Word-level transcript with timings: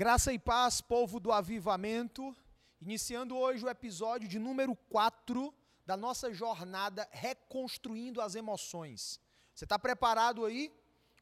Graça 0.00 0.32
e 0.32 0.38
paz, 0.38 0.80
povo 0.80 1.18
do 1.18 1.32
avivamento, 1.32 2.32
iniciando 2.80 3.36
hoje 3.36 3.64
o 3.64 3.68
episódio 3.68 4.28
de 4.28 4.38
número 4.38 4.76
4 4.88 5.52
da 5.84 5.96
nossa 5.96 6.32
jornada 6.32 7.08
Reconstruindo 7.10 8.20
as 8.20 8.36
Emoções. 8.36 9.20
Você 9.52 9.64
está 9.64 9.76
preparado 9.76 10.44
aí? 10.44 10.72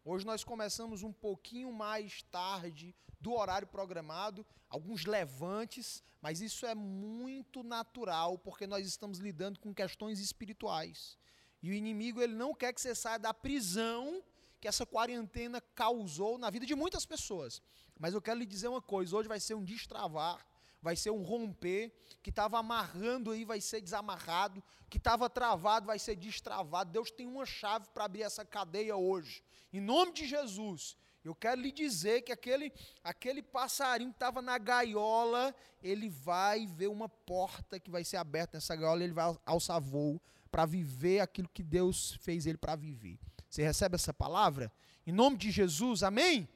Hoje 0.04 0.26
nós 0.26 0.44
começamos 0.44 1.02
um 1.02 1.10
pouquinho 1.10 1.72
mais 1.72 2.20
tarde 2.24 2.94
do 3.18 3.32
horário 3.32 3.66
programado, 3.66 4.44
alguns 4.69 5.06
levantes, 5.06 6.03
mas 6.21 6.43
isso 6.43 6.67
é 6.67 6.74
muito 6.74 7.63
natural 7.63 8.37
porque 8.37 8.67
nós 8.67 8.87
estamos 8.87 9.21
lidando 9.21 9.58
com 9.58 9.72
questões 9.72 10.21
espirituais. 10.21 11.17
E 11.63 11.71
o 11.71 11.72
inimigo 11.72 12.21
ele 12.21 12.35
não 12.35 12.54
quer 12.54 12.74
que 12.74 12.81
você 12.83 12.95
saia 12.95 13.19
da 13.19 13.33
prisão 13.33 14.22
que 14.60 14.68
essa 14.68 14.86
quarentena 14.86 15.60
causou 15.74 16.38
na 16.38 16.50
vida 16.50 16.66
de 16.66 16.74
muitas 16.74 17.05
pessoas. 17.05 17.62
Mas 17.98 18.14
eu 18.14 18.23
quero 18.23 18.38
lhe 18.38 18.46
dizer 18.46 18.68
uma 18.68 18.82
coisa: 18.82 19.16
hoje 19.16 19.28
vai 19.28 19.41
ser 19.41 19.55
um 19.55 19.64
destravar, 19.64 20.45
vai 20.83 20.97
ser 20.97 21.10
um 21.10 21.23
romper, 21.23 21.92
que 22.23 22.30
estava 22.30 22.59
amarrando 22.59 23.30
aí 23.30 23.45
vai 23.45 23.61
ser 23.61 23.80
desamarrado, 23.80 24.62
que 24.88 24.98
estava 24.98 25.28
travado 25.28 25.87
vai 25.87 25.98
ser 25.98 26.16
destravado. 26.16 26.92
Deus 26.92 27.11
tem 27.11 27.27
uma 27.27 27.47
chave 27.47 27.88
para 27.92 28.05
abrir 28.05 28.23
essa 28.23 28.45
cadeia 28.45 28.97
hoje. 28.97 29.42
Em 29.73 29.80
nome 29.80 30.12
de 30.12 30.27
Jesus. 30.27 30.97
Eu 31.25 31.34
quero 31.34 31.61
lhe 31.61 31.73
dizer 31.73 32.23
que 32.23 32.30
aquele, 32.30 32.73
aquele 33.02 33.42
passarinho 33.42 34.11
que 34.11 34.16
estava 34.16 34.41
na 34.41 34.56
gaiola, 34.59 35.52
ele 35.83 36.09
vai 36.09 36.69
ver 36.69 36.86
uma 36.86 37.09
porta 37.09 37.80
que 37.80 37.91
vai 37.91 38.05
ser 38.05 38.16
aberta 38.16 38.56
nessa 38.56 38.77
gaiola, 38.77 39.02
ele 39.02 39.12
vai 39.12 39.36
alçar 39.45 39.80
voo 39.80 40.23
para 40.52 40.64
viver 40.64 41.19
aquilo 41.19 41.48
que 41.48 41.64
Deus 41.64 42.14
fez 42.20 42.47
ele 42.47 42.56
para 42.56 42.77
viver. 42.77 43.19
Você 43.56 43.62
recebe 43.62 43.95
essa 43.95 44.12
palavra? 44.12 44.70
Em 45.06 45.12
nome 45.12 45.38
de 45.38 45.51
Jesus, 45.51 46.02
amém? 46.02 46.47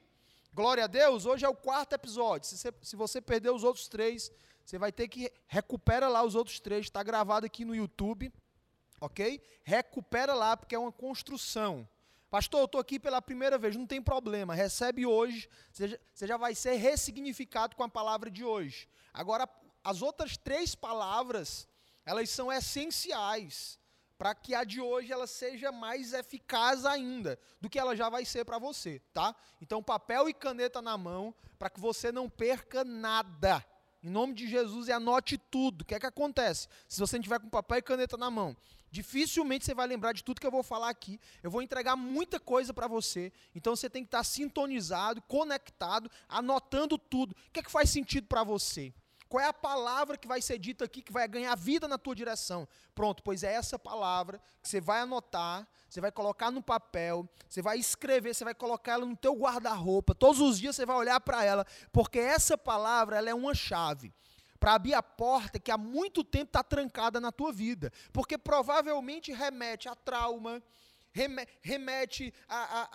Glória 0.53 0.85
a 0.85 0.87
Deus, 0.87 1.25
hoje 1.25 1.47
é 1.47 1.49
o 1.49 1.55
quarto 1.55 1.95
episódio. 1.95 2.47
Se 2.47 2.59
você, 2.59 2.75
se 2.83 2.95
você 2.95 3.21
perdeu 3.23 3.55
os 3.55 3.65
outros 3.65 3.89
três, 3.89 4.31
você 4.63 4.77
vai 4.77 4.93
ter 4.93 5.09
que 5.09 5.33
recupera 5.47 6.09
lá 6.09 6.23
os 6.23 6.35
outros 6.35 6.61
três. 6.61 6.85
Está 6.85 7.03
gravado 7.03 7.47
aqui 7.47 7.65
no 7.65 7.75
YouTube, 7.75 8.31
ok? 9.01 9.43
Recupera 9.65 10.35
lá, 10.35 10.55
porque 10.59 10.75
é 10.75 10.79
uma 10.79 10.93
construção. 10.93 11.89
Pastor, 12.29 12.61
eu 12.61 12.67
estou 12.67 12.79
aqui 12.79 13.01
pela 13.01 13.23
primeira 13.23 13.57
vez, 13.57 13.75
não 13.77 13.87
tem 13.87 14.03
problema. 14.03 14.55
Recebe 14.55 15.07
hoje, 15.07 15.49
você 15.73 16.27
já, 16.27 16.37
vai 16.37 16.55
ser 16.55 16.75
ressignificado 16.75 17.77
com 17.77 17.83
a 17.83 17.89
palavra 17.89 18.31
de 18.31 18.45
hoje. 18.45 18.87
Agora, 19.11 19.49
as 19.83 20.03
outras 20.03 20.37
três 20.37 20.75
palavras, 20.75 21.67
elas 22.05 22.29
são 22.29 22.53
essenciais 22.53 23.80
para 24.21 24.35
que 24.35 24.55
a 24.55 24.65
de 24.65 24.83
hoje 24.83 25.11
ela 25.11 25.27
seja 25.27 25.73
mais 25.73 26.13
eficaz 26.13 26.85
ainda 26.85 27.41
do 27.59 27.71
que 27.71 27.79
ela 27.79 27.97
já 27.97 28.11
vai 28.11 28.23
ser 28.23 28.45
para 28.45 28.59
você, 28.59 29.01
tá? 29.15 29.35
Então, 29.63 29.83
papel 29.83 30.29
e 30.29 30.35
caneta 30.35 30.83
na 30.83 30.99
mão, 30.99 31.35
para 31.59 31.71
que 31.71 31.81
você 31.81 32.13
não 32.13 32.29
perca 32.29 32.85
nada. 32.85 33.65
Em 34.03 34.11
nome 34.11 34.35
de 34.35 34.47
Jesus 34.47 34.89
e 34.89 34.93
anote 34.93 35.39
tudo. 35.39 35.81
O 35.81 35.85
que 35.87 35.95
é 35.95 35.99
que 35.99 36.05
acontece? 36.05 36.69
Se 36.87 37.01
você 37.01 37.17
não 37.17 37.23
tiver 37.23 37.41
com 37.41 37.49
papel 37.49 37.79
e 37.79 37.83
caneta 37.83 38.19
na 38.19 38.31
mão, 38.31 38.55
dificilmente 38.91 39.65
você 39.65 39.75
vai 39.75 39.87
lembrar 39.87 40.13
de 40.13 40.23
tudo 40.23 40.39
que 40.39 40.47
eu 40.47 40.51
vou 40.51 40.63
falar 40.63 40.91
aqui. 40.91 41.19
Eu 41.43 41.51
vou 41.51 41.63
entregar 41.63 41.97
muita 41.97 42.39
coisa 42.39 42.75
para 42.75 42.87
você. 42.87 43.33
Então 43.55 43.75
você 43.75 43.89
tem 43.89 44.03
que 44.03 44.09
estar 44.09 44.23
sintonizado, 44.23 45.23
conectado, 45.23 46.11
anotando 46.29 46.99
tudo. 46.99 47.33
O 47.33 47.51
que 47.51 47.61
é 47.61 47.63
que 47.63 47.71
faz 47.71 47.89
sentido 47.89 48.27
para 48.27 48.45
você? 48.45 48.93
Qual 49.31 49.41
é 49.41 49.47
a 49.47 49.53
palavra 49.53 50.19
que 50.19 50.27
vai 50.27 50.43
ser 50.43 50.59
dita 50.59 50.87
aqui 50.87 51.01
que 51.01 51.13
vai 51.13 51.29
ganhar 51.29 51.55
vida 51.55 51.87
na 51.87 51.97
tua 51.97 52.17
direção? 52.17 52.67
Pronto, 52.97 53.23
pois 53.23 53.45
é 53.45 53.53
essa 53.53 53.79
palavra 53.79 54.43
que 54.61 54.69
você 54.69 54.81
vai 54.81 55.03
anotar, 55.03 55.69
você 55.89 56.01
vai 56.01 56.11
colocar 56.11 56.51
no 56.51 56.61
papel, 56.61 57.29
você 57.49 57.63
vai 57.63 57.79
escrever, 57.79 58.35
você 58.35 58.43
vai 58.43 58.57
colocar 58.57 58.95
ela 58.95 59.07
no 59.07 59.17
teu 59.17 59.33
guarda-roupa. 59.37 60.17
Todos 60.17 60.41
os 60.41 60.59
dias 60.59 60.75
você 60.75 60.85
vai 60.85 60.97
olhar 60.97 61.21
para 61.21 61.45
ela, 61.45 61.65
porque 61.93 62.19
essa 62.19 62.59
palavra 62.59 63.19
ela 63.19 63.31
é 63.31 63.35
uma 63.35 63.55
chave 63.55 64.13
para 64.59 64.75
abrir 64.75 64.95
a 64.95 65.03
porta 65.03 65.61
que 65.61 65.71
há 65.71 65.79
muito 65.79 66.25
tempo 66.25 66.47
está 66.47 66.65
trancada 66.65 67.21
na 67.21 67.31
tua 67.31 67.53
vida, 67.53 67.93
porque 68.13 68.37
provavelmente 68.37 69.33
remete 69.33 69.89
a 69.89 69.95
trauma, 69.95 70.61
remete 71.63 72.35
a, 72.49 72.57
a, 72.59 72.89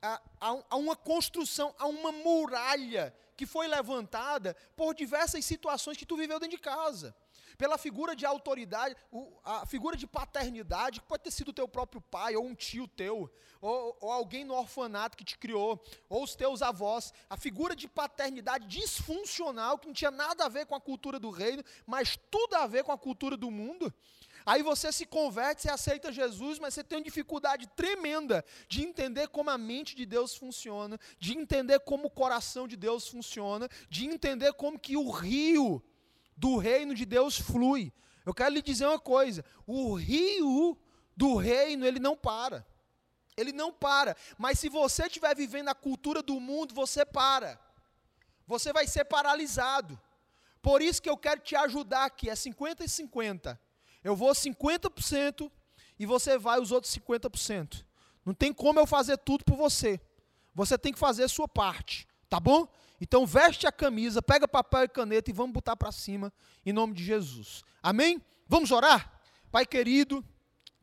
a, 0.00 0.20
a, 0.40 0.64
a 0.70 0.76
uma 0.76 0.96
construção, 0.96 1.74
a 1.78 1.86
uma 1.86 2.10
muralha 2.12 3.14
que 3.40 3.46
foi 3.46 3.66
levantada 3.66 4.54
por 4.76 4.94
diversas 4.94 5.46
situações 5.46 5.96
que 5.96 6.04
tu 6.04 6.14
viveu 6.14 6.38
dentro 6.38 6.58
de 6.58 6.62
casa. 6.62 7.16
Pela 7.56 7.78
figura 7.78 8.14
de 8.14 8.26
autoridade, 8.26 8.94
a 9.42 9.64
figura 9.64 9.96
de 9.96 10.06
paternidade, 10.06 11.00
que 11.00 11.06
pode 11.06 11.22
ter 11.22 11.30
sido 11.30 11.50
teu 11.50 11.66
próprio 11.66 12.02
pai, 12.02 12.36
ou 12.36 12.44
um 12.44 12.54
tio 12.54 12.86
teu, 12.86 13.32
ou, 13.58 13.96
ou 13.98 14.12
alguém 14.12 14.44
no 14.44 14.52
orfanato 14.52 15.16
que 15.16 15.24
te 15.24 15.38
criou, 15.38 15.82
ou 16.06 16.22
os 16.22 16.34
teus 16.34 16.60
avós. 16.60 17.14
A 17.30 17.36
figura 17.38 17.74
de 17.74 17.88
paternidade 17.88 18.66
disfuncional, 18.66 19.78
que 19.78 19.86
não 19.86 19.94
tinha 19.94 20.10
nada 20.10 20.44
a 20.44 20.48
ver 20.50 20.66
com 20.66 20.74
a 20.74 20.80
cultura 20.80 21.18
do 21.18 21.30
reino, 21.30 21.64
mas 21.86 22.18
tudo 22.30 22.56
a 22.56 22.66
ver 22.66 22.84
com 22.84 22.92
a 22.92 22.98
cultura 22.98 23.38
do 23.38 23.50
mundo. 23.50 23.90
Aí 24.44 24.62
você 24.62 24.90
se 24.92 25.06
converte, 25.06 25.62
você 25.62 25.70
aceita 25.70 26.12
Jesus, 26.12 26.58
mas 26.58 26.74
você 26.74 26.82
tem 26.82 26.98
uma 26.98 27.04
dificuldade 27.04 27.66
tremenda 27.68 28.44
de 28.68 28.82
entender 28.82 29.28
como 29.28 29.50
a 29.50 29.58
mente 29.58 29.94
de 29.94 30.06
Deus 30.06 30.34
funciona, 30.36 30.98
de 31.18 31.36
entender 31.36 31.80
como 31.80 32.06
o 32.06 32.10
coração 32.10 32.66
de 32.66 32.76
Deus 32.76 33.08
funciona, 33.08 33.68
de 33.88 34.06
entender 34.06 34.52
como 34.54 34.78
que 34.78 34.96
o 34.96 35.10
rio 35.10 35.82
do 36.36 36.56
reino 36.56 36.94
de 36.94 37.04
Deus 37.04 37.38
flui. 37.38 37.92
Eu 38.24 38.34
quero 38.34 38.54
lhe 38.54 38.62
dizer 38.62 38.86
uma 38.86 38.98
coisa: 38.98 39.44
o 39.66 39.94
rio 39.94 40.78
do 41.16 41.36
reino, 41.36 41.86
ele 41.86 41.98
não 41.98 42.16
para. 42.16 42.66
Ele 43.36 43.52
não 43.52 43.72
para. 43.72 44.16
Mas 44.38 44.58
se 44.58 44.68
você 44.68 45.06
estiver 45.06 45.34
vivendo 45.34 45.68
a 45.68 45.74
cultura 45.74 46.22
do 46.22 46.38
mundo, 46.40 46.74
você 46.74 47.04
para. 47.04 47.58
Você 48.46 48.72
vai 48.72 48.86
ser 48.86 49.04
paralisado. 49.04 50.00
Por 50.60 50.82
isso 50.82 51.00
que 51.00 51.08
eu 51.08 51.16
quero 51.16 51.40
te 51.40 51.56
ajudar 51.56 52.04
aqui, 52.04 52.28
é 52.28 52.34
50 52.34 52.84
e 52.84 52.88
50. 52.88 53.60
Eu 54.02 54.16
vou 54.16 54.30
50% 54.32 55.50
e 55.98 56.06
você 56.06 56.38
vai 56.38 56.60
os 56.60 56.72
outros 56.72 56.94
50%. 56.96 57.84
Não 58.24 58.34
tem 58.34 58.52
como 58.52 58.78
eu 58.78 58.86
fazer 58.86 59.18
tudo 59.18 59.44
por 59.44 59.56
você. 59.56 60.00
Você 60.54 60.76
tem 60.78 60.92
que 60.92 60.98
fazer 60.98 61.24
a 61.24 61.28
sua 61.28 61.46
parte, 61.46 62.06
tá 62.28 62.40
bom? 62.40 62.66
Então 63.00 63.26
veste 63.26 63.66
a 63.66 63.72
camisa, 63.72 64.20
pega 64.20 64.46
papel 64.46 64.84
e 64.84 64.88
caneta 64.88 65.30
e 65.30 65.32
vamos 65.32 65.52
botar 65.52 65.76
para 65.76 65.92
cima 65.92 66.32
em 66.64 66.72
nome 66.72 66.94
de 66.94 67.04
Jesus. 67.04 67.62
Amém? 67.82 68.20
Vamos 68.46 68.70
orar? 68.70 69.20
Pai 69.50 69.64
querido, 69.64 70.24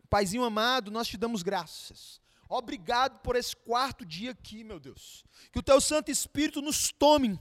Paizinho 0.09 0.43
amado, 0.43 0.89
nós 0.89 1.07
te 1.07 1.17
damos 1.17 1.43
graças. 1.43 2.19
Obrigado 2.49 3.19
por 3.19 3.35
esse 3.35 3.55
quarto 3.55 4.05
dia 4.05 4.31
aqui, 4.31 4.63
meu 4.63 4.79
Deus. 4.79 5.23
Que 5.51 5.59
o 5.59 5.63
teu 5.63 5.81
Santo 5.81 6.09
Espírito 6.09 6.61
nos 6.61 6.91
tome 6.91 7.39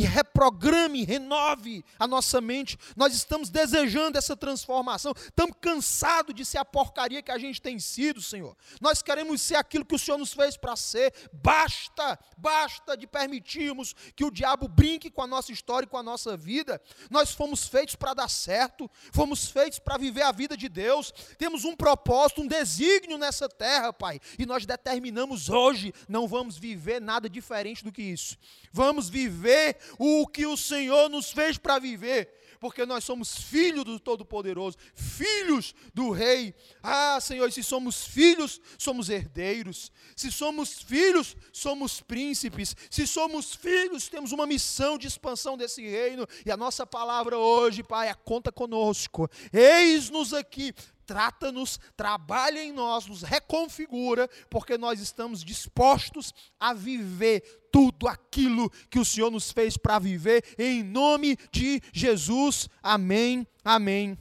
e 0.00 0.02
reprograme, 0.02 1.04
renove 1.04 1.84
a 1.98 2.08
nossa 2.08 2.40
mente. 2.40 2.78
Nós 2.96 3.14
estamos 3.14 3.50
desejando 3.50 4.16
essa 4.16 4.34
transformação. 4.34 5.12
Estamos 5.14 5.54
cansados 5.60 6.34
de 6.34 6.42
ser 6.42 6.56
a 6.56 6.64
porcaria 6.64 7.22
que 7.22 7.30
a 7.30 7.36
gente 7.36 7.60
tem 7.60 7.78
sido, 7.78 8.22
Senhor. 8.22 8.56
Nós 8.80 9.02
queremos 9.02 9.42
ser 9.42 9.56
aquilo 9.56 9.84
que 9.84 9.94
o 9.94 9.98
Senhor 9.98 10.16
nos 10.16 10.32
fez 10.32 10.56
para 10.56 10.74
ser. 10.74 11.12
Basta, 11.30 12.18
basta 12.38 12.96
de 12.96 13.06
permitirmos 13.06 13.94
que 14.16 14.24
o 14.24 14.30
diabo 14.30 14.66
brinque 14.66 15.10
com 15.10 15.20
a 15.20 15.26
nossa 15.26 15.52
história 15.52 15.84
e 15.84 15.88
com 15.88 15.98
a 15.98 16.02
nossa 16.02 16.34
vida. 16.34 16.80
Nós 17.10 17.32
fomos 17.32 17.68
feitos 17.68 17.94
para 17.94 18.14
dar 18.14 18.30
certo, 18.30 18.90
fomos 19.12 19.50
feitos 19.50 19.78
para 19.78 19.98
viver 19.98 20.22
a 20.22 20.32
vida 20.32 20.56
de 20.56 20.70
Deus. 20.70 21.12
Temos 21.36 21.66
um 21.66 21.76
propósito, 21.76 22.40
um 22.40 22.46
desígnio 22.46 23.18
nessa 23.18 23.50
terra, 23.50 23.92
Pai. 23.92 24.18
E 24.38 24.46
nós 24.46 24.64
determinamos 24.64 25.50
hoje, 25.50 25.92
não 26.08 26.26
vamos 26.26 26.56
viver 26.56 27.02
nada 27.02 27.28
diferente 27.28 27.84
do 27.84 27.92
que 27.92 28.00
isso. 28.00 28.38
Vamos 28.72 29.10
viver 29.10 29.76
o 29.98 30.26
que 30.26 30.46
o 30.46 30.56
Senhor 30.56 31.08
nos 31.08 31.30
fez 31.30 31.58
para 31.58 31.78
viver, 31.78 32.32
porque 32.60 32.84
nós 32.84 33.04
somos 33.04 33.34
filhos 33.34 33.84
do 33.84 33.98
Todo-Poderoso, 33.98 34.76
filhos 34.94 35.74
do 35.94 36.10
Rei. 36.10 36.54
Ah, 36.82 37.18
Senhor, 37.20 37.50
se 37.50 37.62
somos 37.62 38.04
filhos, 38.04 38.60
somos 38.78 39.08
herdeiros. 39.08 39.90
Se 40.14 40.30
somos 40.30 40.82
filhos, 40.82 41.34
somos 41.52 42.02
príncipes. 42.02 42.76
Se 42.90 43.06
somos 43.06 43.54
filhos, 43.54 44.08
temos 44.08 44.32
uma 44.32 44.46
missão 44.46 44.98
de 44.98 45.06
expansão 45.06 45.56
desse 45.56 45.80
reino. 45.82 46.26
E 46.44 46.50
a 46.50 46.56
nossa 46.56 46.86
palavra 46.86 47.38
hoje, 47.38 47.82
Pai, 47.82 48.08
é 48.08 48.14
conta 48.14 48.52
conosco. 48.52 49.28
Eis-nos 49.52 50.34
aqui 50.34 50.74
trata-nos, 51.10 51.80
trabalha 51.96 52.62
em 52.62 52.70
nós, 52.70 53.04
nos 53.06 53.22
reconfigura, 53.22 54.30
porque 54.48 54.78
nós 54.78 55.00
estamos 55.00 55.42
dispostos 55.42 56.32
a 56.60 56.72
viver 56.72 57.40
tudo 57.72 58.06
aquilo 58.06 58.70
que 58.88 59.00
o 59.00 59.04
Senhor 59.04 59.28
nos 59.28 59.50
fez 59.50 59.76
para 59.76 59.98
viver, 59.98 60.44
em 60.56 60.84
nome 60.84 61.36
de 61.50 61.82
Jesus. 61.92 62.68
Amém, 62.80 63.44
amém 63.64 64.16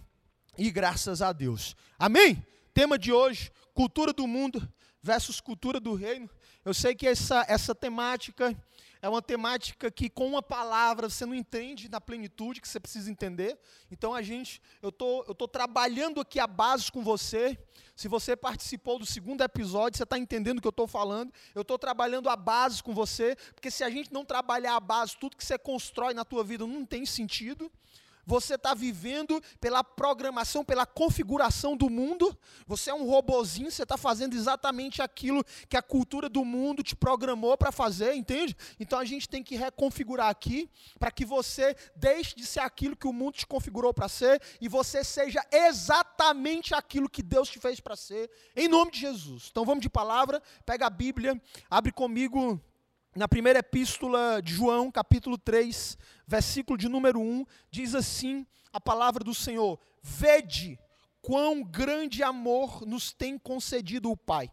e 0.58 0.72
graças 0.72 1.22
a 1.22 1.32
Deus. 1.32 1.76
Amém? 2.00 2.44
Tema 2.74 2.98
de 2.98 3.14
hoje: 3.14 3.52
cultura 3.76 4.12
do 4.12 4.26
mundo 4.26 4.68
versus 5.00 5.40
cultura 5.40 5.80
do 5.80 5.94
reino. 5.94 6.28
Eu 6.66 6.74
sei 6.74 6.94
que 6.94 7.08
essa, 7.08 7.46
essa 7.48 7.74
temática 7.74 8.56
é 9.02 9.08
uma 9.08 9.22
temática 9.22 9.90
que 9.90 10.10
com 10.10 10.28
uma 10.28 10.42
palavra 10.42 11.10
você 11.10 11.26
não 11.26 11.34
entende 11.34 11.88
na 11.88 12.02
plenitude 12.02 12.60
que 12.60 12.68
você 12.68 12.82
precisa 12.82 13.10
entender. 13.10 13.58
Então 13.90 14.14
a 14.14 14.22
gente, 14.22 14.62
eu 14.82 14.92
tô, 14.92 15.24
eu 15.26 15.34
tô 15.34 15.48
trabalhando 15.48 16.20
aqui 16.20 16.38
a 16.38 16.46
base 16.46 16.92
com 16.92 17.02
você. 17.02 17.58
Se 17.96 18.10
você 18.10 18.36
participou 18.36 19.00
do 19.00 19.06
segundo 19.06 19.42
episódio, 19.42 19.98
você 19.98 20.04
está 20.04 20.18
entendendo 20.18 20.58
o 20.58 20.62
que 20.62 20.68
eu 20.68 20.72
estou 20.72 20.88
falando. 20.88 21.32
Eu 21.56 21.62
estou 21.62 21.80
trabalhando 21.80 22.30
a 22.30 22.36
base 22.36 22.84
com 22.84 22.94
você, 22.94 23.38
porque 23.56 23.72
se 23.72 23.84
a 23.84 23.90
gente 23.90 24.12
não 24.12 24.26
trabalhar 24.26 24.76
a 24.76 24.80
base, 24.82 25.18
tudo 25.18 25.38
que 25.38 25.46
você 25.46 25.58
constrói 25.58 26.14
na 26.14 26.26
tua 26.26 26.44
vida 26.44 26.68
não 26.68 26.86
tem 26.86 27.06
sentido. 27.06 27.72
Você 28.30 28.54
está 28.54 28.76
vivendo 28.76 29.42
pela 29.60 29.84
programação, 29.84 30.64
pela 30.64 30.86
configuração 30.86 31.76
do 31.76 31.90
mundo. 31.90 32.38
Você 32.68 32.92
é 32.92 32.94
um 32.94 33.10
robozinho, 33.10 33.72
você 33.72 33.82
está 33.82 33.98
fazendo 33.98 34.36
exatamente 34.36 35.02
aquilo 35.02 35.44
que 35.68 35.76
a 35.76 35.82
cultura 35.82 36.30
do 36.30 36.46
mundo 36.46 36.84
te 36.84 36.96
programou 36.96 37.58
para 37.58 37.72
fazer, 37.72 38.14
entende? 38.14 38.56
Então 38.80 39.00
a 39.00 39.04
gente 39.04 39.28
tem 39.28 39.42
que 39.42 39.56
reconfigurar 39.56 40.30
aqui 40.30 40.70
para 41.00 41.10
que 41.10 41.26
você 41.26 41.76
deixe 41.96 42.36
de 42.36 42.46
ser 42.46 42.60
aquilo 42.60 42.96
que 42.96 43.08
o 43.08 43.14
mundo 43.14 43.34
te 43.34 43.48
configurou 43.48 43.92
para 43.92 44.08
ser 44.08 44.40
e 44.62 44.68
você 44.68 45.04
seja 45.04 45.44
exatamente 45.52 46.76
aquilo 46.76 47.10
que 47.10 47.24
Deus 47.24 47.50
te 47.50 47.60
fez 47.60 47.80
para 47.80 47.96
ser, 47.96 48.30
em 48.56 48.68
nome 48.68 48.92
de 48.92 49.00
Jesus. 49.00 49.48
Então 49.50 49.66
vamos 49.66 49.82
de 49.82 49.90
palavra, 49.90 50.40
pega 50.68 50.86
a 50.86 50.92
Bíblia, 50.92 51.42
abre 51.68 51.92
comigo 51.92 52.62
na 53.16 53.28
primeira 53.28 53.60
epístola 53.60 54.42
de 54.42 54.54
João, 54.54 54.92
capítulo 54.92 55.38
3, 55.38 55.98
versículo 56.28 56.78
de 56.78 56.88
número 56.88 57.20
1, 57.20 57.46
diz 57.72 57.96
assim 57.96 58.46
a 58.72 58.80
palavra 58.80 59.24
do 59.24 59.34
Senhor: 59.34 59.80
Vede 60.02 60.80
quão 61.22 61.64
grande 61.64 62.24
amor 62.24 62.86
nos 62.86 63.12
tem 63.12 63.38
concedido 63.38 64.12
o 64.12 64.18
Pai, 64.18 64.52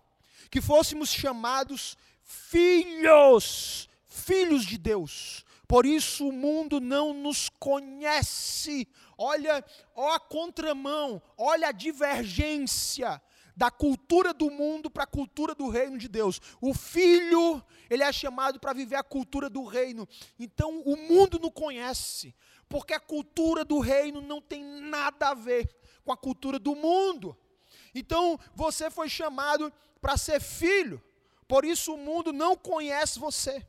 que 0.51 0.61
fôssemos 0.61 1.11
chamados 1.11 1.97
filhos, 2.23 3.89
filhos 4.07 4.65
de 4.65 4.79
Deus. 4.79 5.45
Por 5.69 5.85
isso 5.85 6.29
o 6.29 6.33
mundo 6.33 6.81
não 6.81 7.13
nos 7.13 7.49
conhece. 7.49 8.89
Olha, 9.19 9.65
ó 9.95 10.15
a 10.15 10.21
contramão, 10.21 11.21
olha 11.37 11.69
a 11.69 11.73
divergência 11.73 13.21
da 13.57 13.71
cultura 13.71 14.35
do 14.35 14.51
mundo 14.51 14.91
para 14.91 15.05
a 15.05 15.07
cultura 15.07 15.55
do 15.55 15.69
reino 15.69 15.97
de 15.97 16.09
Deus. 16.09 16.41
O 16.61 16.75
filho, 16.75 17.65
ele 17.89 18.03
é 18.03 18.13
chamado 18.13 18.61
para 18.61 18.75
viver 18.75 18.97
a 18.97 19.03
cultura 19.03 19.49
do 19.49 19.65
reino. 19.65 20.07
Então 20.39 20.83
o 20.83 20.95
mundo 20.95 21.39
não 21.39 21.51
conhece, 21.51 22.35
porque 22.69 22.93
a 22.93 23.01
cultura 23.01 23.65
do 23.65 23.79
reino 23.81 24.21
não 24.21 24.43
tem 24.43 24.63
nada 24.63 25.31
a 25.31 25.35
ver 25.35 25.75
com 26.05 26.13
a 26.13 26.17
cultura 26.17 26.59
do 26.59 26.77
mundo. 26.77 27.37
Então 27.95 28.39
você 28.55 28.91
foi 28.91 29.09
chamado 29.09 29.73
para 30.03 30.19
ser 30.19 30.41
filho. 30.41 31.03
Por 31.49 31.65
isso 31.65 31.95
o 31.95 31.99
mundo 31.99 32.33
não 32.33 32.57
conhece 32.57 33.19
você. 33.19 33.67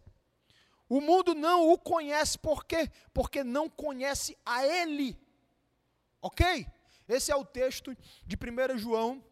O 0.90 1.00
mundo 1.00 1.34
não 1.34 1.70
o 1.70 1.78
conhece 1.78 2.38
por 2.38 2.66
quê? 2.66 2.90
Porque 3.14 3.44
não 3.44 3.70
conhece 3.70 4.38
a 4.46 4.66
ele. 4.66 5.18
OK? 6.22 6.68
Esse 7.08 7.32
é 7.32 7.36
o 7.36 7.46
texto 7.46 7.96
de 8.26 8.36
1 8.36 8.78
João 8.78 9.24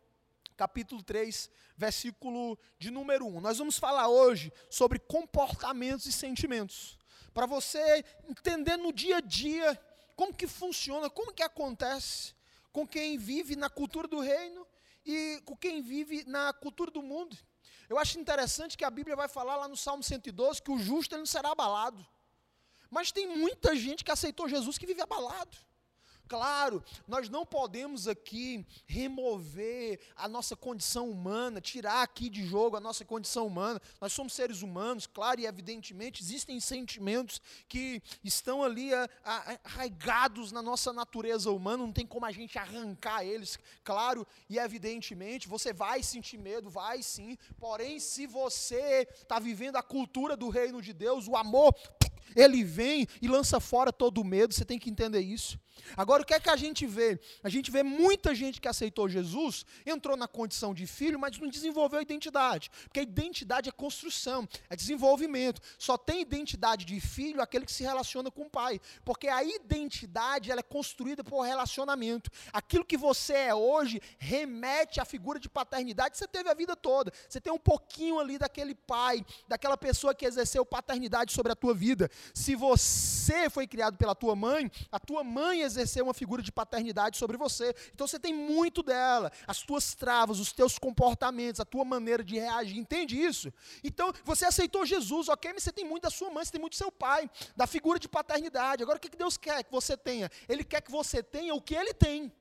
capítulo 0.55 1.03
3, 1.03 1.49
versículo 1.75 2.57
de 2.79 2.89
número 2.89 3.25
1. 3.25 3.41
Nós 3.41 3.57
vamos 3.57 3.77
falar 3.77 4.07
hoje 4.07 4.51
sobre 4.69 4.99
comportamentos 4.99 6.05
e 6.05 6.11
sentimentos. 6.11 6.97
Para 7.33 7.45
você 7.45 8.03
entender 8.29 8.77
no 8.77 8.93
dia 8.93 9.17
a 9.17 9.21
dia 9.21 9.79
como 10.15 10.33
que 10.33 10.47
funciona, 10.47 11.09
como 11.09 11.33
que 11.33 11.43
acontece 11.43 12.33
com 12.71 12.87
quem 12.87 13.17
vive 13.17 13.55
na 13.55 13.69
cultura 13.69 14.07
do 14.07 14.19
reino 14.19 14.65
e 15.05 15.41
com 15.45 15.55
quem 15.55 15.81
vive 15.81 16.23
na 16.25 16.53
cultura 16.53 16.89
do 16.89 17.01
mundo. 17.01 17.37
Eu 17.87 17.99
acho 17.99 18.19
interessante 18.19 18.77
que 18.77 18.85
a 18.85 18.89
Bíblia 18.89 19.15
vai 19.15 19.27
falar 19.27 19.55
lá 19.55 19.67
no 19.67 19.77
Salmo 19.77 20.01
112 20.01 20.61
que 20.61 20.71
o 20.71 20.79
justo 20.79 21.13
ele 21.13 21.19
não 21.19 21.25
será 21.25 21.51
abalado. 21.51 22.05
Mas 22.89 23.11
tem 23.11 23.27
muita 23.27 23.75
gente 23.75 24.03
que 24.03 24.11
aceitou 24.11 24.47
Jesus 24.47 24.77
que 24.77 24.85
vive 24.85 25.01
abalado. 25.01 25.57
Claro, 26.27 26.83
nós 27.07 27.29
não 27.29 27.45
podemos 27.45 28.07
aqui 28.07 28.65
remover 28.87 29.99
a 30.15 30.27
nossa 30.27 30.55
condição 30.55 31.09
humana, 31.09 31.61
tirar 31.61 32.01
aqui 32.01 32.29
de 32.29 32.45
jogo 32.45 32.75
a 32.75 32.79
nossa 32.79 33.05
condição 33.05 33.45
humana. 33.45 33.79
Nós 34.01 34.11
somos 34.11 34.33
seres 34.33 34.61
humanos, 34.63 35.05
claro 35.05 35.39
e 35.39 35.45
evidentemente 35.45 36.23
existem 36.23 36.59
sentimentos 36.59 37.39
que 37.67 38.01
estão 38.23 38.63
ali 38.63 38.89
arraigados 39.63 40.51
na 40.51 40.61
nossa 40.61 40.91
natureza 40.91 41.51
humana, 41.51 41.85
não 41.85 41.93
tem 41.93 42.07
como 42.07 42.25
a 42.25 42.31
gente 42.31 42.57
arrancar 42.57 43.23
eles, 43.23 43.59
claro 43.83 44.25
e 44.49 44.57
evidentemente. 44.57 45.47
Você 45.47 45.73
vai 45.73 46.01
sentir 46.01 46.37
medo, 46.37 46.69
vai 46.69 47.03
sim, 47.03 47.37
porém, 47.59 47.99
se 47.99 48.25
você 48.25 49.07
está 49.13 49.37
vivendo 49.37 49.75
a 49.75 49.83
cultura 49.83 50.35
do 50.35 50.49
reino 50.49 50.81
de 50.81 50.91
Deus, 50.91 51.27
o 51.27 51.35
amor 51.35 51.75
ele 52.35 52.63
vem 52.63 53.07
e 53.21 53.27
lança 53.27 53.59
fora 53.59 53.91
todo 53.91 54.19
o 54.19 54.25
medo, 54.25 54.53
você 54.53 54.65
tem 54.65 54.77
que 54.77 54.89
entender 54.89 55.21
isso. 55.21 55.59
Agora, 55.95 56.23
o 56.23 56.25
que 56.25 56.33
é 56.33 56.39
que 56.39 56.49
a 56.49 56.55
gente 56.55 56.85
vê? 56.85 57.19
A 57.43 57.49
gente 57.49 57.69
vê 57.69 57.83
muita 57.83 58.33
gente 58.33 58.59
que 58.59 58.67
aceitou 58.67 59.07
Jesus, 59.07 59.65
entrou 59.85 60.17
na 60.17 60.27
condição 60.27 60.73
de 60.73 60.87
filho, 60.87 61.19
mas 61.19 61.37
não 61.37 61.49
desenvolveu 61.49 61.99
a 61.99 62.01
identidade. 62.01 62.69
Porque 62.83 62.99
a 62.99 63.03
identidade 63.03 63.69
é 63.69 63.71
construção, 63.71 64.47
é 64.69 64.75
desenvolvimento. 64.75 65.61
Só 65.77 65.97
tem 65.97 66.21
identidade 66.21 66.85
de 66.85 66.99
filho 66.99 67.41
aquele 67.41 67.65
que 67.65 67.71
se 67.71 67.83
relaciona 67.83 68.31
com 68.31 68.43
o 68.43 68.49
pai. 68.49 68.79
Porque 69.03 69.27
a 69.27 69.43
identidade 69.43 70.51
ela 70.51 70.59
é 70.59 70.63
construída 70.63 71.23
por 71.23 71.41
relacionamento. 71.41 72.29
Aquilo 72.51 72.85
que 72.85 72.97
você 72.97 73.33
é 73.33 73.55
hoje 73.55 74.01
remete 74.17 74.99
à 74.99 75.05
figura 75.05 75.39
de 75.39 75.49
paternidade 75.49 76.11
que 76.11 76.17
você 76.17 76.27
teve 76.27 76.49
a 76.49 76.53
vida 76.53 76.75
toda. 76.75 77.11
Você 77.27 77.39
tem 77.39 77.53
um 77.53 77.59
pouquinho 77.59 78.19
ali 78.19 78.37
daquele 78.37 78.73
pai, 78.73 79.25
daquela 79.47 79.77
pessoa 79.77 80.15
que 80.15 80.25
exerceu 80.25 80.65
paternidade 80.65 81.33
sobre 81.33 81.51
a 81.51 81.55
tua 81.55 81.73
vida. 81.73 82.09
Se 82.33 82.55
você 82.55 83.49
foi 83.49 83.67
criado 83.67 83.97
pela 83.97 84.15
tua 84.15 84.35
mãe, 84.35 84.71
a 84.91 84.99
tua 84.99 85.23
mãe 85.23 85.61
exercer 85.61 86.03
uma 86.03 86.13
figura 86.13 86.41
de 86.41 86.51
paternidade 86.51 87.17
sobre 87.17 87.37
você. 87.37 87.75
Então 87.93 88.07
você 88.07 88.19
tem 88.19 88.33
muito 88.33 88.81
dela, 88.83 89.31
as 89.47 89.61
tuas 89.61 89.93
travas, 89.93 90.39
os 90.39 90.51
teus 90.51 90.77
comportamentos, 90.77 91.59
a 91.59 91.65
tua 91.65 91.85
maneira 91.85 92.23
de 92.23 92.35
reagir. 92.35 92.77
Entende 92.77 93.19
isso? 93.19 93.53
Então 93.83 94.11
você 94.23 94.45
aceitou 94.45 94.85
Jesus, 94.85 95.29
ok, 95.29 95.53
mas 95.53 95.63
você 95.63 95.71
tem 95.71 95.85
muito 95.85 96.03
da 96.03 96.09
sua 96.09 96.29
mãe, 96.29 96.43
você 96.43 96.51
tem 96.51 96.61
muito 96.61 96.73
do 96.73 96.77
seu 96.77 96.91
pai, 96.91 97.29
da 97.55 97.67
figura 97.67 97.99
de 97.99 98.07
paternidade. 98.07 98.83
Agora 98.83 98.97
o 98.97 99.01
que 99.01 99.09
Deus 99.09 99.37
quer 99.37 99.63
que 99.63 99.71
você 99.71 99.97
tenha? 99.97 100.29
Ele 100.47 100.63
quer 100.63 100.81
que 100.81 100.91
você 100.91 101.21
tenha 101.21 101.53
o 101.53 101.61
que 101.61 101.75
ele 101.75 101.93
tem. 101.93 102.31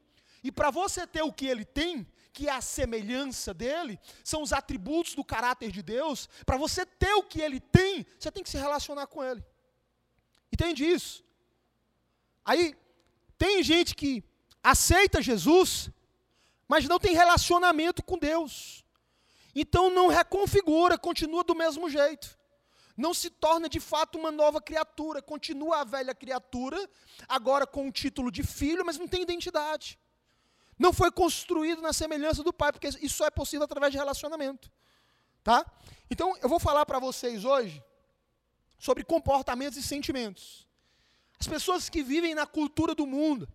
E 0.42 0.52
para 0.52 0.70
você 0.70 1.06
ter 1.06 1.22
o 1.22 1.32
que 1.32 1.46
ele 1.46 1.64
tem, 1.64 2.06
que 2.30 2.48
é 2.48 2.52
a 2.52 2.60
semelhança 2.60 3.54
dele, 3.54 3.98
são 4.22 4.42
os 4.42 4.52
atributos 4.52 5.14
do 5.14 5.24
caráter 5.24 5.70
de 5.70 5.82
Deus, 5.82 6.28
para 6.44 6.58
você 6.58 6.84
ter 6.84 7.14
o 7.14 7.22
que 7.22 7.40
ele 7.40 7.60
tem, 7.60 8.04
você 8.18 8.30
tem 8.30 8.42
que 8.42 8.50
se 8.50 8.58
relacionar 8.58 9.06
com 9.06 9.24
ele. 9.24 9.42
Entende 10.54 10.84
isso? 10.84 11.24
Aí, 12.44 12.76
tem 13.36 13.60
gente 13.60 13.92
que 13.92 14.22
aceita 14.62 15.20
Jesus, 15.20 15.90
mas 16.68 16.86
não 16.86 17.00
tem 17.00 17.12
relacionamento 17.12 18.04
com 18.04 18.16
Deus. 18.16 18.84
Então 19.52 19.90
não 19.90 20.06
reconfigura, 20.06 20.96
continua 20.96 21.42
do 21.42 21.56
mesmo 21.56 21.90
jeito. 21.90 22.38
Não 22.96 23.12
se 23.12 23.30
torna 23.30 23.68
de 23.68 23.80
fato 23.80 24.16
uma 24.16 24.30
nova 24.30 24.60
criatura, 24.62 25.20
continua 25.20 25.80
a 25.80 25.84
velha 25.84 26.14
criatura, 26.14 26.78
agora 27.28 27.66
com 27.66 27.88
o 27.88 27.92
título 27.92 28.30
de 28.30 28.44
filho, 28.44 28.86
mas 28.86 28.96
não 28.96 29.08
tem 29.08 29.22
identidade. 29.22 29.98
Não 30.78 30.92
foi 30.92 31.10
construído 31.10 31.82
na 31.82 31.92
semelhança 31.92 32.44
do 32.44 32.52
pai, 32.52 32.70
porque 32.70 32.90
isso 33.00 33.16
só 33.16 33.26
é 33.26 33.30
possível 33.30 33.64
através 33.64 33.90
de 33.90 33.98
relacionamento. 33.98 34.70
Tá? 35.42 35.66
Então 36.08 36.36
eu 36.40 36.48
vou 36.48 36.60
falar 36.60 36.86
para 36.86 37.00
vocês 37.00 37.44
hoje 37.44 37.82
sobre 38.84 39.02
comportamentos 39.02 39.78
e 39.78 39.82
sentimentos. 39.82 40.68
As 41.40 41.48
pessoas 41.48 41.88
que 41.88 42.02
vivem 42.02 42.34
na 42.34 42.46
cultura 42.46 42.94
do 42.94 43.06
mundo 43.06 43.48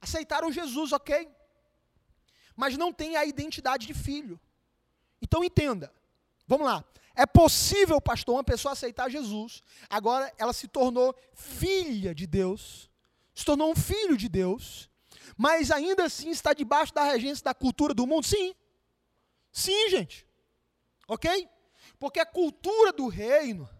aceitaram 0.00 0.50
Jesus, 0.50 0.90
ok? 0.90 1.30
Mas 2.56 2.76
não 2.76 2.92
têm 2.92 3.16
a 3.16 3.24
identidade 3.24 3.86
de 3.86 3.94
filho. 3.94 4.40
Então 5.20 5.44
entenda. 5.44 5.94
Vamos 6.48 6.66
lá. 6.66 6.84
É 7.14 7.24
possível, 7.24 8.00
pastor, 8.00 8.34
uma 8.34 8.42
pessoa 8.42 8.72
aceitar 8.72 9.08
Jesus. 9.08 9.62
Agora 9.88 10.32
ela 10.36 10.52
se 10.52 10.66
tornou 10.66 11.14
filha 11.32 12.12
de 12.12 12.26
Deus. 12.26 12.90
Se 13.32 13.44
tornou 13.44 13.70
um 13.70 13.76
filho 13.76 14.16
de 14.16 14.28
Deus. 14.28 14.90
Mas 15.36 15.70
ainda 15.70 16.06
assim 16.06 16.30
está 16.30 16.52
debaixo 16.52 16.92
da 16.92 17.04
regência 17.04 17.44
da 17.44 17.54
cultura 17.54 17.94
do 17.94 18.04
mundo? 18.04 18.26
Sim. 18.26 18.52
Sim, 19.52 19.90
gente. 19.90 20.26
Ok? 21.06 21.48
Porque 22.00 22.18
a 22.18 22.26
cultura 22.26 22.92
do 22.92 23.06
reino 23.06 23.70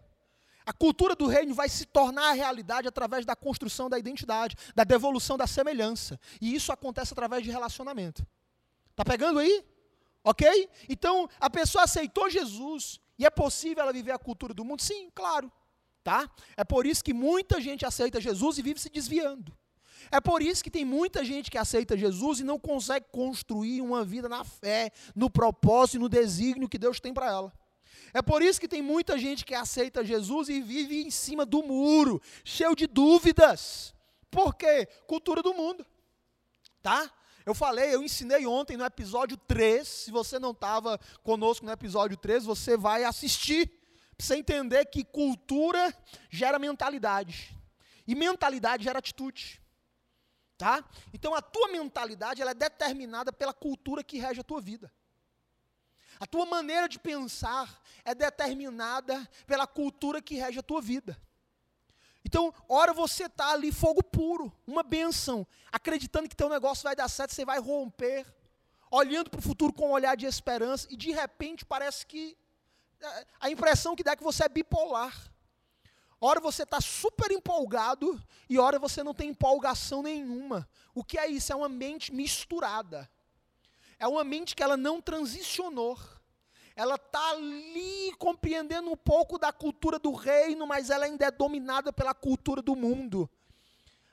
a 0.65 0.73
cultura 0.73 1.15
do 1.15 1.27
reino 1.27 1.53
vai 1.53 1.69
se 1.69 1.85
tornar 1.85 2.29
a 2.29 2.33
realidade 2.33 2.87
através 2.87 3.25
da 3.25 3.35
construção 3.35 3.89
da 3.89 3.99
identidade, 3.99 4.55
da 4.75 4.83
devolução 4.83 5.37
da 5.37 5.47
semelhança. 5.47 6.19
E 6.41 6.55
isso 6.55 6.71
acontece 6.71 7.13
através 7.13 7.43
de 7.43 7.51
relacionamento. 7.51 8.25
Tá 8.95 9.03
pegando 9.03 9.39
aí? 9.39 9.65
Ok? 10.23 10.69
Então, 10.87 11.27
a 11.39 11.49
pessoa 11.49 11.83
aceitou 11.83 12.29
Jesus 12.29 12.99
e 13.19 13.25
é 13.25 13.29
possível 13.29 13.83
ela 13.83 13.93
viver 13.93 14.11
a 14.11 14.19
cultura 14.19 14.53
do 14.53 14.63
mundo? 14.63 14.81
Sim, 14.81 15.09
claro. 15.13 15.51
Tá? 16.03 16.29
É 16.57 16.63
por 16.63 16.85
isso 16.85 17.03
que 17.03 17.13
muita 17.13 17.61
gente 17.61 17.85
aceita 17.85 18.19
Jesus 18.19 18.57
e 18.57 18.61
vive 18.61 18.79
se 18.79 18.89
desviando. 18.89 19.55
É 20.11 20.19
por 20.19 20.41
isso 20.41 20.63
que 20.63 20.69
tem 20.69 20.83
muita 20.83 21.23
gente 21.23 21.49
que 21.49 21.57
aceita 21.57 21.97
Jesus 21.97 22.39
e 22.39 22.43
não 22.43 22.59
consegue 22.59 23.05
construir 23.11 23.81
uma 23.81 24.03
vida 24.03 24.27
na 24.27 24.43
fé, 24.43 24.91
no 25.15 25.29
propósito 25.29 25.95
e 25.95 25.99
no 25.99 26.09
desígnio 26.09 26.67
que 26.67 26.77
Deus 26.77 26.99
tem 26.99 27.13
para 27.13 27.27
ela. 27.27 27.53
É 28.13 28.21
por 28.21 28.43
isso 28.43 28.61
que 28.61 28.67
tem 28.67 28.81
muita 28.81 29.17
gente 29.17 29.43
que 29.43 29.55
aceita 29.55 30.05
Jesus 30.05 30.47
e 30.47 30.61
vive 30.61 31.01
em 31.01 31.09
cima 31.09 31.45
do 31.45 31.63
muro, 31.63 32.21
cheio 32.45 32.75
de 32.75 32.85
dúvidas. 32.85 33.93
Por 34.29 34.55
quê? 34.55 34.87
Cultura 35.07 35.41
do 35.41 35.53
mundo. 35.53 35.85
Tá? 36.81 37.11
Eu 37.45 37.53
falei, 37.53 37.93
eu 37.93 38.03
ensinei 38.03 38.45
ontem 38.45 38.77
no 38.77 38.85
episódio 38.85 39.35
3. 39.35 39.87
Se 39.87 40.11
você 40.11 40.37
não 40.37 40.51
estava 40.51 40.99
conosco 41.23 41.65
no 41.65 41.71
episódio 41.71 42.15
3, 42.15 42.45
você 42.45 42.77
vai 42.77 43.03
assistir. 43.03 43.67
Para 44.15 44.27
você 44.27 44.35
entender 44.35 44.85
que 44.85 45.03
cultura 45.03 45.93
gera 46.29 46.59
mentalidade. 46.59 47.57
E 48.07 48.13
mentalidade 48.13 48.83
gera 48.83 48.99
atitude. 48.99 49.61
Tá? 50.57 50.87
Então 51.11 51.33
a 51.33 51.41
tua 51.41 51.67
mentalidade 51.69 52.41
ela 52.41 52.51
é 52.51 52.55
determinada 52.55 53.33
pela 53.33 53.53
cultura 53.53 54.03
que 54.03 54.19
rege 54.19 54.39
a 54.39 54.43
tua 54.43 54.61
vida. 54.61 54.91
A 56.23 56.25
tua 56.25 56.45
maneira 56.45 56.87
de 56.87 56.97
pensar 56.97 57.81
é 58.05 58.15
determinada 58.15 59.29
pela 59.45 59.67
cultura 59.67 60.21
que 60.21 60.35
rege 60.35 60.57
a 60.57 60.63
tua 60.63 60.81
vida. 60.81 61.19
Então, 62.23 62.53
ora 62.69 62.93
você 62.93 63.25
está 63.25 63.51
ali 63.51 63.73
fogo 63.73 64.01
puro, 64.01 64.49
uma 64.65 64.83
benção, 64.83 65.45
acreditando 65.69 66.29
que 66.29 66.35
teu 66.35 66.47
negócio 66.47 66.85
vai 66.85 66.95
dar 66.95 67.09
certo, 67.09 67.33
você 67.33 67.43
vai 67.43 67.59
romper, 67.59 68.25
olhando 68.89 69.29
para 69.29 69.39
o 69.41 69.43
futuro 69.43 69.73
com 69.73 69.89
um 69.89 69.91
olhar 69.91 70.15
de 70.15 70.25
esperança, 70.25 70.87
e 70.89 70.95
de 70.95 71.11
repente 71.11 71.65
parece 71.65 72.05
que 72.05 72.37
é, 73.01 73.27
a 73.41 73.49
impressão 73.49 73.93
que 73.93 74.01
dá 74.01 74.13
é 74.13 74.15
que 74.15 74.23
você 74.23 74.45
é 74.45 74.47
bipolar. 74.49 75.29
Ora 76.21 76.39
você 76.39 76.63
está 76.63 76.79
super 76.79 77.33
empolgado 77.33 78.17
e 78.47 78.57
ora 78.57 78.79
você 78.79 79.03
não 79.03 79.13
tem 79.13 79.31
empolgação 79.31 80.01
nenhuma. 80.01 80.69
O 80.95 81.03
que 81.03 81.19
é 81.19 81.27
isso? 81.27 81.51
É 81.51 81.55
uma 81.57 81.67
mente 81.67 82.13
misturada. 82.13 83.11
É 83.99 84.07
uma 84.07 84.23
mente 84.23 84.55
que 84.55 84.63
ela 84.63 84.77
não 84.77 85.01
transicionou 85.01 85.99
ela 86.75 86.95
está 86.95 87.31
ali 87.31 88.13
compreendendo 88.17 88.89
um 88.89 88.97
pouco 88.97 89.37
da 89.37 89.51
cultura 89.51 89.99
do 89.99 90.11
reino, 90.11 90.65
mas 90.65 90.89
ela 90.89 91.05
ainda 91.05 91.25
é 91.25 91.31
dominada 91.31 91.93
pela 91.93 92.13
cultura 92.13 92.61
do 92.61 92.75
mundo. 92.75 93.29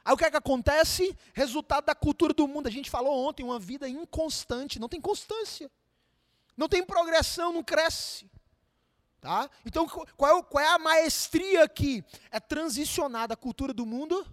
Aí 0.05 0.12
o 0.12 0.17
que 0.17 0.25
é 0.25 0.31
que 0.31 0.37
acontece? 0.37 1.17
Resultado 1.33 1.87
da 1.87 1.95
cultura 1.95 2.35
do 2.35 2.47
mundo. 2.47 2.67
A 2.67 2.71
gente 2.71 2.90
falou 2.90 3.26
ontem, 3.26 3.43
uma 3.43 3.59
vida 3.59 3.88
inconstante, 3.88 4.79
não 4.79 4.88
tem 4.88 5.00
constância. 5.00 5.71
Não 6.57 6.69
tem 6.69 6.85
progressão, 6.85 7.52
não 7.52 7.62
cresce. 7.62 8.31
Tá? 9.21 9.50
Então, 9.64 9.87
qual 10.17 10.38
é, 10.38 10.43
qual 10.43 10.64
é 10.64 10.69
a 10.69 10.79
maestria 10.79 11.64
aqui? 11.64 12.02
É 12.31 12.40
transicionar 12.40 13.29
da 13.29 13.37
cultura 13.37 13.73
do 13.73 13.85
mundo 13.85 14.26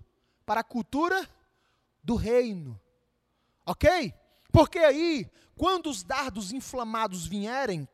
para 0.46 0.62
a 0.62 0.64
cultura 0.64 1.30
do 2.02 2.16
reino. 2.16 2.80
Ok? 3.66 4.14
Porque 4.52 4.80
aí, 4.80 5.30
quando 5.58 5.90
os 5.90 6.04
dardos 6.04 6.54
inflamados 6.54 7.26
vierem, 7.26 7.88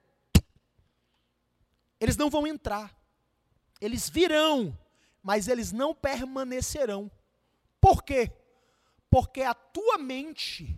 eles 2.03 2.17
não 2.17 2.29
vão 2.29 2.45
entrar. 2.45 2.93
Eles 3.79 4.09
virão, 4.09 4.77
mas 5.21 5.47
eles 5.47 5.71
não 5.71 5.95
permanecerão. 5.95 7.09
Por 7.79 8.03
quê? 8.03 8.29
Porque 9.09 9.41
a 9.41 9.53
tua 9.53 9.97
mente, 9.97 10.77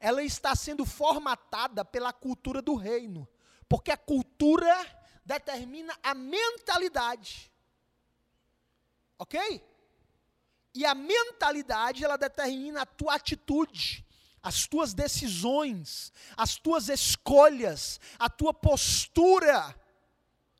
ela 0.00 0.22
está 0.22 0.54
sendo 0.54 0.86
formatada 0.86 1.84
pela 1.84 2.10
cultura 2.10 2.62
do 2.62 2.74
reino. 2.74 3.28
Porque 3.68 3.90
a 3.90 3.98
cultura 3.98 4.74
determina 5.26 5.94
a 6.02 6.14
mentalidade. 6.14 7.52
Ok? 9.18 9.62
E 10.74 10.86
a 10.86 10.94
mentalidade, 10.94 12.02
ela 12.02 12.16
determina 12.16 12.80
a 12.80 12.86
tua 12.86 13.16
atitude, 13.16 14.06
as 14.42 14.66
tuas 14.66 14.94
decisões, 14.94 16.12
as 16.34 16.56
tuas 16.56 16.88
escolhas, 16.88 18.00
a 18.18 18.30
tua 18.30 18.54
postura. 18.54 19.74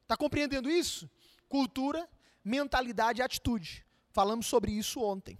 Está 0.07 0.17
compreendendo 0.17 0.71
isso? 0.71 1.11
Cultura, 1.49 2.09
mentalidade 2.45 3.21
e 3.21 3.25
atitude. 3.25 3.85
Falamos 4.13 4.47
sobre 4.47 4.71
isso 4.71 5.03
ontem, 5.03 5.37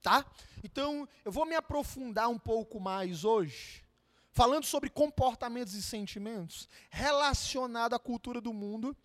tá? 0.00 0.24
Então, 0.62 1.08
eu 1.24 1.32
vou 1.32 1.44
me 1.44 1.56
aprofundar 1.56 2.28
um 2.28 2.38
pouco 2.38 2.78
mais 2.78 3.24
hoje, 3.24 3.84
falando 4.30 4.64
sobre 4.66 4.88
comportamentos 4.88 5.74
e 5.74 5.82
sentimentos 5.82 6.68
relacionados 6.90 7.96
à 7.96 7.98
cultura 7.98 8.40
do 8.40 8.52
mundo 8.52 8.96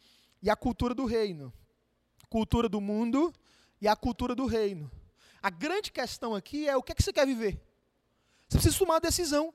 e 0.43 0.49
à 0.49 0.55
cultura 0.55 0.93
do 0.93 1.05
reino. 1.05 1.51
Cultura 2.29 2.69
do 2.69 2.79
mundo 2.79 3.33
e 3.81 3.87
a 3.87 3.95
cultura 3.95 4.35
do 4.35 4.45
reino. 4.45 4.91
A 5.41 5.49
grande 5.49 5.91
questão 5.91 6.35
aqui 6.35 6.69
é 6.69 6.77
o 6.77 6.83
que, 6.83 6.91
é 6.91 6.95
que 6.95 7.01
você 7.01 7.11
quer 7.11 7.25
viver. 7.25 7.59
Você 8.47 8.59
precisa 8.59 8.77
tomar 8.77 8.93
uma 8.93 9.01
decisão. 9.01 9.51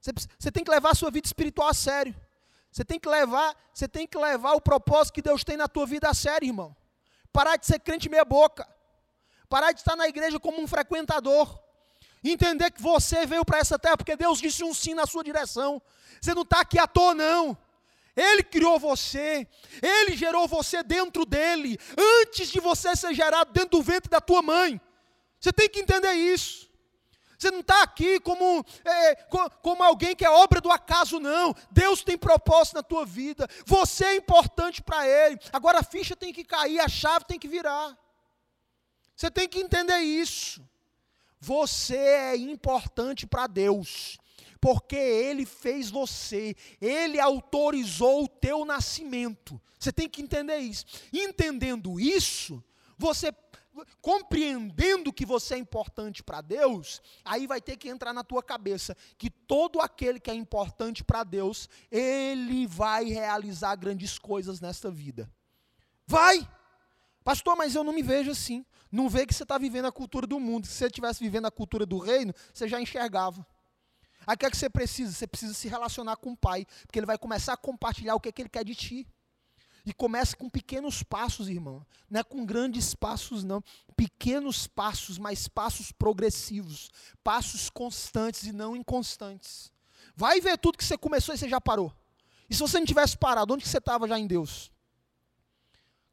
Você 0.00 0.50
tem 0.50 0.64
que 0.64 0.70
levar 0.70 0.90
a 0.90 0.94
sua 0.96 1.12
vida 1.12 1.28
espiritual 1.28 1.68
a 1.68 1.74
sério. 1.74 2.14
Você 2.74 2.84
tem 2.84 2.98
que 2.98 3.08
levar, 3.08 3.54
você 3.72 3.86
tem 3.86 4.04
que 4.04 4.18
levar 4.18 4.54
o 4.54 4.60
propósito 4.60 5.14
que 5.14 5.22
Deus 5.22 5.44
tem 5.44 5.56
na 5.56 5.68
tua 5.68 5.86
vida 5.86 6.08
a 6.08 6.12
sério, 6.12 6.48
irmão. 6.48 6.76
Parar 7.32 7.54
de 7.54 7.66
ser 7.66 7.78
crente 7.78 8.08
meia 8.08 8.24
boca. 8.24 8.68
Parar 9.48 9.70
de 9.70 9.78
estar 9.78 9.94
na 9.94 10.08
igreja 10.08 10.40
como 10.40 10.60
um 10.60 10.66
frequentador. 10.66 11.56
Entender 12.24 12.72
que 12.72 12.82
você 12.82 13.26
veio 13.26 13.44
para 13.44 13.58
essa 13.58 13.78
terra 13.78 13.96
porque 13.96 14.16
Deus 14.16 14.40
disse 14.40 14.64
um 14.64 14.74
sim 14.74 14.92
na 14.92 15.06
sua 15.06 15.22
direção. 15.22 15.80
Você 16.20 16.34
não 16.34 16.42
está 16.42 16.62
aqui 16.62 16.76
à 16.76 16.88
toa, 16.88 17.14
não. 17.14 17.56
Ele 18.16 18.42
criou 18.42 18.76
você, 18.76 19.46
Ele 19.80 20.16
gerou 20.16 20.48
você 20.48 20.82
dentro 20.82 21.24
dele, 21.24 21.78
antes 21.96 22.48
de 22.48 22.58
você 22.58 22.96
ser 22.96 23.14
gerado 23.14 23.52
dentro 23.52 23.78
do 23.78 23.82
ventre 23.82 24.10
da 24.10 24.20
tua 24.20 24.42
mãe. 24.42 24.80
Você 25.38 25.52
tem 25.52 25.68
que 25.68 25.78
entender 25.78 26.12
isso. 26.12 26.68
Você 27.44 27.50
não 27.50 27.60
está 27.60 27.82
aqui 27.82 28.18
como, 28.20 28.64
é, 28.86 29.16
como 29.60 29.82
alguém 29.82 30.16
que 30.16 30.24
é 30.24 30.30
obra 30.30 30.62
do 30.62 30.70
acaso, 30.70 31.20
não. 31.20 31.54
Deus 31.70 32.02
tem 32.02 32.16
propósito 32.16 32.76
na 32.76 32.82
tua 32.82 33.04
vida. 33.04 33.46
Você 33.66 34.02
é 34.06 34.16
importante 34.16 34.80
para 34.80 35.06
Ele. 35.06 35.38
Agora 35.52 35.80
a 35.80 35.82
ficha 35.82 36.16
tem 36.16 36.32
que 36.32 36.42
cair, 36.42 36.80
a 36.80 36.88
chave 36.88 37.26
tem 37.26 37.38
que 37.38 37.46
virar. 37.46 37.98
Você 39.14 39.30
tem 39.30 39.46
que 39.46 39.58
entender 39.58 39.98
isso. 39.98 40.66
Você 41.38 41.98
é 41.98 42.36
importante 42.36 43.26
para 43.26 43.46
Deus, 43.46 44.16
porque 44.58 44.96
Ele 44.96 45.44
fez 45.44 45.90
você, 45.90 46.56
Ele 46.80 47.20
autorizou 47.20 48.24
o 48.24 48.28
teu 48.28 48.64
nascimento. 48.64 49.60
Você 49.78 49.92
tem 49.92 50.08
que 50.08 50.22
entender 50.22 50.56
isso. 50.56 50.86
Entendendo 51.12 52.00
isso, 52.00 52.64
você 52.96 53.30
compreendendo 54.00 55.12
que 55.12 55.26
você 55.26 55.54
é 55.54 55.58
importante 55.58 56.22
para 56.22 56.40
Deus, 56.40 57.00
aí 57.24 57.46
vai 57.46 57.60
ter 57.60 57.76
que 57.76 57.88
entrar 57.88 58.12
na 58.12 58.22
tua 58.22 58.42
cabeça 58.42 58.96
que 59.18 59.30
todo 59.30 59.80
aquele 59.80 60.20
que 60.20 60.30
é 60.30 60.34
importante 60.34 61.02
para 61.02 61.24
Deus, 61.24 61.68
ele 61.90 62.66
vai 62.66 63.04
realizar 63.04 63.76
grandes 63.76 64.18
coisas 64.18 64.60
nesta 64.60 64.90
vida. 64.90 65.30
Vai! 66.06 66.48
Pastor, 67.22 67.56
mas 67.56 67.74
eu 67.74 67.82
não 67.82 67.92
me 67.92 68.02
vejo 68.02 68.30
assim. 68.30 68.64
Não 68.92 69.08
vê 69.08 69.26
que 69.26 69.34
você 69.34 69.42
está 69.42 69.58
vivendo 69.58 69.86
a 69.86 69.92
cultura 69.92 70.26
do 70.26 70.38
mundo. 70.38 70.66
Se 70.66 70.74
você 70.74 70.86
estivesse 70.86 71.20
vivendo 71.20 71.46
a 71.46 71.50
cultura 71.50 71.86
do 71.86 71.98
reino, 71.98 72.34
você 72.52 72.68
já 72.68 72.80
enxergava. 72.80 73.44
Aí 74.26 74.34
o 74.34 74.38
que 74.38 74.46
é 74.46 74.50
que 74.50 74.56
você 74.56 74.70
precisa? 74.70 75.12
Você 75.12 75.26
precisa 75.26 75.54
se 75.54 75.68
relacionar 75.68 76.16
com 76.16 76.32
o 76.32 76.36
Pai, 76.36 76.66
porque 76.86 76.98
Ele 76.98 77.06
vai 77.06 77.18
começar 77.18 77.54
a 77.54 77.56
compartilhar 77.56 78.14
o 78.14 78.20
que, 78.20 78.28
é 78.28 78.32
que 78.32 78.42
Ele 78.42 78.48
quer 78.48 78.64
de 78.64 78.74
ti. 78.74 79.06
E 79.86 79.92
começa 79.92 80.36
com 80.36 80.48
pequenos 80.48 81.02
passos, 81.02 81.48
irmão. 81.48 81.84
Não 82.08 82.20
é 82.20 82.24
com 82.24 82.46
grandes 82.46 82.94
passos, 82.94 83.44
não. 83.44 83.62
Pequenos 83.94 84.66
passos, 84.66 85.18
mas 85.18 85.46
passos 85.46 85.92
progressivos. 85.92 86.90
Passos 87.22 87.68
constantes 87.68 88.44
e 88.44 88.52
não 88.52 88.74
inconstantes. 88.74 89.70
Vai 90.16 90.40
ver 90.40 90.56
tudo 90.56 90.78
que 90.78 90.84
você 90.84 90.96
começou 90.96 91.34
e 91.34 91.38
você 91.38 91.48
já 91.48 91.60
parou. 91.60 91.92
E 92.48 92.54
se 92.54 92.60
você 92.60 92.78
não 92.78 92.86
tivesse 92.86 93.16
parado, 93.16 93.52
onde 93.52 93.66
você 93.66 93.78
estava 93.78 94.08
já 94.08 94.18
em 94.18 94.26
Deus? 94.26 94.70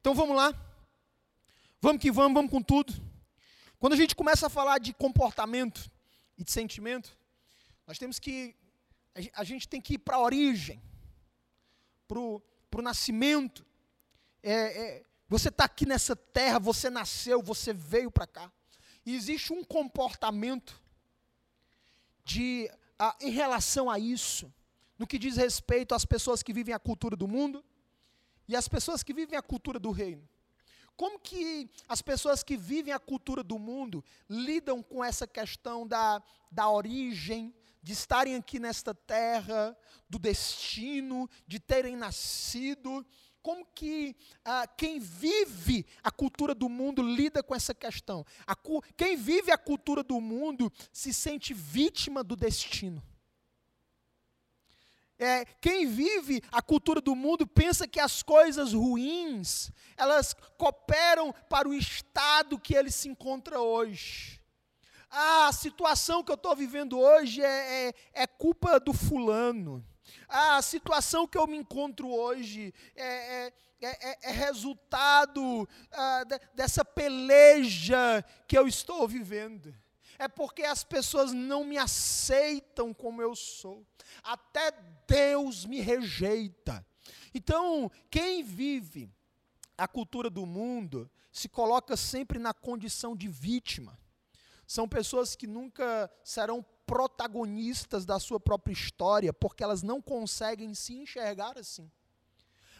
Então 0.00 0.16
vamos 0.16 0.34
lá. 0.34 0.52
Vamos 1.80 2.02
que 2.02 2.10
vamos, 2.10 2.34
vamos 2.34 2.50
com 2.50 2.60
tudo. 2.60 2.92
Quando 3.78 3.92
a 3.92 3.96
gente 3.96 4.16
começa 4.16 4.48
a 4.48 4.50
falar 4.50 4.78
de 4.78 4.92
comportamento 4.92 5.88
e 6.36 6.42
de 6.42 6.50
sentimento, 6.50 7.16
nós 7.86 7.98
temos 7.98 8.18
que, 8.18 8.54
a 9.32 9.44
gente 9.44 9.68
tem 9.68 9.80
que 9.80 9.94
ir 9.94 9.98
para 9.98 10.16
a 10.16 10.20
origem, 10.20 10.82
para 12.08 12.18
o 12.18 12.42
nascimento. 12.82 13.64
É, 14.42 14.52
é, 14.52 15.04
você 15.28 15.48
está 15.48 15.64
aqui 15.64 15.86
nessa 15.86 16.14
terra, 16.14 16.58
você 16.58 16.90
nasceu, 16.90 17.42
você 17.42 17.72
veio 17.72 18.10
para 18.10 18.26
cá. 18.26 18.52
E 19.04 19.14
existe 19.14 19.52
um 19.52 19.62
comportamento 19.62 20.80
de, 22.24 22.68
a, 22.98 23.16
em 23.20 23.30
relação 23.30 23.88
a 23.88 23.98
isso, 23.98 24.52
no 24.98 25.06
que 25.06 25.18
diz 25.18 25.36
respeito 25.36 25.94
às 25.94 26.04
pessoas 26.04 26.42
que 26.42 26.52
vivem 26.52 26.74
a 26.74 26.78
cultura 26.78 27.16
do 27.16 27.28
mundo 27.28 27.64
e 28.48 28.56
às 28.56 28.66
pessoas 28.66 29.02
que 29.02 29.14
vivem 29.14 29.38
a 29.38 29.42
cultura 29.42 29.78
do 29.78 29.92
reino. 29.92 30.28
Como 30.96 31.20
que 31.20 31.70
as 31.86 32.00
pessoas 32.00 32.42
que 32.42 32.56
vivem 32.56 32.92
a 32.92 32.98
cultura 32.98 33.42
do 33.44 33.58
mundo 33.58 34.04
lidam 34.28 34.82
com 34.82 35.04
essa 35.04 35.26
questão 35.26 35.86
da, 35.86 36.22
da 36.50 36.70
origem, 36.70 37.54
de 37.86 37.92
estarem 37.92 38.34
aqui 38.34 38.58
nesta 38.58 38.92
terra, 38.92 39.78
do 40.10 40.18
destino, 40.18 41.30
de 41.46 41.60
terem 41.60 41.94
nascido. 41.94 43.06
Como 43.40 43.64
que 43.64 44.16
ah, 44.44 44.66
quem 44.66 44.98
vive 44.98 45.86
a 46.02 46.10
cultura 46.10 46.52
do 46.52 46.68
mundo 46.68 47.00
lida 47.00 47.44
com 47.44 47.54
essa 47.54 47.72
questão? 47.72 48.26
A, 48.44 48.56
quem 48.96 49.16
vive 49.16 49.52
a 49.52 49.56
cultura 49.56 50.02
do 50.02 50.20
mundo 50.20 50.68
se 50.92 51.14
sente 51.14 51.54
vítima 51.54 52.24
do 52.24 52.34
destino. 52.34 53.00
É, 55.16 55.44
quem 55.44 55.86
vive 55.86 56.42
a 56.50 56.60
cultura 56.60 57.00
do 57.00 57.14
mundo 57.14 57.46
pensa 57.46 57.86
que 57.86 58.00
as 58.00 58.20
coisas 58.20 58.72
ruins 58.72 59.70
elas 59.96 60.34
cooperam 60.58 61.32
para 61.48 61.68
o 61.68 61.72
estado 61.72 62.58
que 62.58 62.74
ele 62.74 62.90
se 62.90 63.08
encontra 63.08 63.60
hoje. 63.60 64.40
Ah, 65.10 65.48
a 65.48 65.52
situação 65.52 66.22
que 66.22 66.30
eu 66.30 66.36
estou 66.36 66.54
vivendo 66.54 66.98
hoje 66.98 67.42
é, 67.42 67.88
é, 67.88 67.94
é, 68.12 68.26
culpa 68.26 68.78
do 68.80 68.92
fulano. 68.92 69.84
Ah, 70.28 70.56
a 70.56 70.62
situação 70.62 71.26
que 71.26 71.38
eu 71.38 71.46
me 71.46 71.56
encontro 71.56 72.08
hoje 72.08 72.74
é, 72.94 73.46
é, 73.46 73.52
é, 73.80 74.18
é 74.22 74.30
resultado 74.32 75.68
ah, 75.92 76.24
de, 76.24 76.40
dessa 76.54 76.84
peleja 76.84 78.24
que 78.46 78.58
eu 78.58 78.66
estou 78.66 79.06
vivendo. 79.06 79.74
É 80.18 80.28
porque 80.28 80.62
as 80.62 80.82
pessoas 80.82 81.32
não 81.32 81.64
me 81.64 81.76
aceitam 81.76 82.92
como 82.94 83.20
eu 83.20 83.36
sou. 83.36 83.86
Até 84.22 84.72
Deus 85.06 85.66
me 85.66 85.80
rejeita. 85.80 86.84
Então, 87.34 87.90
quem 88.10 88.42
vive 88.42 89.10
a 89.76 89.86
cultura 89.86 90.30
do 90.30 90.46
mundo 90.46 91.10
se 91.30 91.48
coloca 91.48 91.96
sempre 91.96 92.38
na 92.38 92.54
condição 92.54 93.14
de 93.14 93.28
vítima. 93.28 93.98
São 94.66 94.88
pessoas 94.88 95.36
que 95.36 95.46
nunca 95.46 96.10
serão 96.24 96.64
protagonistas 96.86 98.04
da 98.04 98.18
sua 98.18 98.38
própria 98.38 98.72
história, 98.72 99.32
porque 99.32 99.62
elas 99.62 99.82
não 99.82 100.00
conseguem 100.00 100.74
se 100.74 100.94
enxergar 100.94 101.58
assim. 101.58 101.90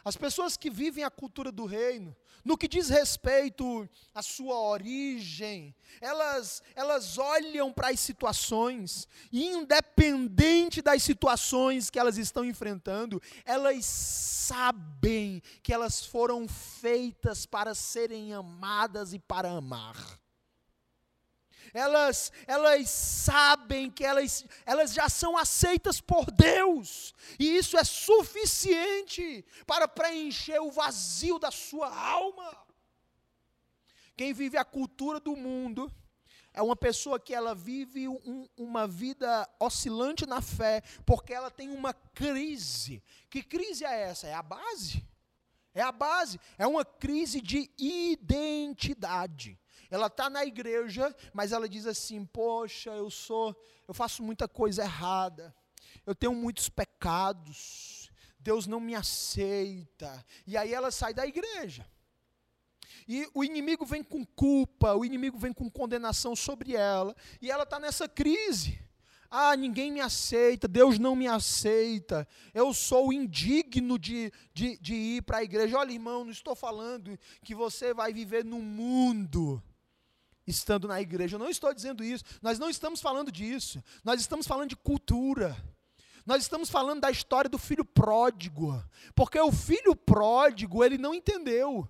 As 0.05 0.17
pessoas 0.17 0.57
que 0.57 0.71
vivem 0.71 1.03
a 1.03 1.11
cultura 1.11 1.51
do 1.51 1.65
reino, 1.65 2.17
no 2.45 2.57
que 2.57 2.69
diz 2.69 2.89
respeito 2.89 3.89
à 4.15 4.23
sua 4.23 4.57
origem, 4.57 5.75
elas, 6.01 6.63
elas 6.77 7.19
olham 7.19 7.73
para 7.73 7.89
as 7.89 7.99
situações, 7.99 9.09
e 9.33 9.45
independente 9.45 10.81
das 10.81 11.03
situações 11.03 11.91
que 11.91 11.99
elas 11.99 12.19
estão 12.19 12.45
enfrentando, 12.45 13.21
elas 13.45 13.85
sabem 13.85 15.43
que 15.61 15.73
elas 15.73 16.07
foram 16.07 16.47
feitas 16.47 17.45
para 17.45 17.75
serem 17.75 18.33
amadas 18.33 19.13
e 19.13 19.19
para 19.19 19.51
amar 19.51 19.97
elas, 21.77 22.33
elas 22.47 22.89
sabem 22.89 23.91
que 23.91 24.05
elas, 24.05 24.45
elas 24.65 24.95
já 24.95 25.09
são 25.09 25.37
aceitas 25.37 26.01
por 26.01 26.31
Deus, 26.31 27.15
e 27.39 27.57
isso 27.57 27.77
é 27.77 27.85
suficiente 27.85 29.45
para 29.67 29.87
preencher 29.87 30.59
o 30.59 30.71
vazio 30.71 31.39
da 31.39 31.51
sua 31.51 31.95
alma. 31.95 32.57
Quem 34.17 34.33
vive 34.33 34.57
a 34.57 34.65
cultura 34.65 35.21
do 35.21 35.37
mundo 35.37 35.93
é 36.55 36.63
uma 36.63 36.75
pessoa 36.75 37.21
que 37.21 37.35
ela 37.35 37.55
vive 37.55 38.09
um, 38.09 38.49
uma 38.57 38.89
vida 38.89 39.47
oscilante 39.61 40.25
na 40.25 40.41
fé, 40.41 40.83
porque 41.05 41.35
ela 41.35 41.51
tem 41.51 41.69
uma 41.69 41.93
crise. 41.93 43.03
Que 43.29 43.43
crise 43.43 43.85
é 43.85 44.05
essa? 44.05 44.27
É 44.27 44.33
a 44.33 44.43
base. 44.43 45.07
É 45.75 45.83
a 45.83 45.93
base. 45.93 46.41
É 46.57 46.67
uma 46.67 46.83
crise 46.83 47.43
de 47.43 47.71
identidade. 47.77 49.59
Ela 49.91 50.07
está 50.07 50.29
na 50.29 50.45
igreja, 50.45 51.15
mas 51.33 51.53
ela 51.53 51.69
diz 51.69 51.87
assim: 51.87 52.25
Poxa, 52.25 52.91
eu 52.91 53.11
sou, 53.11 53.55
eu 53.87 53.95
faço 53.95 54.23
muita 54.23 54.49
coisa 54.49 54.83
errada, 54.83 55.55
eu 56.05 56.15
tenho 56.15 56.35
muitos 56.35 56.69
pecados, 56.69 58.11
Deus 58.39 58.67
não 58.67 58.81
me 58.81 58.95
aceita. 58.95 60.25
E 60.47 60.57
aí 60.57 60.73
ela 60.73 60.91
sai 60.91 61.13
da 61.13 61.27
igreja. 61.27 61.87
E 63.09 63.29
o 63.35 63.45
inimigo 63.45 63.85
vem 63.85 64.03
com 64.03 64.25
culpa, 64.25 64.95
o 64.95 65.05
inimigo 65.05 65.39
vem 65.39 65.53
com 65.53 65.71
condenação 65.71 66.35
sobre 66.35 66.75
ela, 66.75 67.15
e 67.41 67.51
ela 67.51 67.63
está 67.63 67.79
nessa 67.79 68.09
crise. 68.09 68.81
Ah, 69.31 69.57
ninguém 69.57 69.91
me 69.91 70.01
aceita, 70.01 70.69
Deus 70.69 70.99
não 70.99 71.17
me 71.17 71.27
aceita, 71.27 72.27
eu 72.55 72.73
sou 72.73 73.13
indigno 73.13 73.99
de, 73.99 74.33
de, 74.55 74.79
de 74.79 74.95
ir 74.95 75.23
para 75.23 75.39
a 75.39 75.43
igreja. 75.43 75.79
Olha, 75.79 75.93
irmão, 75.93 76.25
não 76.25 76.31
estou 76.31 76.55
falando 76.55 77.19
que 77.45 77.55
você 77.55 77.93
vai 77.93 78.13
viver 78.13 78.45
no 78.45 78.61
mundo 78.61 79.63
estando 80.47 80.87
na 80.87 81.01
igreja. 81.01 81.37
Eu 81.37 81.41
não 81.41 81.51
estou 81.51 81.73
dizendo 81.75 82.05
isso. 82.05 82.25
Nós 82.41 82.59
não 82.59 82.71
estamos 82.71 83.01
falando 83.01 83.33
disso. 83.33 83.83
Nós 84.05 84.21
estamos 84.21 84.47
falando 84.47 84.71
de 84.71 84.77
cultura. 84.77 85.57
Nós 86.25 86.43
estamos 86.43 86.69
falando 86.71 87.01
da 87.01 87.11
história 87.11 87.49
do 87.49 87.59
filho 87.59 87.85
pródigo. 87.85 88.83
Porque 89.15 89.39
o 89.39 89.53
filho 89.53 89.95
pródigo, 89.95 90.85
ele 90.85 90.99
não 90.99 91.15
entendeu. 91.15 91.89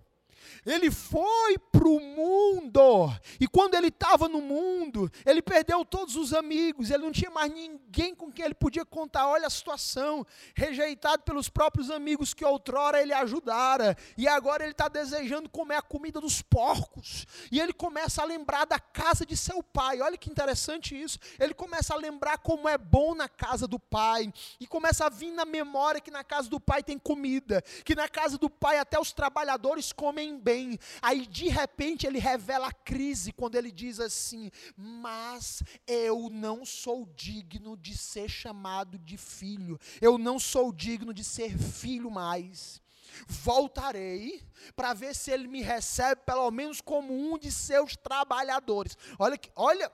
Ele 0.64 0.90
foi 0.90 1.58
para 1.58 1.88
o 1.88 2.00
mundo, 2.00 3.12
e 3.40 3.46
quando 3.46 3.74
ele 3.74 3.88
estava 3.88 4.28
no 4.28 4.40
mundo, 4.40 5.10
ele 5.24 5.42
perdeu 5.42 5.84
todos 5.84 6.16
os 6.16 6.32
amigos, 6.32 6.90
ele 6.90 7.04
não 7.04 7.12
tinha 7.12 7.30
mais 7.30 7.52
ninguém 7.52 8.14
com 8.14 8.30
quem 8.30 8.44
ele 8.44 8.54
podia 8.54 8.84
contar. 8.84 9.28
Olha 9.28 9.46
a 9.46 9.50
situação, 9.50 10.26
rejeitado 10.54 11.22
pelos 11.22 11.48
próprios 11.48 11.90
amigos 11.90 12.34
que 12.34 12.44
outrora 12.44 13.00
ele 13.00 13.12
ajudara, 13.12 13.96
e 14.16 14.26
agora 14.26 14.62
ele 14.62 14.72
está 14.72 14.88
desejando 14.88 15.48
comer 15.48 15.76
a 15.76 15.82
comida 15.82 16.20
dos 16.20 16.42
porcos, 16.42 17.26
e 17.50 17.60
ele 17.60 17.72
começa 17.72 18.22
a 18.22 18.24
lembrar 18.24 18.64
da 18.64 18.78
casa 18.78 19.24
de 19.24 19.36
seu 19.36 19.62
pai. 19.62 20.00
Olha 20.00 20.16
que 20.16 20.30
interessante 20.30 21.00
isso. 21.00 21.18
Ele 21.38 21.54
começa 21.54 21.94
a 21.94 21.96
lembrar 21.96 22.38
como 22.38 22.68
é 22.68 22.78
bom 22.78 23.14
na 23.14 23.28
casa 23.28 23.66
do 23.66 23.78
pai, 23.78 24.32
e 24.58 24.66
começa 24.66 25.06
a 25.06 25.08
vir 25.08 25.30
na 25.30 25.44
memória 25.44 26.00
que 26.00 26.10
na 26.10 26.24
casa 26.24 26.48
do 26.48 26.60
pai 26.60 26.82
tem 26.82 26.98
comida, 26.98 27.62
que 27.84 27.94
na 27.94 28.08
casa 28.08 28.38
do 28.38 28.50
pai 28.50 28.78
até 28.78 28.98
os 28.98 29.12
trabalhadores 29.12 29.92
comem 29.92 30.35
bem. 30.38 30.78
Aí 31.02 31.26
de 31.26 31.48
repente 31.48 32.06
ele 32.06 32.18
revela 32.18 32.68
a 32.68 32.72
crise 32.72 33.32
quando 33.32 33.56
ele 33.56 33.70
diz 33.70 34.00
assim: 34.00 34.50
Mas 34.76 35.62
eu 35.86 36.28
não 36.30 36.64
sou 36.64 37.06
digno 37.16 37.76
de 37.76 37.96
ser 37.96 38.28
chamado 38.28 38.98
de 38.98 39.16
filho, 39.16 39.78
eu 40.00 40.18
não 40.18 40.38
sou 40.38 40.72
digno 40.72 41.12
de 41.12 41.24
ser 41.24 41.56
filho 41.56 42.10
mais. 42.10 42.80
Voltarei 43.26 44.42
para 44.74 44.92
ver 44.92 45.14
se 45.14 45.30
ele 45.30 45.48
me 45.48 45.62
recebe 45.62 46.22
pelo 46.26 46.50
menos 46.50 46.80
como 46.80 47.14
um 47.14 47.38
de 47.38 47.50
seus 47.50 47.96
trabalhadores. 47.96 48.96
Olha, 49.18 49.38
olha, 49.54 49.92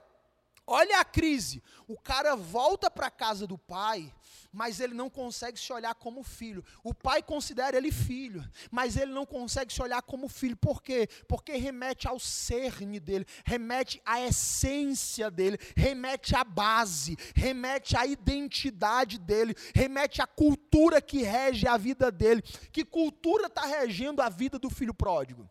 Olha 0.65 0.99
a 0.99 1.05
crise. 1.05 1.61
O 1.87 1.97
cara 1.99 2.35
volta 2.35 2.89
para 2.89 3.07
a 3.07 3.11
casa 3.11 3.45
do 3.45 3.57
pai, 3.57 4.13
mas 4.51 4.79
ele 4.79 4.93
não 4.93 5.09
consegue 5.09 5.59
se 5.59 5.73
olhar 5.73 5.93
como 5.95 6.23
filho. 6.23 6.63
O 6.81 6.93
pai 6.93 7.21
considera 7.21 7.75
ele 7.75 7.91
filho, 7.91 8.47
mas 8.71 8.95
ele 8.95 9.11
não 9.11 9.25
consegue 9.25 9.73
se 9.73 9.81
olhar 9.81 10.01
como 10.03 10.29
filho. 10.29 10.55
Por 10.55 10.81
quê? 10.81 11.09
Porque 11.27 11.57
remete 11.57 12.07
ao 12.07 12.17
cerne 12.17 12.97
dele, 12.97 13.25
remete 13.43 14.01
à 14.05 14.21
essência 14.21 15.29
dele, 15.29 15.57
remete 15.75 16.33
à 16.33 16.45
base, 16.45 17.17
remete 17.35 17.97
à 17.97 18.05
identidade 18.05 19.19
dele, 19.19 19.53
remete 19.75 20.21
à 20.21 20.27
cultura 20.27 21.01
que 21.01 21.23
rege 21.23 21.67
a 21.67 21.75
vida 21.75 22.09
dele. 22.09 22.41
Que 22.71 22.85
cultura 22.85 23.47
está 23.47 23.65
regendo 23.65 24.21
a 24.21 24.29
vida 24.29 24.57
do 24.57 24.69
filho 24.69 24.93
pródigo? 24.93 25.49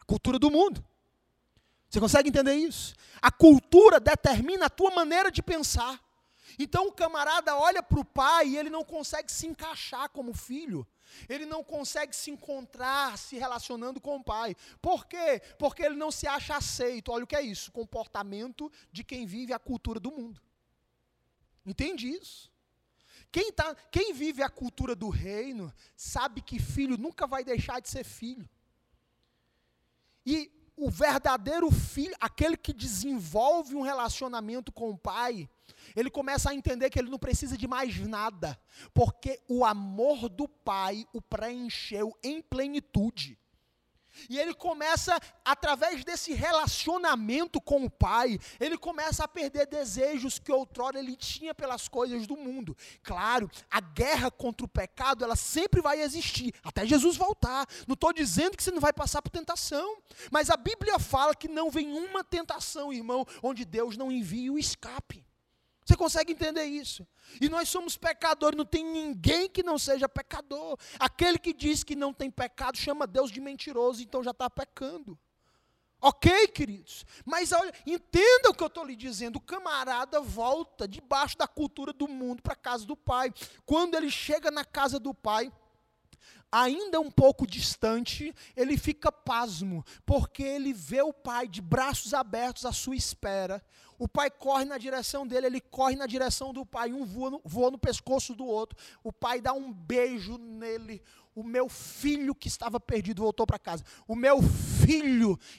A 0.00 0.04
cultura 0.06 0.38
do 0.38 0.50
mundo. 0.50 0.82
Você 1.94 2.00
consegue 2.00 2.28
entender 2.28 2.54
isso? 2.54 2.92
A 3.22 3.30
cultura 3.30 4.00
determina 4.00 4.66
a 4.66 4.68
tua 4.68 4.90
maneira 4.90 5.30
de 5.30 5.40
pensar. 5.40 6.02
Então 6.58 6.88
o 6.88 6.92
camarada 6.92 7.56
olha 7.56 7.84
para 7.84 8.00
o 8.00 8.04
pai 8.04 8.48
e 8.48 8.58
ele 8.58 8.68
não 8.68 8.84
consegue 8.84 9.30
se 9.30 9.46
encaixar 9.46 10.08
como 10.08 10.34
filho. 10.34 10.84
Ele 11.28 11.46
não 11.46 11.62
consegue 11.62 12.16
se 12.16 12.32
encontrar 12.32 13.16
se 13.16 13.36
relacionando 13.36 14.00
com 14.00 14.16
o 14.16 14.24
pai. 14.24 14.56
Por 14.82 15.06
quê? 15.06 15.40
Porque 15.56 15.84
ele 15.84 15.94
não 15.94 16.10
se 16.10 16.26
acha 16.26 16.56
aceito. 16.56 17.12
Olha 17.12 17.22
o 17.22 17.28
que 17.28 17.36
é 17.36 17.42
isso: 17.42 17.70
comportamento 17.70 18.72
de 18.90 19.04
quem 19.04 19.24
vive 19.24 19.52
a 19.52 19.58
cultura 19.60 20.00
do 20.00 20.10
mundo. 20.10 20.42
Entende 21.64 22.08
isso? 22.08 22.50
Quem, 23.30 23.52
tá, 23.52 23.72
quem 23.92 24.12
vive 24.12 24.42
a 24.42 24.48
cultura 24.48 24.96
do 24.96 25.10
reino 25.10 25.72
sabe 25.94 26.40
que 26.40 26.58
filho 26.58 26.98
nunca 26.98 27.24
vai 27.24 27.44
deixar 27.44 27.78
de 27.78 27.88
ser 27.88 28.02
filho. 28.02 28.48
O 30.84 30.90
verdadeiro 30.90 31.70
filho, 31.70 32.14
aquele 32.20 32.58
que 32.58 32.70
desenvolve 32.70 33.74
um 33.74 33.80
relacionamento 33.80 34.70
com 34.70 34.90
o 34.90 34.98
pai, 34.98 35.48
ele 35.96 36.10
começa 36.10 36.50
a 36.50 36.54
entender 36.54 36.90
que 36.90 36.98
ele 36.98 37.08
não 37.08 37.18
precisa 37.18 37.56
de 37.56 37.66
mais 37.66 37.98
nada, 38.06 38.60
porque 38.92 39.40
o 39.48 39.64
amor 39.64 40.28
do 40.28 40.46
pai 40.46 41.06
o 41.10 41.22
preencheu 41.22 42.14
em 42.22 42.42
plenitude. 42.42 43.38
E 44.28 44.38
ele 44.38 44.54
começa, 44.54 45.18
através 45.44 46.04
desse 46.04 46.32
relacionamento 46.32 47.60
com 47.60 47.84
o 47.84 47.90
pai, 47.90 48.38
ele 48.60 48.78
começa 48.78 49.24
a 49.24 49.28
perder 49.28 49.66
desejos 49.66 50.38
que 50.38 50.52
outrora 50.52 50.98
ele 50.98 51.16
tinha 51.16 51.54
pelas 51.54 51.88
coisas 51.88 52.26
do 52.26 52.36
mundo. 52.36 52.76
Claro, 53.02 53.50
a 53.70 53.80
guerra 53.80 54.30
contra 54.30 54.64
o 54.64 54.68
pecado, 54.68 55.24
ela 55.24 55.36
sempre 55.36 55.80
vai 55.80 56.00
existir, 56.00 56.54
até 56.62 56.86
Jesus 56.86 57.16
voltar. 57.16 57.66
Não 57.86 57.94
estou 57.94 58.12
dizendo 58.12 58.56
que 58.56 58.62
você 58.62 58.70
não 58.70 58.80
vai 58.80 58.92
passar 58.92 59.22
por 59.22 59.30
tentação, 59.30 59.98
mas 60.30 60.50
a 60.50 60.56
Bíblia 60.56 60.98
fala 60.98 61.34
que 61.34 61.48
não 61.48 61.70
vem 61.70 61.92
uma 61.92 62.22
tentação, 62.24 62.92
irmão, 62.92 63.26
onde 63.42 63.64
Deus 63.64 63.96
não 63.96 64.10
envie 64.10 64.50
o 64.50 64.58
escape. 64.58 65.24
Você 65.84 65.96
consegue 65.96 66.32
entender 66.32 66.64
isso? 66.64 67.06
E 67.40 67.48
nós 67.48 67.68
somos 67.68 67.96
pecadores, 67.96 68.56
não 68.56 68.64
tem 68.64 68.84
ninguém 68.84 69.50
que 69.50 69.62
não 69.62 69.78
seja 69.78 70.08
pecador. 70.08 70.78
Aquele 70.98 71.38
que 71.38 71.52
diz 71.52 71.84
que 71.84 71.94
não 71.94 72.12
tem 72.12 72.30
pecado 72.30 72.78
chama 72.78 73.06
Deus 73.06 73.30
de 73.30 73.40
mentiroso, 73.40 74.02
então 74.02 74.22
já 74.22 74.30
está 74.30 74.48
pecando. 74.48 75.18
Ok, 76.00 76.48
queridos? 76.48 77.04
Mas 77.24 77.50
olha, 77.52 77.72
entenda 77.86 78.50
o 78.50 78.54
que 78.54 78.62
eu 78.62 78.66
estou 78.66 78.84
lhe 78.84 78.94
dizendo. 78.94 79.36
O 79.36 79.40
camarada 79.40 80.20
volta 80.20 80.86
debaixo 80.86 81.36
da 81.36 81.46
cultura 81.46 81.92
do 81.94 82.06
mundo 82.06 82.42
para 82.42 82.52
a 82.52 82.56
casa 82.56 82.84
do 82.84 82.94
pai. 82.94 83.32
Quando 83.64 83.94
ele 83.94 84.10
chega 84.10 84.50
na 84.50 84.64
casa 84.66 84.98
do 84.98 85.14
pai, 85.14 85.50
ainda 86.54 87.00
um 87.00 87.10
pouco 87.10 87.44
distante, 87.44 88.32
ele 88.56 88.78
fica 88.78 89.10
pasmo, 89.10 89.84
porque 90.06 90.44
ele 90.44 90.72
vê 90.72 91.02
o 91.02 91.12
pai 91.12 91.48
de 91.48 91.60
braços 91.60 92.14
abertos 92.14 92.64
à 92.64 92.72
sua 92.72 92.94
espera. 92.94 93.60
O 93.98 94.06
pai 94.06 94.30
corre 94.30 94.64
na 94.64 94.78
direção 94.78 95.26
dele, 95.26 95.46
ele 95.46 95.60
corre 95.60 95.96
na 95.96 96.06
direção 96.06 96.52
do 96.52 96.64
pai, 96.64 96.92
um 96.92 97.04
voa 97.04 97.30
no, 97.30 97.40
voa 97.44 97.72
no 97.72 97.78
pescoço 97.78 98.34
do 98.34 98.44
outro. 98.44 98.78
O 99.02 99.12
pai 99.12 99.40
dá 99.40 99.52
um 99.52 99.72
beijo 99.72 100.38
nele. 100.38 101.02
O 101.34 101.42
meu 101.42 101.68
filho 101.68 102.34
que 102.34 102.46
estava 102.46 102.78
perdido 102.78 103.22
voltou 103.22 103.44
para 103.44 103.58
casa. 103.58 103.82
O 104.06 104.14
meu. 104.14 104.38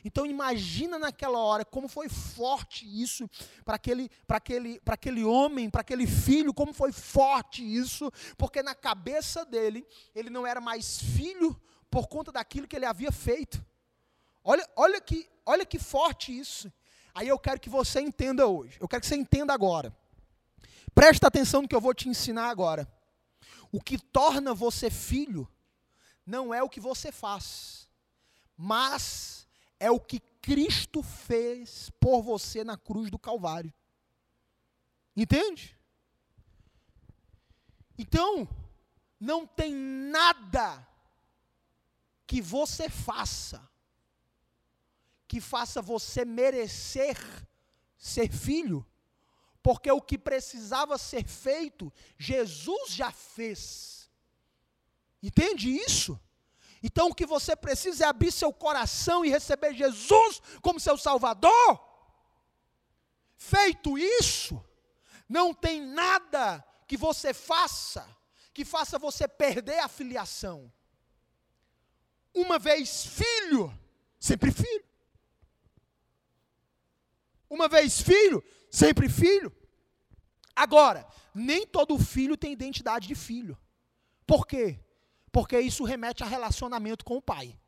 Então 0.03 0.25
imagina 0.25 0.99
naquela 0.99 1.39
hora 1.39 1.65
como 1.65 1.87
foi 1.87 2.09
forte 2.09 2.85
isso 2.85 3.29
para 3.63 3.75
aquele, 3.75 4.09
aquele, 4.27 4.81
aquele 4.85 5.23
homem, 5.23 5.69
para 5.69 5.81
aquele 5.81 6.07
filho, 6.07 6.53
como 6.53 6.73
foi 6.73 6.91
forte 6.91 7.63
isso, 7.63 8.11
porque 8.37 8.61
na 8.61 8.75
cabeça 8.75 9.45
dele 9.45 9.85
ele 10.13 10.29
não 10.29 10.45
era 10.45 10.61
mais 10.61 10.99
filho 10.99 11.59
por 11.89 12.07
conta 12.07 12.31
daquilo 12.31 12.67
que 12.67 12.75
ele 12.75 12.85
havia 12.85 13.11
feito. 13.11 13.63
Olha, 14.43 14.67
olha 14.75 15.01
que, 15.01 15.27
olha 15.45 15.65
que 15.65 15.79
forte 15.79 16.37
isso. 16.37 16.71
Aí 17.13 17.27
eu 17.27 17.39
quero 17.39 17.59
que 17.59 17.69
você 17.69 18.01
entenda 18.01 18.45
hoje. 18.45 18.77
Eu 18.79 18.87
quero 18.87 19.01
que 19.01 19.07
você 19.07 19.15
entenda 19.15 19.53
agora. 19.53 19.95
Presta 20.93 21.27
atenção 21.27 21.61
no 21.61 21.67
que 21.67 21.75
eu 21.75 21.81
vou 21.81 21.93
te 21.93 22.07
ensinar 22.07 22.49
agora. 22.49 22.87
O 23.71 23.81
que 23.81 23.97
torna 23.97 24.53
você 24.53 24.89
filho 24.89 25.49
não 26.25 26.53
é 26.53 26.63
o 26.63 26.69
que 26.69 26.79
você 26.79 27.11
faz, 27.11 27.84
mas 28.57 29.47
é 29.79 29.89
o 29.91 29.99
que 29.99 30.19
Cristo 30.19 31.01
fez 31.01 31.89
por 31.99 32.21
você 32.21 32.63
na 32.63 32.77
cruz 32.77 33.09
do 33.09 33.19
Calvário. 33.19 33.73
Entende? 35.15 35.77
Então, 37.97 38.47
não 39.19 39.47
tem 39.47 39.73
nada 39.73 40.87
que 42.27 42.41
você 42.41 42.89
faça 42.89 43.69
que 45.27 45.41
faça 45.41 45.81
você 45.81 46.23
merecer 46.23 47.17
ser 47.97 48.31
filho, 48.31 48.85
porque 49.63 49.91
o 49.91 50.01
que 50.01 50.17
precisava 50.17 50.97
ser 50.97 51.25
feito, 51.25 51.91
Jesus 52.17 52.91
já 52.91 53.11
fez. 53.11 54.09
Entende 55.21 55.69
isso? 55.69 56.19
Então 56.85 57.07
o 57.07 57.15
que 57.15 57.25
você 57.25 57.55
precisa 57.55 58.05
é 58.05 58.07
abrir 58.07 58.31
seu 58.31 58.53
coração 58.53 59.25
e 59.25 59.29
receber 59.29 59.73
Jesus 59.73 60.39
como 60.61 60.79
seu 60.79 60.95
Salvador. 60.95 61.83
Feito 63.35 63.97
isso, 63.97 64.63
não 65.27 65.51
tem 65.51 65.81
nada 65.81 66.63
que 66.87 66.95
você 66.95 67.33
faça 67.33 68.07
que 68.53 68.63
faça 68.63 68.99
você 68.99 69.27
perder 69.27 69.79
a 69.79 69.87
filiação. 69.87 70.71
Uma 72.31 72.59
vez 72.59 73.05
filho, 73.05 73.73
sempre 74.19 74.51
filho. 74.51 74.85
Uma 77.49 77.67
vez 77.67 77.99
filho, 77.99 78.43
sempre 78.69 79.09
filho. 79.09 79.51
Agora, 80.55 81.05
nem 81.33 81.65
todo 81.65 81.97
filho 81.97 82.37
tem 82.37 82.53
identidade 82.53 83.07
de 83.07 83.15
filho. 83.15 83.57
Por 84.25 84.45
quê? 84.45 84.84
Porque 85.35 85.59
isso 85.59 85.83
remete 85.83 86.23
a 86.23 86.25
relacionamento 86.25 87.03
com 87.03 87.17
o 87.17 87.21
pai. 87.21 87.59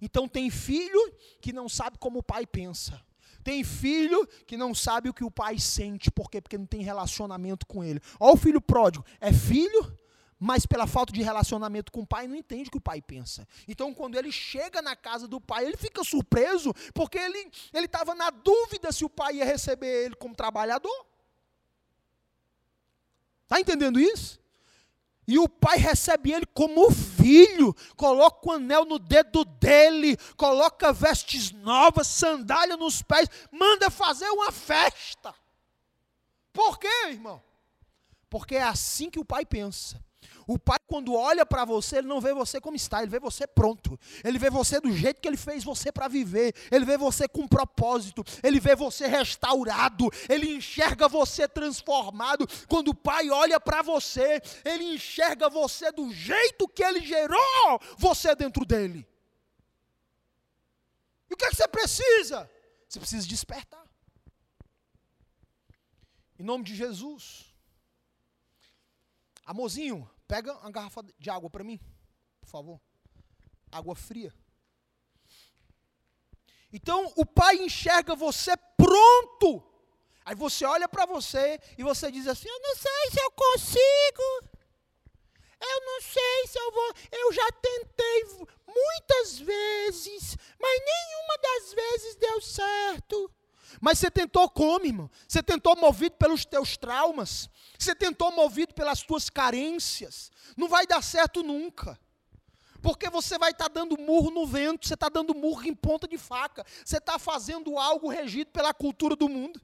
Então 0.00 0.26
tem 0.26 0.50
filho 0.50 1.00
que 1.40 1.52
não 1.52 1.68
sabe 1.68 1.96
como 1.96 2.18
o 2.18 2.22
pai 2.22 2.44
pensa. 2.44 3.00
Tem 3.44 3.62
filho 3.62 4.26
que 4.44 4.56
não 4.56 4.74
sabe 4.74 5.08
o 5.08 5.14
que 5.14 5.22
o 5.22 5.30
pai 5.30 5.56
sente, 5.56 6.10
por 6.10 6.28
quê? 6.28 6.40
Porque 6.40 6.58
não 6.58 6.66
tem 6.66 6.82
relacionamento 6.82 7.64
com 7.64 7.84
ele. 7.84 8.00
Olha 8.18 8.34
o 8.34 8.36
filho 8.36 8.60
pródigo, 8.60 9.04
é 9.20 9.32
filho, 9.32 9.96
mas 10.36 10.66
pela 10.66 10.88
falta 10.88 11.12
de 11.12 11.22
relacionamento 11.22 11.92
com 11.92 12.00
o 12.00 12.06
pai, 12.06 12.26
não 12.26 12.34
entende 12.34 12.66
o 12.68 12.72
que 12.72 12.78
o 12.78 12.80
pai 12.80 13.00
pensa. 13.00 13.46
Então, 13.68 13.94
quando 13.94 14.16
ele 14.16 14.32
chega 14.32 14.82
na 14.82 14.96
casa 14.96 15.28
do 15.28 15.40
pai, 15.40 15.64
ele 15.64 15.76
fica 15.76 16.02
surpreso, 16.02 16.74
porque 16.92 17.18
ele 17.18 17.52
estava 17.72 18.16
na 18.16 18.30
dúvida 18.30 18.90
se 18.90 19.04
o 19.04 19.08
pai 19.08 19.36
ia 19.36 19.44
receber 19.44 20.06
ele 20.06 20.16
como 20.16 20.34
trabalhador. 20.34 21.06
Está 23.44 23.60
entendendo 23.60 24.00
isso? 24.00 24.41
E 25.32 25.38
o 25.38 25.48
pai 25.48 25.78
recebe 25.78 26.30
ele 26.30 26.44
como 26.44 26.90
filho, 26.90 27.74
coloca 27.96 28.46
o 28.46 28.52
anel 28.52 28.84
no 28.84 28.98
dedo 28.98 29.46
dele, 29.46 30.14
coloca 30.36 30.92
vestes 30.92 31.52
novas, 31.52 32.06
sandália 32.06 32.76
nos 32.76 33.00
pés, 33.00 33.30
manda 33.50 33.88
fazer 33.88 34.28
uma 34.28 34.52
festa. 34.52 35.34
Por 36.52 36.78
quê, 36.78 37.06
irmão? 37.06 37.42
Porque 38.28 38.56
é 38.56 38.62
assim 38.62 39.08
que 39.08 39.18
o 39.18 39.24
pai 39.24 39.46
pensa. 39.46 40.04
O 40.52 40.58
pai, 40.58 40.78
quando 40.86 41.14
olha 41.14 41.46
para 41.46 41.64
você, 41.64 41.96
ele 41.96 42.06
não 42.06 42.20
vê 42.20 42.34
você 42.34 42.60
como 42.60 42.76
está, 42.76 43.00
ele 43.00 43.10
vê 43.10 43.18
você 43.18 43.46
pronto. 43.46 43.98
Ele 44.22 44.38
vê 44.38 44.50
você 44.50 44.78
do 44.78 44.92
jeito 44.92 45.18
que 45.18 45.26
ele 45.26 45.38
fez 45.38 45.64
você 45.64 45.90
para 45.90 46.08
viver. 46.08 46.54
Ele 46.70 46.84
vê 46.84 46.98
você 46.98 47.26
com 47.26 47.48
propósito. 47.48 48.22
Ele 48.42 48.60
vê 48.60 48.76
você 48.76 49.06
restaurado. 49.06 50.10
Ele 50.28 50.54
enxerga 50.54 51.08
você 51.08 51.48
transformado. 51.48 52.46
Quando 52.68 52.88
o 52.88 52.94
pai 52.94 53.30
olha 53.30 53.58
para 53.58 53.80
você, 53.80 54.42
ele 54.62 54.84
enxerga 54.94 55.48
você 55.48 55.90
do 55.90 56.12
jeito 56.12 56.68
que 56.68 56.84
ele 56.84 57.00
gerou 57.00 57.80
você 57.96 58.34
dentro 58.34 58.66
dele. 58.66 59.08
E 61.30 61.32
o 61.32 61.36
que, 61.36 61.46
é 61.46 61.48
que 61.48 61.56
você 61.56 61.66
precisa? 61.66 62.50
Você 62.86 63.00
precisa 63.00 63.26
despertar. 63.26 63.86
Em 66.38 66.42
nome 66.42 66.62
de 66.62 66.76
Jesus. 66.76 67.50
Amorzinho, 69.46 70.11
Pega 70.26 70.52
uma 70.58 70.70
garrafa 70.70 71.02
de 71.18 71.30
água 71.30 71.50
para 71.50 71.64
mim, 71.64 71.80
por 72.40 72.48
favor. 72.48 72.80
Água 73.70 73.94
fria. 73.94 74.32
Então, 76.72 77.12
o 77.16 77.26
pai 77.26 77.56
enxerga 77.56 78.14
você 78.14 78.56
pronto 78.76 79.72
Aí 80.24 80.34
você 80.34 80.64
olha 80.64 80.88
para 80.88 81.04
você 81.04 81.60
e 81.76 81.82
você 81.82 82.10
diz 82.10 82.26
assim: 82.26 82.48
Eu 82.48 82.60
não 82.60 82.76
sei 82.76 83.10
se 83.10 83.20
eu 83.20 83.30
consigo. 83.32 84.62
Eu 85.60 85.80
não 85.84 86.00
sei 86.00 86.46
se 86.46 86.58
eu 86.58 86.72
vou. 86.72 86.94
Eu 87.12 87.32
já 87.32 87.52
tentei 87.52 88.24
muitas 88.66 89.38
vezes, 89.38 90.36
mas 90.60 90.80
nenhuma 90.84 91.38
das 91.38 91.72
vezes 91.72 92.16
deu 92.16 92.40
certo. 92.40 93.34
Mas 93.80 93.98
você 93.98 94.10
tentou 94.10 94.48
como, 94.48 94.84
irmão? 94.84 95.10
Você 95.26 95.42
tentou 95.42 95.76
movido 95.76 96.16
pelos 96.16 96.44
teus 96.44 96.76
traumas. 96.76 97.48
Você 97.78 97.94
tentou 97.94 98.30
movido 98.32 98.74
pelas 98.74 99.02
tuas 99.02 99.28
carências. 99.28 100.30
Não 100.56 100.68
vai 100.68 100.86
dar 100.86 101.02
certo 101.02 101.42
nunca. 101.42 101.98
Porque 102.80 103.08
você 103.08 103.38
vai 103.38 103.52
estar 103.52 103.68
tá 103.68 103.74
dando 103.80 103.96
murro 103.96 104.30
no 104.30 104.46
vento, 104.46 104.86
você 104.86 104.94
está 104.94 105.08
dando 105.08 105.34
murro 105.34 105.64
em 105.64 105.74
ponta 105.74 106.08
de 106.08 106.18
faca. 106.18 106.66
Você 106.84 106.98
está 106.98 107.18
fazendo 107.18 107.78
algo 107.78 108.08
regido 108.08 108.50
pela 108.50 108.74
cultura 108.74 109.14
do 109.14 109.28
mundo. 109.28 109.60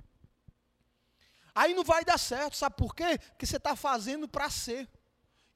Aí 1.55 1.75
não 1.75 1.83
vai 1.83 2.05
dar 2.05 2.18
certo, 2.18 2.57
sabe 2.57 2.77
por 2.77 2.94
quê? 2.94 3.18
Porque 3.31 3.44
você 3.44 3.57
está 3.57 3.75
fazendo 3.75 4.29
para 4.29 4.49
ser. 4.49 4.88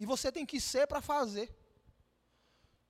E 0.01 0.05
você 0.05 0.33
tem 0.33 0.45
que 0.45 0.61
ser 0.61 0.89
para 0.89 1.01
fazer. 1.01 1.55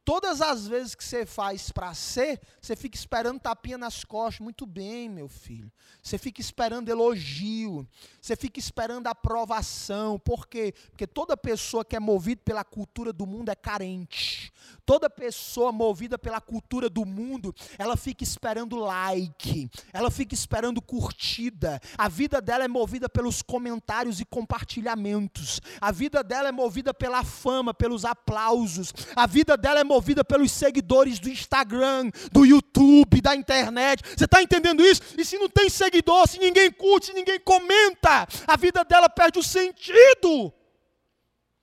Todas 0.05 0.41
as 0.41 0.67
vezes 0.67 0.97
que 0.97 1.05
você 1.05 1.25
faz 1.25 1.71
para 1.71 1.95
ser, 1.95 2.41
você 2.61 2.75
fica 2.75 2.97
esperando 2.97 3.39
tapinha 3.39 3.79
nas 3.79 4.03
costas. 4.03 4.41
Muito 4.41 4.67
bem, 4.67 5.09
meu 5.09 5.29
filho. 5.29 5.71
Você 6.03 6.19
fica 6.19 6.41
esperando 6.41 6.89
elogio. 6.89 7.87
Você 8.21 8.35
fica 8.35 8.59
esperando 8.59 9.07
aprovação. 9.07 10.19
Por 10.19 10.49
quê? 10.49 10.75
Porque 10.91 11.07
toda 11.07 11.37
pessoa 11.37 11.85
que 11.85 11.95
é 11.95 12.01
movida 12.01 12.41
pela 12.45 12.65
cultura 12.65 13.13
do 13.13 13.25
mundo 13.25 13.51
é 13.51 13.55
carente. 13.55 14.53
Toda 14.85 15.09
pessoa 15.09 15.71
movida 15.71 16.19
pela 16.19 16.41
cultura 16.41 16.91
do 16.91 17.05
mundo, 17.05 17.55
ela 17.79 17.97
fica 17.97 18.25
esperando 18.25 18.77
like. 18.77 19.71
Ela 19.93 20.11
fica 20.11 20.35
esperando 20.35 20.83
curtida. 20.83 21.81
A 21.97 22.09
vida 22.09 22.41
dela 22.41 22.65
é 22.65 22.69
movida 22.69 23.09
pelos 23.09 23.41
comentários 23.41 24.21
e 24.21 24.25
compartilhamentos. 24.25 25.61
A 25.81 25.93
vida 25.93 26.25
dela 26.25 26.49
é 26.49 26.53
movida 26.53 26.93
pela 26.93 27.23
fama, 27.23 27.73
pelos 27.73 28.05
aplausos. 28.05 28.93
A 29.15 29.27
vida 29.27 29.57
dela 29.57 29.79
é 29.79 29.85
movida 29.85 29.93
pelos 30.25 30.53
seguidores 30.53 31.19
do 31.19 31.29
Instagram, 31.29 32.11
do 32.31 32.45
YouTube, 32.45 33.21
da 33.21 33.35
internet. 33.35 34.03
Você 34.17 34.25
está 34.25 34.43
entendendo 34.43 34.85
isso? 34.85 35.03
E 35.17 35.25
se 35.25 35.39
não 35.39 35.49
tem 35.49 35.69
seguidor, 35.69 36.29
se 36.29 36.39
ninguém 36.39 36.71
curte, 36.71 37.07
se 37.07 37.13
ninguém 37.13 37.41
comenta, 37.41 38.27
a 38.47 38.57
vida 38.57 38.85
dela 38.85 39.09
perde 39.09 39.39
o 39.39 39.43
sentido. 39.43 40.53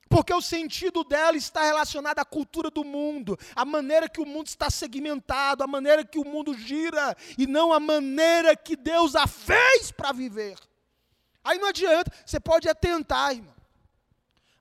Porque 0.10 0.34
o 0.34 0.42
sentido 0.42 1.04
dela 1.04 1.38
está 1.38 1.64
relacionado 1.64 2.18
à 2.18 2.26
cultura 2.26 2.72
do 2.72 2.84
mundo, 2.84 3.38
à 3.56 3.64
maneira 3.64 4.10
que 4.10 4.20
o 4.20 4.26
mundo 4.26 4.48
está 4.48 4.68
segmentado, 4.70 5.64
à 5.64 5.68
maneira 5.68 6.04
que 6.04 6.18
o 6.18 6.26
mundo 6.26 6.56
gira, 6.56 7.16
e 7.38 7.46
não 7.46 7.72
à 7.72 7.80
maneira 7.80 8.56
que 8.56 8.76
Deus 8.76 9.16
a 9.16 9.28
fez 9.28 9.92
para 9.92 10.12
viver. 10.12 10.58
Aí 11.44 11.60
não 11.60 11.68
adianta, 11.68 12.12
você 12.26 12.40
pode 12.40 12.68
é 12.68 12.74
tentar, 12.74 13.34
irmão. 13.34 13.59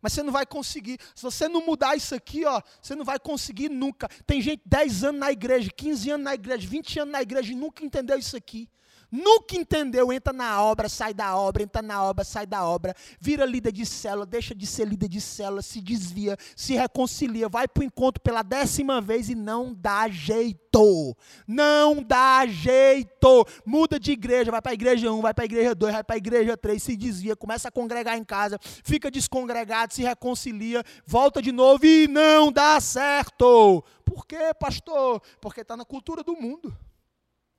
Mas 0.00 0.12
você 0.12 0.22
não 0.22 0.32
vai 0.32 0.46
conseguir. 0.46 0.98
Se 1.14 1.22
você 1.22 1.48
não 1.48 1.64
mudar 1.64 1.96
isso 1.96 2.14
aqui, 2.14 2.44
ó, 2.44 2.62
você 2.80 2.94
não 2.94 3.04
vai 3.04 3.18
conseguir 3.18 3.68
nunca. 3.68 4.08
Tem 4.26 4.40
gente 4.40 4.62
10 4.64 5.04
anos 5.04 5.20
na 5.20 5.32
igreja, 5.32 5.70
15 5.70 6.10
anos 6.10 6.24
na 6.24 6.34
igreja, 6.34 6.66
20 6.68 7.00
anos 7.00 7.12
na 7.12 7.22
igreja 7.22 7.52
e 7.52 7.56
nunca 7.56 7.84
entendeu 7.84 8.18
isso 8.18 8.36
aqui. 8.36 8.68
Nunca 9.10 9.56
entendeu, 9.56 10.12
entra 10.12 10.32
na 10.32 10.62
obra, 10.62 10.88
sai 10.88 11.14
da 11.14 11.34
obra, 11.36 11.62
entra 11.62 11.80
na 11.80 12.02
obra, 12.02 12.24
sai 12.24 12.46
da 12.46 12.64
obra, 12.64 12.94
vira 13.18 13.46
líder 13.46 13.72
de 13.72 13.86
célula, 13.86 14.26
deixa 14.26 14.54
de 14.54 14.66
ser 14.66 14.86
líder 14.86 15.08
de 15.08 15.20
célula, 15.20 15.62
se 15.62 15.80
desvia, 15.80 16.36
se 16.54 16.74
reconcilia, 16.74 17.48
vai 17.48 17.66
para 17.66 17.80
o 17.80 17.84
encontro 17.84 18.20
pela 18.20 18.42
décima 18.42 19.00
vez 19.00 19.30
e 19.30 19.34
não 19.34 19.72
dá 19.74 20.08
jeito. 20.08 21.16
Não 21.46 22.02
dá 22.02 22.46
jeito. 22.46 23.46
Muda 23.64 23.98
de 23.98 24.12
igreja, 24.12 24.50
vai 24.50 24.60
para 24.60 24.72
a 24.72 24.74
igreja 24.74 25.10
1, 25.10 25.20
vai 25.22 25.32
para 25.32 25.44
a 25.44 25.46
igreja 25.46 25.74
2, 25.74 25.92
vai 25.94 26.04
para 26.04 26.14
a 26.14 26.18
igreja 26.18 26.56
3, 26.56 26.82
se 26.82 26.96
desvia, 26.96 27.34
começa 27.34 27.68
a 27.68 27.72
congregar 27.72 28.18
em 28.18 28.24
casa, 28.24 28.58
fica 28.84 29.10
descongregado, 29.10 29.94
se 29.94 30.02
reconcilia, 30.02 30.84
volta 31.06 31.40
de 31.40 31.50
novo 31.50 31.86
e 31.86 32.06
não 32.06 32.52
dá 32.52 32.78
certo. 32.80 33.82
Por 34.04 34.26
quê, 34.26 34.52
pastor? 34.58 35.22
Porque 35.40 35.62
está 35.62 35.76
na 35.76 35.84
cultura 35.84 36.22
do 36.22 36.34
mundo. 36.34 36.76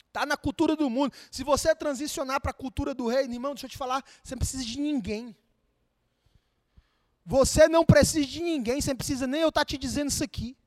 Está 0.09 0.25
na 0.25 0.35
cultura 0.35 0.75
do 0.75 0.89
mundo. 0.89 1.13
Se 1.29 1.43
você 1.43 1.73
transicionar 1.75 2.41
para 2.41 2.49
a 2.49 2.53
cultura 2.53 2.95
do 2.95 3.07
reino, 3.07 3.31
irmão, 3.31 3.53
deixa 3.53 3.67
eu 3.67 3.69
te 3.69 3.77
falar, 3.77 4.03
você 4.23 4.33
não 4.33 4.39
precisa 4.39 4.65
de 4.65 4.79
ninguém. 4.79 5.37
Você 7.23 7.67
não 7.67 7.85
precisa 7.85 8.25
de 8.25 8.41
ninguém, 8.41 8.81
você 8.81 8.89
não 8.89 8.97
precisa 8.97 9.27
nem 9.27 9.41
eu 9.41 9.49
estar 9.49 9.61
tá 9.61 9.65
te 9.65 9.77
dizendo 9.77 10.09
isso 10.09 10.23
aqui. 10.23 10.57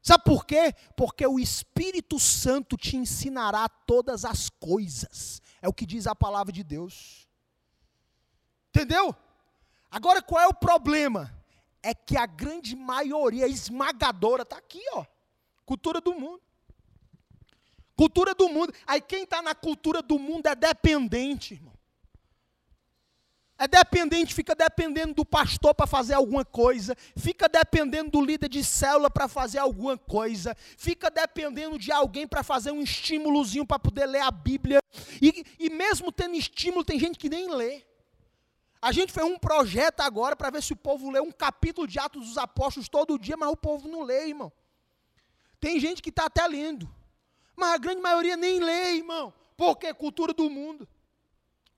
Sabe 0.00 0.22
por 0.22 0.46
quê? 0.46 0.72
Porque 0.96 1.26
o 1.26 1.38
Espírito 1.38 2.18
Santo 2.20 2.76
te 2.76 2.96
ensinará 2.96 3.68
todas 3.68 4.24
as 4.24 4.48
coisas. 4.48 5.42
É 5.60 5.68
o 5.68 5.72
que 5.72 5.84
diz 5.84 6.06
a 6.06 6.14
palavra 6.14 6.52
de 6.52 6.62
Deus. 6.62 7.28
Entendeu? 8.68 9.14
Agora 9.90 10.22
qual 10.22 10.40
é 10.40 10.46
o 10.46 10.54
problema? 10.54 11.32
É 11.82 11.92
que 11.92 12.16
a 12.16 12.26
grande 12.26 12.76
maioria 12.76 13.48
esmagadora 13.48 14.42
está 14.42 14.58
aqui, 14.58 14.82
ó. 14.92 15.04
Cultura 15.66 16.00
do 16.00 16.14
mundo. 16.14 16.40
Cultura 17.96 18.34
do 18.34 18.48
mundo. 18.48 18.72
Aí 18.86 19.00
quem 19.00 19.24
está 19.24 19.42
na 19.42 19.54
cultura 19.54 20.02
do 20.02 20.18
mundo 20.18 20.46
é 20.46 20.54
dependente, 20.54 21.54
irmão. 21.54 21.72
É 23.62 23.68
dependente, 23.68 24.34
fica 24.34 24.56
dependendo 24.56 25.14
do 25.14 25.24
pastor 25.24 25.72
para 25.72 25.86
fazer 25.86 26.14
alguma 26.14 26.44
coisa, 26.44 26.96
fica 27.16 27.48
dependendo 27.48 28.10
do 28.10 28.20
líder 28.20 28.48
de 28.48 28.64
célula 28.64 29.08
para 29.08 29.28
fazer 29.28 29.58
alguma 29.58 29.96
coisa, 29.96 30.56
fica 30.76 31.08
dependendo 31.08 31.78
de 31.78 31.92
alguém 31.92 32.26
para 32.26 32.42
fazer 32.42 32.72
um 32.72 32.82
estímulozinho 32.82 33.64
para 33.64 33.78
poder 33.78 34.06
ler 34.06 34.22
a 34.22 34.32
Bíblia. 34.32 34.80
E, 35.20 35.44
e 35.60 35.70
mesmo 35.70 36.10
tendo 36.10 36.34
estímulo, 36.34 36.84
tem 36.84 36.98
gente 36.98 37.16
que 37.16 37.28
nem 37.28 37.54
lê. 37.54 37.84
A 38.80 38.90
gente 38.90 39.12
fez 39.12 39.24
um 39.24 39.38
projeto 39.38 40.00
agora 40.00 40.34
para 40.34 40.50
ver 40.50 40.60
se 40.60 40.72
o 40.72 40.76
povo 40.76 41.08
lê 41.08 41.20
um 41.20 41.30
capítulo 41.30 41.86
de 41.86 42.00
Atos 42.00 42.26
dos 42.26 42.38
Apóstolos 42.38 42.88
todo 42.88 43.16
dia, 43.16 43.36
mas 43.36 43.48
o 43.48 43.56
povo 43.56 43.86
não 43.86 44.02
lê, 44.02 44.26
irmão. 44.26 44.50
Tem 45.60 45.78
gente 45.78 46.02
que 46.02 46.10
está 46.10 46.24
até 46.24 46.44
lendo. 46.48 46.92
Mas 47.56 47.74
a 47.74 47.78
grande 47.78 48.00
maioria 48.00 48.36
nem 48.36 48.60
lê, 48.60 48.96
irmão. 48.96 49.32
Por 49.56 49.76
quê? 49.76 49.92
Cultura 49.92 50.32
do 50.32 50.48
mundo. 50.48 50.88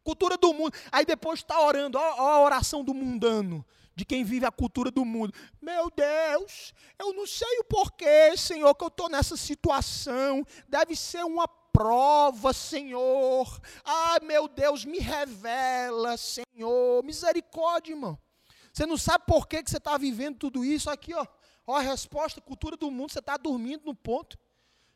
Cultura 0.03 0.37
do 0.37 0.53
mundo. 0.53 0.75
Aí 0.93 1.05
depois 1.05 1.41
está 1.41 1.61
orando, 1.61 1.99
ó, 1.99 2.21
a 2.21 2.41
oração 2.43 2.85
do 2.85 2.93
mundano, 2.93 3.65
de 3.97 4.05
quem 4.05 4.23
vive 4.23 4.45
a 4.45 4.53
cultura 4.53 4.91
do 4.91 5.05
mundo. 5.05 5.33
Meu 5.61 5.91
Deus, 5.91 6.75
eu 6.99 7.15
não 7.15 7.27
sei 7.27 7.59
o 7.61 7.65
porquê, 7.65 8.37
Senhor, 8.37 8.75
que 8.75 8.85
eu 8.85 8.89
estou 8.89 9.09
nessa 9.09 9.37
situação. 9.37 10.47
Deve 10.69 10.95
ser 10.95 11.25
uma 11.25 11.49
prova, 11.49 12.53
Senhor. 12.53 13.61
Ai, 13.85 14.21
meu 14.21 14.47
Deus, 14.47 14.85
me 14.85 14.99
revela, 14.99 16.17
Senhor. 16.17 17.03
Misericórdia, 17.03 17.93
irmão. 17.93 18.19
Você 18.73 18.85
não 18.85 18.97
sabe 18.97 19.25
por 19.27 19.49
que, 19.49 19.63
que 19.63 19.71
você 19.71 19.79
está 19.79 19.97
vivendo 19.97 20.37
tudo 20.37 20.65
isso 20.65 20.91
aqui, 20.91 21.15
ó. 21.15 21.27
Ó 21.67 21.77
a 21.77 21.81
resposta, 21.81 22.41
cultura 22.41 22.77
do 22.77 22.91
mundo, 22.91 23.13
você 23.13 23.21
está 23.21 23.37
dormindo 23.37 23.85
no 23.87 23.95
ponto. 23.95 24.37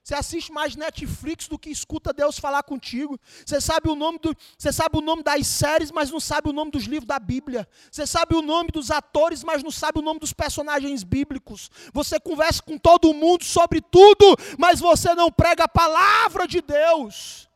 Você 0.02 0.14
assiste 0.14 0.50
mais 0.50 0.74
Netflix 0.74 1.48
do 1.48 1.58
que 1.58 1.68
escuta 1.68 2.14
Deus 2.14 2.38
falar 2.38 2.62
contigo. 2.62 3.20
Você 3.44 3.60
sabe 3.60 3.90
o 3.90 3.94
nome 3.94 4.18
do, 4.18 4.34
você 4.56 4.72
sabe 4.72 4.96
o 4.96 5.02
nome 5.02 5.22
das 5.22 5.46
séries, 5.46 5.90
mas 5.90 6.10
não 6.10 6.18
sabe 6.18 6.48
o 6.48 6.52
nome 6.52 6.70
dos 6.70 6.84
livros 6.84 7.06
da 7.06 7.18
Bíblia. 7.18 7.68
Você 7.90 8.06
sabe 8.06 8.34
o 8.34 8.40
nome 8.40 8.70
dos 8.70 8.90
atores, 8.90 9.44
mas 9.44 9.62
não 9.62 9.70
sabe 9.70 9.98
o 9.98 10.02
nome 10.02 10.18
dos 10.18 10.32
personagens 10.32 11.04
bíblicos. 11.04 11.70
Você 11.92 12.18
conversa 12.18 12.62
com 12.62 12.78
todo 12.78 13.12
mundo 13.12 13.44
sobre 13.44 13.82
tudo, 13.82 14.34
mas 14.58 14.80
você 14.80 15.14
não 15.14 15.30
prega 15.30 15.64
a 15.64 15.68
palavra 15.68 16.48
de 16.48 16.62
Deus. 16.62 17.48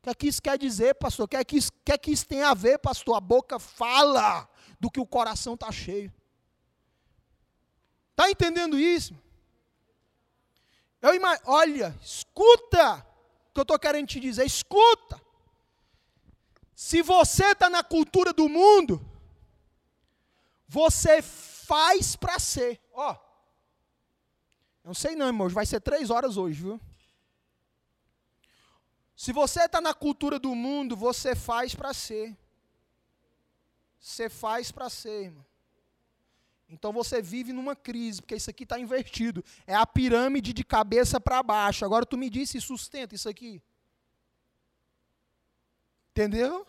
O 0.00 0.04
que 0.04 0.10
é 0.10 0.14
que 0.14 0.28
isso 0.28 0.42
quer 0.42 0.58
dizer, 0.58 0.94
pastor? 0.96 1.24
O 1.24 1.28
que 1.28 1.36
é 1.36 1.44
que 1.44 1.56
isso, 1.56 1.72
que 1.82 1.92
é 1.92 1.96
que 1.96 2.10
isso 2.10 2.26
tem 2.26 2.42
a 2.42 2.52
ver, 2.52 2.76
pastor? 2.76 3.16
A 3.16 3.20
boca 3.20 3.58
fala 3.58 4.46
do 4.78 4.90
que 4.90 5.00
o 5.00 5.06
coração 5.06 5.54
está 5.54 5.72
cheio. 5.72 6.12
Está 8.10 8.30
entendendo 8.30 8.78
isso? 8.78 9.23
Eu. 11.04 11.20
Olha, 11.44 11.94
escuta 12.02 13.06
o 13.50 13.52
que 13.52 13.60
eu 13.60 13.62
estou 13.62 13.78
querendo 13.78 14.08
te 14.08 14.18
dizer, 14.18 14.46
escuta. 14.46 15.20
Se 16.74 17.02
você 17.02 17.52
está 17.52 17.68
na 17.68 17.84
cultura 17.84 18.32
do 18.32 18.48
mundo, 18.48 19.04
você 20.66 21.20
faz 21.20 22.16
para 22.16 22.38
ser. 22.38 22.80
Ó, 22.92 23.12
eu 23.12 24.88
não 24.88 24.94
sei 24.94 25.14
não, 25.14 25.26
irmão, 25.26 25.48
vai 25.50 25.66
ser 25.66 25.80
três 25.80 26.08
horas 26.08 26.38
hoje, 26.38 26.62
viu? 26.62 26.80
Se 29.14 29.30
você 29.30 29.64
está 29.64 29.80
na 29.80 29.92
cultura 29.92 30.38
do 30.38 30.54
mundo, 30.54 30.96
você 30.96 31.36
faz 31.36 31.74
para 31.74 31.92
ser. 31.92 32.36
Você 34.00 34.28
faz 34.30 34.72
para 34.72 34.88
ser, 34.88 35.24
irmão. 35.24 35.46
Então 36.74 36.92
você 36.92 37.22
vive 37.22 37.52
numa 37.52 37.74
crise, 37.74 38.20
porque 38.20 38.34
isso 38.34 38.50
aqui 38.50 38.64
está 38.64 38.78
invertido. 38.78 39.44
É 39.66 39.74
a 39.74 39.86
pirâmide 39.86 40.52
de 40.52 40.64
cabeça 40.64 41.20
para 41.20 41.42
baixo. 41.42 41.84
Agora 41.84 42.04
tu 42.04 42.18
me 42.18 42.28
disse 42.28 42.60
sustenta 42.60 43.14
isso 43.14 43.28
aqui. 43.28 43.62
Entendeu? 46.10 46.66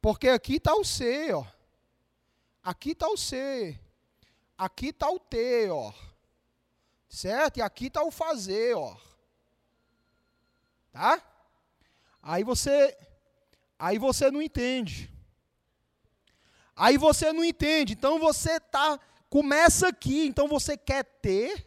Porque 0.00 0.28
aqui 0.28 0.56
está 0.56 0.74
o 0.74 0.84
C, 0.84 1.32
ó. 1.32 1.44
Aqui 2.62 2.90
está 2.92 3.08
o 3.08 3.16
C. 3.16 3.78
Aqui 4.56 4.88
está 4.88 5.10
o 5.10 5.18
T, 5.18 5.68
ó. 5.70 5.92
Certo? 7.08 7.58
E 7.58 7.62
aqui 7.62 7.86
está 7.86 8.02
o 8.02 8.10
fazer, 8.10 8.76
ó. 8.76 8.96
Tá? 10.92 11.22
Aí 12.22 12.42
você 12.42 12.96
Aí 13.80 13.96
você 13.96 14.30
não 14.30 14.42
entende. 14.42 15.10
Aí 16.76 16.98
você 16.98 17.32
não 17.32 17.42
entende. 17.42 17.94
Então 17.94 18.18
você 18.18 18.60
tá 18.60 19.00
começa 19.30 19.88
aqui, 19.88 20.26
então 20.26 20.46
você 20.48 20.76
quer 20.76 21.04
ter 21.04 21.66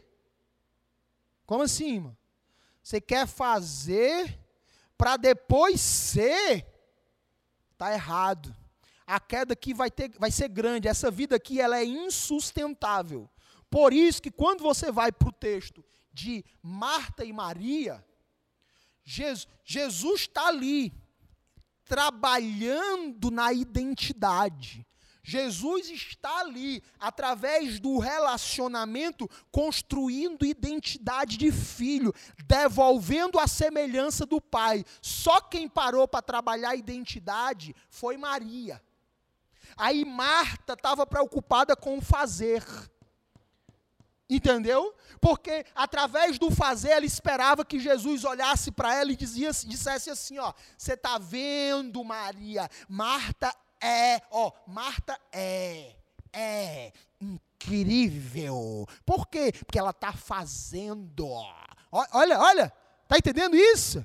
Como 1.46 1.62
assim, 1.62 1.94
irmão? 1.94 2.16
Você 2.82 3.00
quer 3.00 3.26
fazer 3.26 4.38
para 4.96 5.16
depois 5.16 5.80
ser? 5.80 6.66
Tá 7.76 7.92
errado. 7.92 8.54
A 9.06 9.18
queda 9.18 9.54
aqui 9.54 9.74
vai 9.74 9.90
ter 9.90 10.10
vai 10.18 10.30
ser 10.30 10.48
grande. 10.48 10.86
Essa 10.88 11.10
vida 11.10 11.36
aqui 11.36 11.60
ela 11.60 11.78
é 11.78 11.84
insustentável. 11.84 13.28
Por 13.70 13.92
isso 13.92 14.22
que 14.22 14.30
quando 14.30 14.62
você 14.62 14.92
vai 14.92 15.10
para 15.10 15.28
o 15.28 15.32
texto 15.32 15.84
de 16.12 16.44
Marta 16.62 17.24
e 17.24 17.32
Maria, 17.32 18.04
Jesus 19.04 20.20
está 20.20 20.46
ali, 20.46 20.92
trabalhando 21.84 23.30
na 23.30 23.52
identidade. 23.52 24.86
Jesus 25.26 25.88
está 25.88 26.40
ali, 26.40 26.82
através 27.00 27.80
do 27.80 27.98
relacionamento, 27.98 29.28
construindo 29.50 30.44
identidade 30.44 31.38
de 31.38 31.50
filho, 31.50 32.12
devolvendo 32.46 33.38
a 33.38 33.48
semelhança 33.48 34.26
do 34.26 34.38
pai. 34.38 34.84
Só 35.00 35.40
quem 35.40 35.66
parou 35.66 36.06
para 36.06 36.20
trabalhar 36.20 36.70
a 36.70 36.76
identidade 36.76 37.74
foi 37.88 38.18
Maria. 38.18 38.82
Aí 39.78 40.04
Marta 40.04 40.74
estava 40.74 41.06
preocupada 41.06 41.74
com 41.74 41.96
o 41.96 42.02
fazer. 42.02 42.62
Entendeu? 44.28 44.94
Porque 45.22 45.64
através 45.74 46.38
do 46.38 46.50
fazer 46.50 46.90
ela 46.90 47.06
esperava 47.06 47.64
que 47.64 47.78
Jesus 47.78 48.24
olhasse 48.24 48.70
para 48.70 48.94
ela 48.94 49.10
e 49.10 49.16
dizia, 49.16 49.50
dissesse 49.52 50.10
assim, 50.10 50.38
ó, 50.38 50.52
você 50.76 50.92
está 50.92 51.16
vendo, 51.16 52.04
Maria? 52.04 52.68
Marta 52.88 53.54
é, 53.84 54.22
ó, 54.30 54.50
Marta 54.66 55.18
é, 55.30 55.94
é 56.32 56.92
incrível. 57.20 58.88
Por 59.04 59.28
quê? 59.28 59.52
Porque 59.52 59.78
ela 59.78 59.90
está 59.90 60.12
fazendo. 60.12 61.28
Olha, 61.92 62.40
olha, 62.40 62.72
tá 63.06 63.18
entendendo 63.18 63.54
isso? 63.54 64.02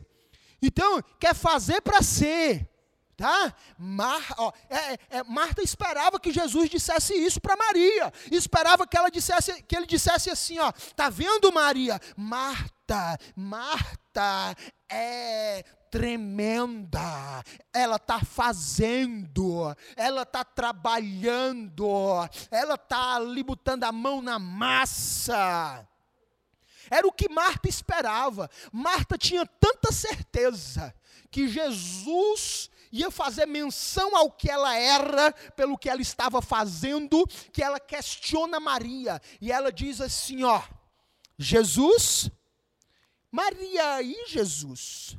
Então, 0.61 1.01
quer 1.17 1.33
fazer 1.33 1.81
para 1.81 2.01
ser. 2.01 2.67
Tá? 3.15 3.53
Mar, 3.77 4.33
ó, 4.37 4.51
é, 4.69 5.17
é, 5.17 5.23
Marta 5.23 5.61
esperava 5.61 6.19
que 6.19 6.31
Jesus 6.31 6.69
dissesse 6.69 7.13
isso 7.13 7.39
para 7.39 7.55
Maria. 7.55 8.11
Esperava 8.31 8.85
que, 8.85 8.97
ela 8.97 9.09
dissesse, 9.09 9.63
que 9.63 9.75
ele 9.75 9.85
dissesse 9.85 10.29
assim: 10.29 10.59
ó, 10.59 10.71
tá 10.95 11.09
vendo, 11.09 11.51
Maria? 11.51 11.99
Marta, 12.17 13.17
Marta 13.35 14.55
é 14.89 15.63
tremenda. 15.89 17.43
Ela 17.73 17.95
está 17.97 18.19
fazendo, 18.19 19.75
ela 19.95 20.23
está 20.23 20.43
trabalhando, 20.43 21.87
ela 22.51 22.75
está 22.75 23.15
ali 23.15 23.43
botando 23.43 23.83
a 23.83 23.91
mão 23.91 24.21
na 24.21 24.39
massa. 24.39 25.87
Era 26.89 27.07
o 27.07 27.11
que 27.11 27.29
Marta 27.29 27.69
esperava. 27.69 28.49
Marta 28.71 29.17
tinha 29.17 29.45
tanta 29.45 29.91
certeza 29.91 30.93
que 31.29 31.47
Jesus 31.47 32.69
ia 32.91 33.11
fazer 33.11 33.45
menção 33.45 34.15
ao 34.15 34.31
que 34.31 34.49
ela 34.49 34.75
era, 34.75 35.31
pelo 35.55 35.77
que 35.77 35.89
ela 35.89 36.01
estava 36.01 36.41
fazendo, 36.41 37.25
que 37.51 37.61
ela 37.61 37.79
questiona 37.79 38.59
Maria. 38.59 39.21
E 39.39 39.51
ela 39.51 39.71
diz 39.71 40.01
assim: 40.01 40.43
ó, 40.43 40.61
Jesus, 41.37 42.31
Maria 43.31 44.01
e 44.01 44.25
Jesus, 44.27 45.15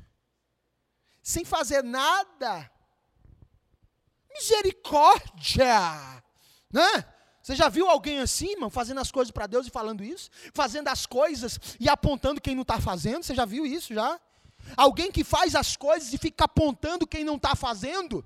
sem 1.23 1.45
fazer 1.45 1.83
nada, 1.83 2.71
misericórdia, 4.33 6.23
né? 6.73 7.05
Você 7.43 7.57
já 7.57 7.69
viu 7.69 7.89
alguém 7.89 8.19
assim, 8.21 8.53
irmão, 8.53 8.71
fazendo 8.71 9.01
as 9.01 9.11
coisas 9.11 9.31
para 9.31 9.47
Deus 9.47 9.67
e 9.67 9.71
falando 9.71 10.05
isso? 10.05 10.31
Fazendo 10.53 10.89
as 10.89 11.07
coisas 11.07 11.59
e 11.81 11.89
apontando 11.89 12.41
quem 12.41 12.55
não 12.55 12.63
está 12.63 12.81
fazendo? 12.81 13.23
Você 13.25 13.35
já 13.35 13.45
viu 13.45 13.65
isso 13.65 13.95
já? 13.95 14.21
Alguém 14.77 15.11
que 15.11 15.25
faz 15.25 15.55
as 15.55 15.77
coisas 15.77 16.13
e 16.13 16.19
fica 16.19 16.45
apontando 16.45 17.07
quem 17.07 17.25
não 17.25 17.37
está 17.37 17.57
fazendo. 17.57 18.25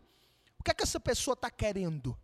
O 0.58 0.62
que 0.64 0.70
é 0.70 0.74
que 0.74 0.82
essa 0.82 0.98
pessoa 0.98 1.34
está 1.34 1.50
querendo? 1.50 2.18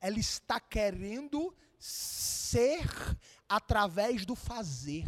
Ela 0.00 0.18
está 0.18 0.58
querendo 0.58 1.54
ser 1.78 2.88
através 3.48 4.24
do 4.24 4.34
fazer. 4.34 5.04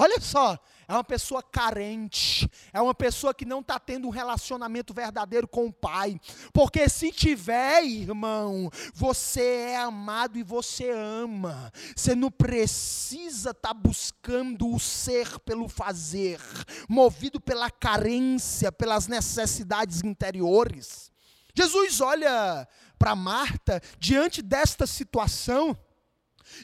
Olha 0.00 0.20
só, 0.20 0.56
é 0.86 0.92
uma 0.92 1.02
pessoa 1.02 1.42
carente, 1.42 2.48
é 2.72 2.80
uma 2.80 2.94
pessoa 2.94 3.34
que 3.34 3.44
não 3.44 3.58
está 3.58 3.80
tendo 3.80 4.06
um 4.06 4.12
relacionamento 4.12 4.94
verdadeiro 4.94 5.48
com 5.48 5.66
o 5.66 5.72
Pai. 5.72 6.20
Porque 6.52 6.88
se 6.88 7.10
tiver, 7.10 7.82
irmão, 7.84 8.70
você 8.94 9.42
é 9.42 9.76
amado 9.78 10.38
e 10.38 10.44
você 10.44 10.88
ama. 10.88 11.72
Você 11.96 12.14
não 12.14 12.30
precisa 12.30 13.50
estar 13.50 13.70
tá 13.70 13.74
buscando 13.74 14.72
o 14.72 14.78
ser 14.78 15.36
pelo 15.40 15.68
fazer, 15.68 16.40
movido 16.88 17.40
pela 17.40 17.68
carência, 17.68 18.70
pelas 18.70 19.08
necessidades 19.08 20.04
interiores. 20.04 21.10
Jesus 21.52 22.00
olha 22.00 22.68
para 22.96 23.16
Marta 23.16 23.82
diante 23.98 24.42
desta 24.42 24.86
situação, 24.86 25.76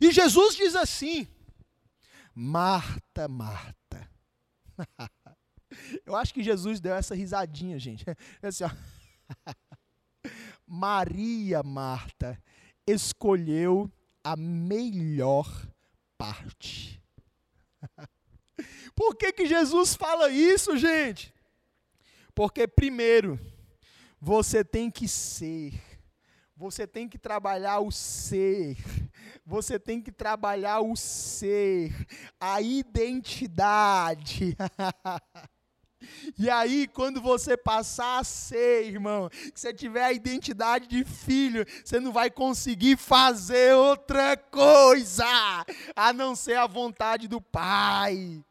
e 0.00 0.12
Jesus 0.12 0.54
diz 0.54 0.76
assim: 0.76 1.26
Marta, 2.34 3.28
Marta. 3.28 4.10
Eu 6.04 6.16
acho 6.16 6.32
que 6.32 6.42
Jesus 6.42 6.80
deu 6.80 6.94
essa 6.94 7.14
risadinha, 7.14 7.78
gente. 7.78 8.04
Assim, 8.42 8.64
Maria, 10.66 11.62
Marta, 11.62 12.40
escolheu 12.86 13.90
a 14.22 14.36
melhor 14.36 15.48
parte. 16.16 17.02
Por 18.94 19.16
que, 19.16 19.32
que 19.32 19.46
Jesus 19.46 19.94
fala 19.94 20.30
isso, 20.30 20.76
gente? 20.76 21.34
Porque, 22.34 22.66
primeiro, 22.66 23.38
você 24.20 24.64
tem 24.64 24.90
que 24.90 25.06
ser 25.06 25.80
você 26.64 26.86
tem 26.86 27.06
que 27.06 27.18
trabalhar 27.18 27.80
o 27.80 27.92
ser. 27.92 28.78
Você 29.44 29.78
tem 29.78 30.00
que 30.00 30.10
trabalhar 30.10 30.80
o 30.80 30.96
ser, 30.96 31.92
a 32.40 32.62
identidade. 32.62 34.56
E 36.38 36.50
aí, 36.50 36.86
quando 36.86 37.18
você 37.18 37.56
passar 37.56 38.18
a 38.18 38.24
ser, 38.24 38.84
irmão, 38.84 39.30
que 39.30 39.58
você 39.58 39.72
tiver 39.72 40.04
a 40.04 40.12
identidade 40.12 40.86
de 40.86 41.02
filho, 41.02 41.64
você 41.82 41.98
não 41.98 42.12
vai 42.12 42.30
conseguir 42.30 42.98
fazer 42.98 43.74
outra 43.74 44.36
coisa 44.36 45.24
a 45.96 46.12
não 46.12 46.36
ser 46.36 46.58
a 46.58 46.66
vontade 46.66 47.26
do 47.26 47.40
Pai 47.40 48.44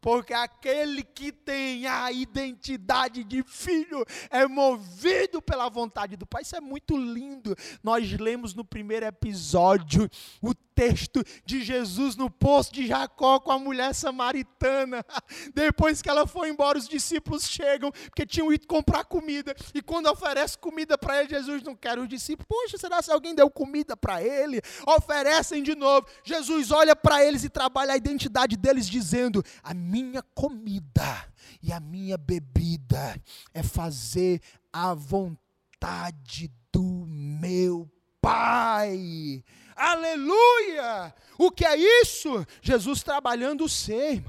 porque 0.00 0.32
aquele 0.32 1.02
que 1.02 1.30
tem 1.30 1.86
a 1.86 2.10
identidade 2.10 3.22
de 3.22 3.42
filho 3.42 4.04
é 4.30 4.46
movido 4.46 5.42
pela 5.42 5.68
vontade 5.68 6.16
do 6.16 6.26
Pai. 6.26 6.42
Isso 6.42 6.56
é 6.56 6.60
muito 6.60 6.96
lindo. 6.96 7.54
Nós 7.82 8.10
lemos 8.12 8.54
no 8.54 8.64
primeiro 8.64 9.06
episódio 9.06 10.08
o 10.40 10.54
texto 10.80 11.22
de 11.44 11.62
Jesus 11.62 12.16
no 12.16 12.30
poço 12.30 12.72
de 12.72 12.86
Jacó 12.86 13.38
com 13.38 13.52
a 13.52 13.58
mulher 13.58 13.94
samaritana. 13.94 15.04
Depois 15.54 16.00
que 16.00 16.08
ela 16.08 16.26
foi 16.26 16.48
embora, 16.48 16.78
os 16.78 16.88
discípulos 16.88 17.44
chegam, 17.44 17.92
porque 17.92 18.24
tinham 18.24 18.50
ido 18.50 18.66
comprar 18.66 19.04
comida. 19.04 19.54
E 19.74 19.82
quando 19.82 20.06
oferece 20.06 20.56
comida 20.56 20.96
para 20.96 21.20
ele, 21.20 21.28
Jesus 21.28 21.62
não 21.62 21.76
quer 21.76 21.98
os 21.98 22.08
discípulos. 22.08 22.46
Poxa, 22.48 22.78
será 22.78 23.02
que 23.02 23.10
alguém 23.10 23.34
deu 23.34 23.50
comida 23.50 23.94
para 23.94 24.22
ele? 24.22 24.62
Oferecem 24.86 25.62
de 25.62 25.74
novo. 25.74 26.06
Jesus 26.24 26.70
olha 26.70 26.96
para 26.96 27.22
eles 27.22 27.44
e 27.44 27.50
trabalha 27.50 27.92
a 27.92 27.98
identidade 27.98 28.56
deles, 28.56 28.88
dizendo: 28.88 29.44
A 29.62 29.74
minha 29.74 30.22
comida 30.34 31.28
e 31.62 31.74
a 31.74 31.78
minha 31.78 32.16
bebida 32.16 33.20
é 33.52 33.62
fazer 33.62 34.40
a 34.72 34.94
vontade 34.94 36.50
do 36.72 37.04
meu 37.06 37.86
Pai. 38.20 39.42
Aleluia! 39.80 41.14
O 41.38 41.50
que 41.50 41.64
é 41.64 41.74
isso? 42.02 42.46
Jesus 42.60 43.02
trabalhando 43.02 43.64
o 43.64 43.68
ser, 43.68 44.22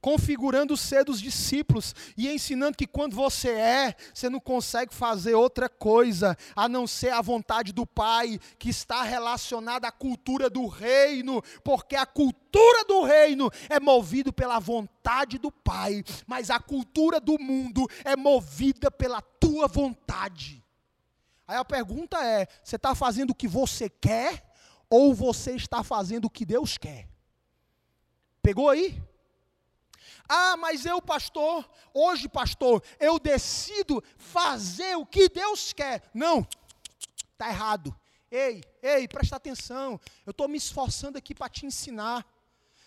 configurando 0.00 0.74
o 0.74 0.76
ser 0.76 1.04
dos 1.04 1.20
discípulos 1.20 1.92
e 2.16 2.28
ensinando 2.28 2.76
que 2.76 2.86
quando 2.86 3.16
você 3.16 3.50
é, 3.50 3.96
você 4.14 4.30
não 4.30 4.38
consegue 4.38 4.94
fazer 4.94 5.34
outra 5.34 5.68
coisa 5.68 6.38
a 6.54 6.68
não 6.68 6.86
ser 6.86 7.12
a 7.12 7.20
vontade 7.20 7.72
do 7.72 7.84
Pai, 7.84 8.38
que 8.60 8.70
está 8.70 9.02
relacionada 9.02 9.88
à 9.88 9.90
cultura 9.90 10.48
do 10.48 10.68
reino, 10.68 11.42
porque 11.64 11.96
a 11.96 12.06
cultura 12.06 12.84
do 12.84 13.02
reino 13.02 13.50
é 13.68 13.80
movida 13.80 14.32
pela 14.32 14.60
vontade 14.60 15.36
do 15.36 15.50
Pai, 15.50 16.04
mas 16.28 16.48
a 16.48 16.60
cultura 16.60 17.18
do 17.18 17.36
mundo 17.40 17.88
é 18.04 18.14
movida 18.14 18.88
pela 18.88 19.20
tua 19.20 19.66
vontade. 19.66 20.61
Aí 21.52 21.58
a 21.58 21.64
pergunta 21.66 22.16
é: 22.24 22.48
você 22.64 22.76
está 22.76 22.94
fazendo 22.94 23.30
o 23.30 23.34
que 23.34 23.46
você 23.46 23.90
quer 23.90 24.42
ou 24.88 25.12
você 25.14 25.54
está 25.54 25.84
fazendo 25.84 26.24
o 26.24 26.30
que 26.30 26.46
Deus 26.46 26.78
quer? 26.78 27.06
Pegou 28.40 28.70
aí? 28.70 29.02
Ah, 30.26 30.56
mas 30.56 30.86
eu, 30.86 31.02
pastor, 31.02 31.68
hoje, 31.92 32.26
pastor, 32.26 32.82
eu 32.98 33.18
decido 33.18 34.02
fazer 34.16 34.96
o 34.96 35.04
que 35.04 35.28
Deus 35.28 35.74
quer. 35.74 36.02
Não, 36.14 36.46
está 37.32 37.50
errado. 37.50 37.94
Ei, 38.30 38.64
ei, 38.82 39.06
presta 39.06 39.36
atenção. 39.36 40.00
Eu 40.24 40.30
estou 40.30 40.48
me 40.48 40.56
esforçando 40.56 41.18
aqui 41.18 41.34
para 41.34 41.50
te 41.50 41.66
ensinar. 41.66 42.26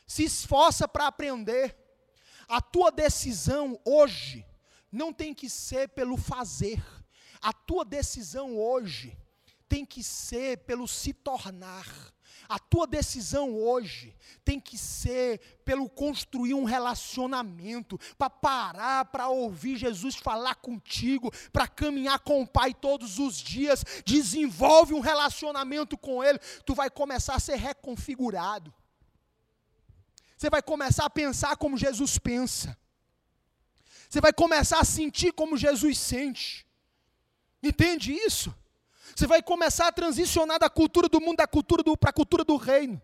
Se 0.08 0.24
esforça 0.24 0.88
para 0.88 1.06
aprender. 1.06 1.78
A 2.48 2.60
tua 2.60 2.92
decisão 2.92 3.80
hoje 3.86 4.44
não 4.92 5.14
tem 5.14 5.36
que 5.36 5.50
ser 5.50 5.90
pelo 5.90 6.18
fazer. 6.18 6.84
A 7.46 7.54
tua 7.54 7.86
decisão 7.86 8.58
hoje 8.58 9.16
tem 9.70 9.86
que 9.86 10.02
ser 10.02 10.58
pelo 10.66 10.88
se 10.88 11.14
tornar. 11.14 11.86
A 12.50 12.58
tua 12.58 12.88
decisão 12.88 13.56
hoje 13.56 14.16
tem 14.44 14.60
que 14.60 14.76
ser 14.76 15.40
pelo 15.64 15.88
construir 15.88 16.56
um 16.56 16.64
relacionamento, 16.64 18.00
para 18.18 18.32
parar, 18.32 19.06
para 19.06 19.28
ouvir 19.28 19.78
Jesus 19.78 20.16
falar 20.16 20.56
contigo, 20.56 21.32
para 21.54 21.68
caminhar 21.68 22.18
com 22.18 22.42
o 22.42 22.48
Pai 22.48 22.74
todos 22.74 23.20
os 23.20 23.38
dias. 23.38 23.86
Desenvolve 24.04 24.96
um 24.96 25.00
relacionamento 25.00 25.96
com 25.96 26.24
Ele, 26.24 26.40
tu 26.66 26.74
vai 26.74 26.90
começar 26.90 27.36
a 27.36 27.40
ser 27.40 27.58
reconfigurado. 27.58 28.74
Você 30.36 30.50
vai 30.50 30.64
começar 30.64 31.06
a 31.06 31.12
pensar 31.12 31.56
como 31.58 31.78
Jesus 31.78 32.18
pensa. 32.18 32.76
Você 34.10 34.20
vai 34.20 34.34
começar 34.34 34.80
a 34.80 34.84
sentir 34.84 35.32
como 35.32 35.56
Jesus 35.56 36.00
sente. 36.00 36.65
Entende 37.68 38.14
isso? 38.14 38.54
Você 39.16 39.26
vai 39.26 39.42
começar 39.42 39.88
a 39.88 39.92
transicionar 39.92 40.60
da 40.60 40.70
cultura 40.70 41.08
do 41.08 41.22
mundo 41.22 41.38
para 41.38 42.10
a 42.10 42.14
cultura 42.14 42.44
do 42.44 42.56
reino. 42.58 43.02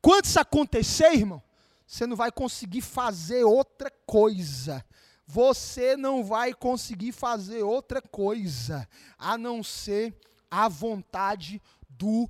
Quando 0.00 0.24
isso 0.24 0.40
acontecer, 0.40 1.12
irmão, 1.12 1.42
você 1.86 2.06
não 2.06 2.16
vai 2.16 2.32
conseguir 2.32 2.80
fazer 2.80 3.44
outra 3.44 3.90
coisa. 4.06 4.84
Você 5.26 5.96
não 5.96 6.24
vai 6.24 6.54
conseguir 6.54 7.12
fazer 7.12 7.62
outra 7.62 8.00
coisa 8.00 8.88
a 9.18 9.36
não 9.36 9.62
ser 9.62 10.18
a 10.50 10.68
vontade 10.68 11.60
do 11.88 12.28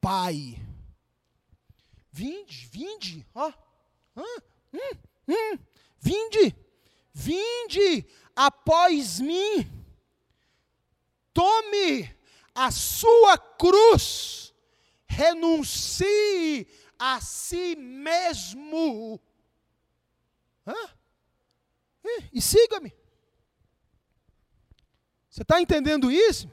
Pai. 0.00 0.60
Vinde, 2.12 2.68
vinde, 2.70 3.26
ó. 3.34 3.50
Hum, 4.16 4.40
hum, 5.28 5.58
vinde, 5.98 6.54
vinde 7.12 8.06
após 8.36 9.18
mim. 9.20 9.83
Tome 11.34 12.08
a 12.54 12.70
sua 12.70 13.36
cruz, 13.36 14.54
renuncie 15.06 16.66
a 16.96 17.20
si 17.20 17.74
mesmo. 17.74 19.20
Hã? 20.64 20.90
E, 22.04 22.22
e 22.34 22.40
siga-me. 22.40 22.94
Você 25.28 25.42
está 25.42 25.60
entendendo 25.60 26.12
isso? 26.12 26.48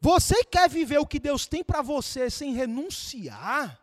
Você 0.00 0.42
quer 0.44 0.70
viver 0.70 0.98
o 0.98 1.06
que 1.06 1.20
Deus 1.20 1.46
tem 1.46 1.62
para 1.62 1.82
você 1.82 2.30
sem 2.30 2.54
renunciar 2.54 3.78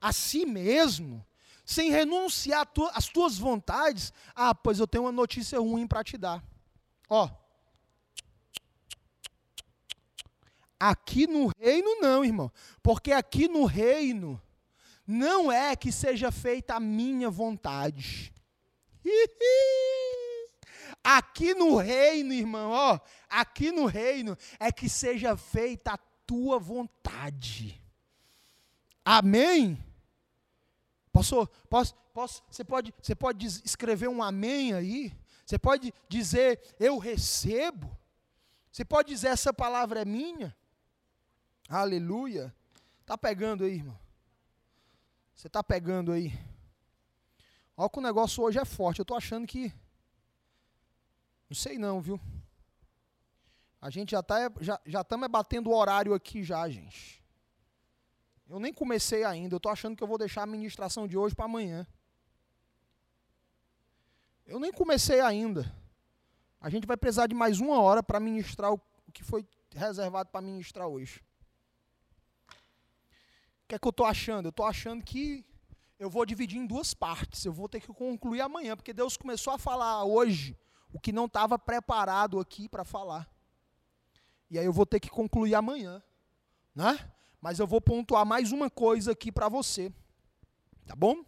a 0.00 0.12
si 0.12 0.46
mesmo, 0.46 1.24
sem 1.66 1.90
renunciar 1.90 2.66
às 2.94 3.06
tuas 3.06 3.36
vontades? 3.36 4.10
Ah, 4.34 4.54
pois 4.54 4.78
eu 4.78 4.86
tenho 4.86 5.04
uma 5.04 5.12
notícia 5.12 5.60
ruim 5.60 5.86
para 5.86 6.02
te 6.02 6.16
dar. 6.16 6.42
Ó, 7.06 7.28
Aqui 10.80 11.26
no 11.26 11.52
reino, 11.58 12.00
não, 12.00 12.24
irmão. 12.24 12.50
Porque 12.82 13.12
aqui 13.12 13.46
no 13.46 13.66
reino, 13.66 14.40
não 15.06 15.52
é 15.52 15.76
que 15.76 15.92
seja 15.92 16.32
feita 16.32 16.76
a 16.76 16.80
minha 16.80 17.28
vontade. 17.28 18.32
Aqui 21.02 21.54
no 21.54 21.76
reino, 21.76 22.34
irmão, 22.34 22.72
ó, 22.72 23.00
aqui 23.28 23.72
no 23.72 23.86
reino 23.86 24.36
é 24.58 24.70
que 24.70 24.86
seja 24.86 25.34
feita 25.34 25.92
a 25.92 25.98
tua 26.26 26.58
vontade. 26.58 27.80
Amém? 29.02 29.82
Posso, 31.10 31.46
posso, 31.70 31.94
posso, 32.12 32.42
você 32.50 32.62
pode, 32.62 32.92
você 33.00 33.14
pode 33.14 33.46
escrever 33.46 34.08
um 34.08 34.22
amém 34.22 34.74
aí? 34.74 35.12
Você 35.46 35.58
pode 35.58 35.92
dizer 36.06 36.60
eu 36.78 36.98
recebo? 36.98 37.96
Você 38.70 38.84
pode 38.84 39.08
dizer 39.08 39.28
essa 39.28 39.54
palavra 39.54 40.02
é 40.02 40.04
minha? 40.04 40.54
Aleluia. 41.70 42.52
Tá 43.06 43.16
pegando 43.16 43.62
aí, 43.62 43.74
irmão? 43.74 43.96
Você 45.32 45.48
tá 45.48 45.62
pegando 45.62 46.10
aí? 46.10 46.36
Olha 47.76 47.88
que 47.88 47.98
o 48.00 48.02
negócio 48.02 48.42
hoje 48.42 48.58
é 48.58 48.64
forte. 48.64 48.98
Eu 48.98 49.04
tô 49.04 49.14
achando 49.14 49.46
que. 49.46 49.72
Não 51.48 51.54
sei 51.54 51.78
não, 51.78 52.00
viu? 52.00 52.20
A 53.80 53.88
gente 53.88 54.10
já 54.10 54.20
tá 54.20 54.50
já 54.60 54.80
já 54.84 55.02
estamos 55.02 55.28
batendo 55.28 55.70
o 55.70 55.76
horário 55.76 56.12
aqui 56.12 56.42
já, 56.42 56.68
gente. 56.68 57.22
Eu 58.48 58.58
nem 58.58 58.74
comecei 58.74 59.22
ainda. 59.22 59.54
Eu 59.54 59.60
tô 59.60 59.68
achando 59.68 59.96
que 59.96 60.02
eu 60.02 60.08
vou 60.08 60.18
deixar 60.18 60.42
a 60.42 60.46
ministração 60.46 61.06
de 61.06 61.16
hoje 61.16 61.36
para 61.36 61.44
amanhã. 61.44 61.86
Eu 64.44 64.58
nem 64.58 64.72
comecei 64.72 65.20
ainda. 65.20 65.72
A 66.60 66.68
gente 66.68 66.84
vai 66.84 66.96
precisar 66.96 67.28
de 67.28 67.34
mais 67.34 67.60
uma 67.60 67.80
hora 67.80 68.02
para 68.02 68.18
ministrar 68.18 68.72
o 68.72 68.80
que 69.12 69.22
foi 69.22 69.46
reservado 69.72 70.30
para 70.30 70.40
ministrar 70.40 70.88
hoje 70.88 71.22
que 73.70 73.76
é 73.76 73.78
que 73.78 73.86
eu 73.86 73.90
estou 73.90 74.06
achando? 74.06 74.46
Eu 74.46 74.50
estou 74.50 74.66
achando 74.66 75.04
que 75.04 75.46
eu 75.96 76.10
vou 76.10 76.26
dividir 76.26 76.58
em 76.58 76.66
duas 76.66 76.92
partes. 76.92 77.44
Eu 77.44 77.52
vou 77.52 77.68
ter 77.68 77.80
que 77.80 77.86
concluir 77.86 78.40
amanhã, 78.40 78.76
porque 78.76 78.92
Deus 78.92 79.16
começou 79.16 79.52
a 79.52 79.58
falar 79.58 80.02
hoje 80.04 80.58
o 80.92 80.98
que 80.98 81.12
não 81.12 81.26
estava 81.26 81.56
preparado 81.56 82.40
aqui 82.40 82.68
para 82.68 82.84
falar. 82.84 83.30
E 84.50 84.58
aí 84.58 84.64
eu 84.64 84.72
vou 84.72 84.84
ter 84.84 84.98
que 84.98 85.08
concluir 85.08 85.54
amanhã, 85.54 86.02
né? 86.74 86.98
Mas 87.40 87.60
eu 87.60 87.66
vou 87.66 87.80
pontuar 87.80 88.26
mais 88.26 88.50
uma 88.50 88.68
coisa 88.68 89.12
aqui 89.12 89.30
para 89.30 89.48
você. 89.48 89.92
Tá 90.84 90.96
bom? 90.96 91.24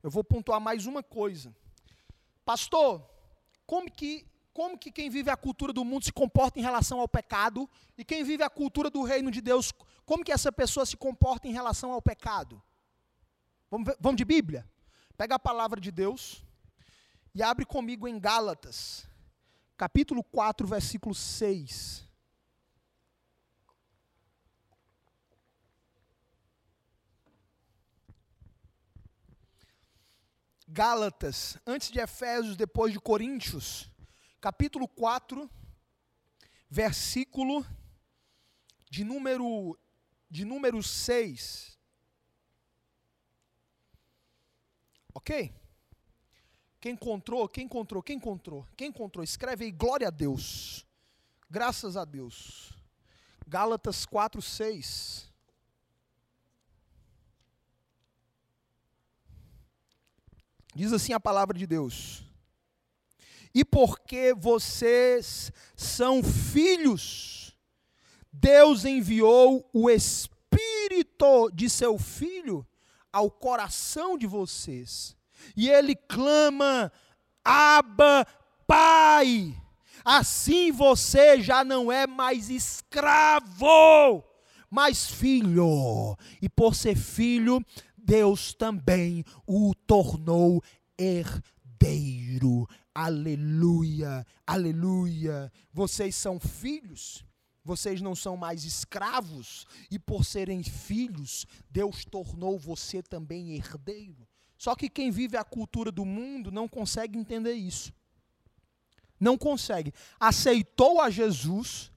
Eu 0.00 0.10
vou 0.10 0.22
pontuar 0.22 0.60
mais 0.60 0.86
uma 0.86 1.02
coisa. 1.02 1.52
Pastor, 2.44 3.04
como 3.66 3.90
que 3.90 4.24
como 4.54 4.78
que 4.78 4.92
quem 4.92 5.10
vive 5.10 5.28
a 5.30 5.36
cultura 5.36 5.72
do 5.72 5.84
mundo 5.84 6.04
se 6.04 6.12
comporta 6.12 6.60
em 6.60 6.62
relação 6.62 7.00
ao 7.00 7.08
pecado 7.08 7.68
e 7.98 8.04
quem 8.04 8.22
vive 8.22 8.44
a 8.44 8.48
cultura 8.48 8.88
do 8.88 9.02
reino 9.02 9.28
de 9.28 9.40
Deus, 9.40 9.72
como 10.06 10.24
que 10.24 10.30
essa 10.30 10.52
pessoa 10.52 10.86
se 10.86 10.96
comporta 10.96 11.48
em 11.48 11.52
relação 11.52 11.90
ao 11.90 12.00
pecado? 12.00 12.62
Vamos, 13.68 13.86
ver, 13.88 13.96
vamos 13.98 14.16
de 14.16 14.24
Bíblia? 14.24 14.64
Pega 15.16 15.34
a 15.34 15.40
palavra 15.40 15.80
de 15.80 15.90
Deus 15.90 16.44
e 17.34 17.42
abre 17.42 17.66
comigo 17.66 18.06
em 18.06 18.20
Gálatas, 18.20 19.08
capítulo 19.76 20.22
4, 20.22 20.68
versículo 20.68 21.16
6. 21.16 22.08
Gálatas, 30.68 31.58
antes 31.66 31.90
de 31.90 31.98
Efésios, 31.98 32.56
depois 32.56 32.92
de 32.92 33.00
Coríntios 33.00 33.92
capítulo 34.44 34.86
4, 34.86 35.50
versículo 36.68 37.64
de 38.90 39.02
número 39.02 39.74
de 40.28 40.44
número 40.44 40.82
6. 40.82 41.78
OK? 45.14 45.50
Quem 46.78 46.92
encontrou? 46.92 47.48
Quem 47.48 47.64
encontrou? 47.64 48.02
Quem 48.02 48.16
encontrou? 48.16 48.68
Quem 48.76 48.88
encontrou? 48.88 49.24
Escreve 49.24 49.64
aí 49.64 49.72
glória 49.72 50.08
a 50.08 50.10
Deus. 50.10 50.86
Graças 51.48 51.96
a 51.96 52.04
Deus. 52.04 52.74
Gálatas 53.46 54.04
4, 54.04 54.42
6. 54.42 55.32
Diz 60.74 60.92
assim 60.92 61.14
a 61.14 61.20
palavra 61.20 61.56
de 61.56 61.66
Deus 61.66 62.23
e 63.54 63.64
porque 63.64 64.34
vocês 64.34 65.52
são 65.76 66.22
filhos, 66.22 67.56
Deus 68.32 68.84
enviou 68.84 69.68
o 69.72 69.88
Espírito 69.88 71.50
de 71.54 71.70
seu 71.70 71.96
Filho 71.96 72.66
ao 73.12 73.30
coração 73.30 74.18
de 74.18 74.26
vocês. 74.26 75.16
E 75.56 75.70
ele 75.70 75.94
clama: 75.94 76.90
Abba, 77.44 78.26
Pai. 78.66 79.56
Assim 80.04 80.70
você 80.70 81.40
já 81.40 81.64
não 81.64 81.90
é 81.90 82.06
mais 82.06 82.50
escravo, 82.50 84.22
mas 84.68 85.06
filho. 85.06 86.14
E 86.42 86.48
por 86.48 86.74
ser 86.74 86.94
filho, 86.94 87.64
Deus 87.96 88.52
também 88.52 89.24
o 89.46 89.72
tornou 89.86 90.62
herdeiro. 90.98 92.68
Aleluia, 92.94 94.24
aleluia. 94.46 95.50
Vocês 95.72 96.14
são 96.14 96.38
filhos, 96.38 97.24
vocês 97.64 98.00
não 98.00 98.14
são 98.14 98.36
mais 98.36 98.64
escravos, 98.64 99.66
e 99.90 99.98
por 99.98 100.24
serem 100.24 100.62
filhos, 100.62 101.44
Deus 101.68 102.04
tornou 102.04 102.56
você 102.56 103.02
também 103.02 103.56
herdeiro. 103.56 104.28
Só 104.56 104.76
que 104.76 104.88
quem 104.88 105.10
vive 105.10 105.36
a 105.36 105.42
cultura 105.42 105.90
do 105.90 106.04
mundo 106.04 106.52
não 106.52 106.68
consegue 106.68 107.18
entender 107.18 107.54
isso. 107.54 107.92
Não 109.18 109.36
consegue. 109.36 109.92
Aceitou 110.20 111.00
a 111.00 111.10
Jesus, 111.10 111.90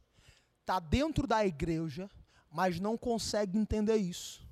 está 0.62 0.80
dentro 0.80 1.28
da 1.28 1.45
igreja, 1.45 2.10
mas 2.50 2.80
não 2.80 2.98
consegue 2.98 3.60
entender 3.60 3.98
isso. 3.98 4.47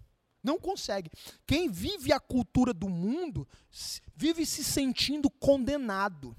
Não 0.46 0.60
consegue. 0.60 1.12
Quem 1.48 1.70
vive 1.70 2.14
a 2.14 2.20
cultura 2.20 2.72
do 2.72 2.88
mundo 2.88 3.48
vive 4.16 4.46
se 4.46 4.64
sentindo 4.64 5.28
condenado. 5.30 6.38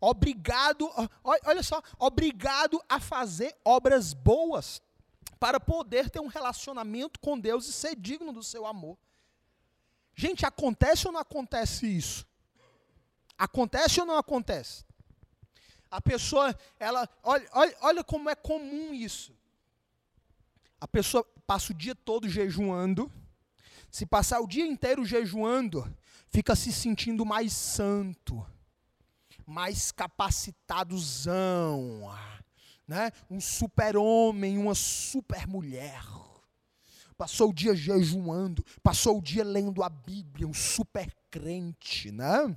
Obrigado, 0.00 0.88
olha 1.24 1.62
só, 1.62 1.82
obrigado 1.98 2.80
a 2.88 3.00
fazer 3.00 3.56
obras 3.64 4.12
boas 4.12 4.80
para 5.40 5.58
poder 5.58 6.08
ter 6.08 6.20
um 6.20 6.28
relacionamento 6.28 7.18
com 7.18 7.38
Deus 7.38 7.66
e 7.66 7.72
ser 7.72 7.96
digno 7.96 8.32
do 8.32 8.42
seu 8.42 8.64
amor. 8.64 8.96
Gente, 10.14 10.46
acontece 10.46 11.06
ou 11.06 11.12
não 11.12 11.20
acontece 11.20 11.86
isso? 11.86 12.24
Acontece 13.36 14.00
ou 14.00 14.06
não 14.06 14.16
acontece? 14.16 14.84
A 15.90 16.00
pessoa, 16.00 16.56
ela, 16.78 17.08
olha, 17.22 17.48
olha, 17.52 17.76
olha 17.80 18.04
como 18.04 18.30
é 18.30 18.34
comum 18.34 18.94
isso. 18.94 19.34
A 20.80 20.86
pessoa 20.86 21.26
passa 21.46 21.72
o 21.72 21.76
dia 21.76 21.94
todo 21.94 22.28
jejuando, 22.28 23.10
se 23.90 24.04
passar 24.04 24.40
o 24.40 24.46
dia 24.46 24.66
inteiro 24.66 25.02
jejuando, 25.04 25.90
fica 26.28 26.54
se 26.56 26.72
sentindo 26.72 27.24
mais 27.24 27.52
santo, 27.52 28.44
mais 29.46 29.92
capacitadozão, 29.92 32.12
né? 32.86 33.10
um 33.30 33.40
super-homem, 33.40 34.58
uma 34.58 34.74
super-mulher. 34.74 36.04
Passou 37.16 37.48
o 37.50 37.54
dia 37.54 37.74
jejuando, 37.74 38.62
passou 38.82 39.18
o 39.18 39.22
dia 39.22 39.42
lendo 39.42 39.82
a 39.82 39.88
Bíblia, 39.88 40.46
um 40.46 40.52
super 40.52 41.10
crente, 41.30 42.12
né? 42.12 42.54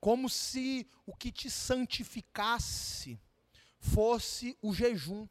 Como 0.00 0.28
se 0.28 0.84
o 1.06 1.14
que 1.14 1.30
te 1.30 1.48
santificasse 1.48 3.20
fosse 3.78 4.58
o 4.60 4.74
jejum 4.74 5.28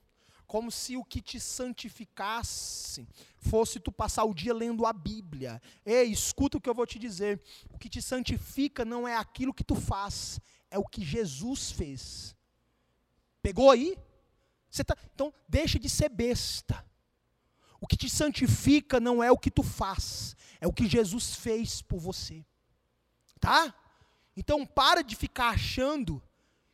como 0.52 0.70
se 0.70 0.98
o 0.98 1.06
que 1.06 1.22
te 1.22 1.40
santificasse 1.40 3.08
fosse 3.38 3.80
tu 3.80 3.90
passar 3.90 4.26
o 4.26 4.34
dia 4.34 4.54
lendo 4.54 4.86
a 4.86 4.92
Bíblia. 4.92 5.62
Ei, 5.86 6.12
escuta 6.12 6.58
o 6.58 6.62
que 6.62 6.70
eu 6.70 6.74
vou 6.74 6.86
te 6.86 7.00
dizer. 7.00 7.42
O 7.70 7.78
que 7.78 7.88
te 7.88 8.02
santifica 8.02 8.84
não 8.84 9.08
é 9.08 9.16
aquilo 9.16 9.54
que 9.54 9.64
tu 9.64 9.76
faz, 9.76 10.42
é 10.70 10.78
o 10.78 10.84
que 10.84 11.06
Jesus 11.06 11.72
fez. 11.72 12.36
Pegou 13.42 13.72
aí? 13.72 13.98
Tá, 14.86 14.98
então, 15.16 15.34
deixa 15.48 15.80
de 15.80 15.88
ser 15.90 16.10
besta. 16.10 16.86
O 17.80 17.88
que 17.88 17.96
te 17.96 18.10
santifica 18.10 19.00
não 19.00 19.24
é 19.24 19.32
o 19.32 19.38
que 19.38 19.50
tu 19.50 19.64
faz, 19.64 20.36
é 20.60 20.68
o 20.68 20.74
que 20.74 20.86
Jesus 20.86 21.34
fez 21.34 21.82
por 21.82 21.98
você. 21.98 22.46
Tá? 23.40 23.74
Então, 24.36 24.66
para 24.66 25.02
de 25.02 25.16
ficar 25.16 25.52
achando 25.52 26.22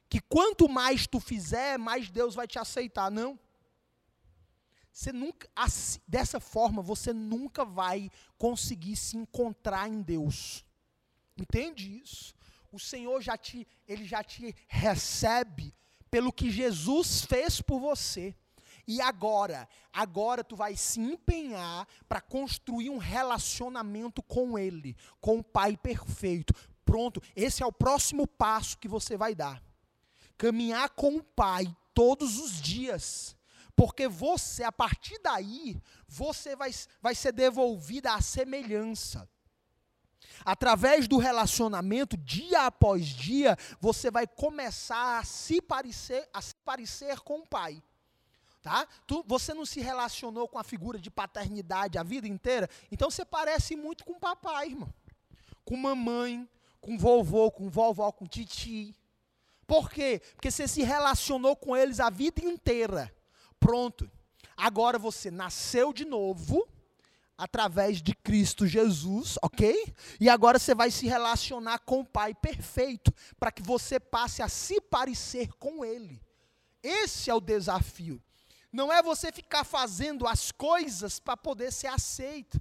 que 0.10 0.20
quanto 0.20 0.68
mais 0.68 1.06
tu 1.06 1.20
fizer, 1.20 1.78
mais 1.78 2.10
Deus 2.10 2.34
vai 2.34 2.48
te 2.48 2.58
aceitar. 2.58 3.12
Não. 3.12 3.40
Você 4.98 5.14
nunca, 5.14 5.48
assim, 5.56 6.00
dessa 6.08 6.40
forma, 6.40 6.82
você 6.82 7.14
nunca 7.14 7.64
vai 7.64 8.10
conseguir 8.36 8.96
se 8.96 9.16
encontrar 9.16 9.88
em 9.88 10.02
Deus. 10.02 10.66
Entende 11.38 12.02
isso? 12.02 12.34
O 12.72 12.80
Senhor 12.80 13.22
já 13.22 13.38
te, 13.38 13.68
ele 13.88 14.06
já 14.06 14.24
te 14.24 14.56
recebe 14.68 15.72
pelo 16.10 16.34
que 16.34 16.50
Jesus 16.50 17.22
fez 17.22 17.62
por 17.62 17.80
você. 17.80 18.36
E 18.88 19.00
agora, 19.00 19.70
agora 19.94 20.44
tu 20.44 20.56
vai 20.56 20.76
se 20.76 21.00
empenhar 21.00 21.88
para 22.10 22.20
construir 22.20 22.90
um 22.90 22.98
relacionamento 22.98 24.24
com 24.24 24.58
ele, 24.58 24.98
com 25.22 25.38
o 25.38 25.44
Pai 25.44 25.78
perfeito. 25.78 26.56
Pronto, 26.84 27.22
esse 27.36 27.62
é 27.62 27.66
o 27.68 27.72
próximo 27.72 28.26
passo 28.26 28.80
que 28.80 28.88
você 28.88 29.16
vai 29.16 29.36
dar. 29.36 29.62
Caminhar 30.40 30.90
com 30.90 31.18
o 31.18 31.24
Pai 31.24 31.68
todos 31.94 32.40
os 32.40 32.60
dias 32.60 33.37
porque 33.78 34.08
você, 34.08 34.64
a 34.64 34.72
partir 34.72 35.20
daí, 35.20 35.80
você 36.08 36.56
vai, 36.56 36.72
vai 37.00 37.14
ser 37.14 37.32
devolvida 37.32 38.12
à 38.12 38.20
semelhança. 38.20 39.30
Através 40.44 41.08
do 41.08 41.18
relacionamento, 41.18 42.18
dia 42.18 42.66
após 42.66 43.06
dia, 43.06 43.56
você 43.80 44.10
vai 44.10 44.26
começar 44.26 45.20
a 45.20 45.24
se 45.24 45.62
parecer, 45.62 46.28
a 46.34 46.42
se 46.42 46.56
parecer 46.66 47.20
com 47.20 47.42
o 47.42 47.46
pai. 47.46 47.84
Tá? 48.64 48.88
Tu, 49.06 49.24
você 49.28 49.54
não 49.54 49.66
se 49.66 49.80
relacionou 49.80 50.48
com 50.48 50.58
a 50.58 50.64
figura 50.64 50.98
de 50.98 51.12
paternidade 51.12 52.00
a 52.00 52.04
vida 52.04 52.28
inteira, 52.28 52.68
então 52.92 53.12
você 53.12 53.24
parece 53.24 53.76
muito 53.76 54.04
com 54.04 54.14
o 54.14 54.20
papai, 54.20 54.70
irmão. 54.70 54.92
Com 55.64 55.78
mamãe, 55.78 56.50
com 56.82 56.98
vovô, 56.98 57.52
com 57.52 57.70
vovó, 57.70 58.12
com 58.12 58.26
titi. 58.26 58.96
Por 59.68 59.92
quê? 59.92 60.20
Porque 60.34 60.50
você 60.50 60.68
se 60.68 60.82
relacionou 60.82 61.56
com 61.56 61.78
eles 61.78 62.00
a 62.00 62.10
vida 62.10 62.44
inteira. 62.44 63.16
Pronto. 63.60 64.10
Agora 64.56 64.98
você 64.98 65.30
nasceu 65.30 65.94
de 65.94 66.06
novo 66.06 66.68
através 67.38 68.02
de 68.02 68.16
Cristo 68.16 68.66
Jesus, 68.66 69.38
ok? 69.44 69.94
E 70.20 70.28
agora 70.28 70.58
você 70.58 70.74
vai 70.74 70.90
se 70.90 71.06
relacionar 71.06 71.80
com 71.80 72.00
o 72.00 72.06
Pai 72.06 72.34
perfeito, 72.34 73.14
para 73.40 73.52
que 73.52 73.62
você 73.62 74.00
passe 74.00 74.42
a 74.42 74.50
se 74.50 74.82
parecer 74.82 75.54
com 75.60 75.86
Ele. 75.86 76.20
Esse 76.82 77.30
é 77.30 77.34
o 77.34 77.40
desafio. 77.40 78.22
Não 78.72 78.92
é 78.92 79.04
você 79.04 79.32
ficar 79.32 79.64
fazendo 79.64 80.28
as 80.28 80.52
coisas 80.52 81.20
para 81.20 81.38
poder 81.38 81.72
ser 81.72 81.88
aceito. 81.88 82.60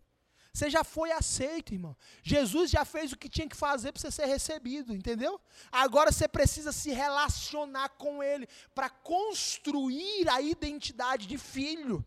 Você 0.56 0.70
já 0.70 0.82
foi 0.82 1.12
aceito, 1.12 1.74
irmão. 1.74 1.94
Jesus 2.22 2.70
já 2.70 2.82
fez 2.82 3.12
o 3.12 3.16
que 3.18 3.28
tinha 3.28 3.46
que 3.46 3.54
fazer 3.54 3.92
para 3.92 4.00
você 4.00 4.10
ser 4.10 4.24
recebido, 4.24 4.94
entendeu? 4.94 5.38
Agora 5.70 6.10
você 6.10 6.26
precisa 6.26 6.72
se 6.72 6.90
relacionar 6.92 7.90
com 7.90 8.22
Ele 8.22 8.48
para 8.74 8.88
construir 8.88 10.26
a 10.30 10.40
identidade 10.40 11.26
de 11.26 11.36
filho 11.36 12.02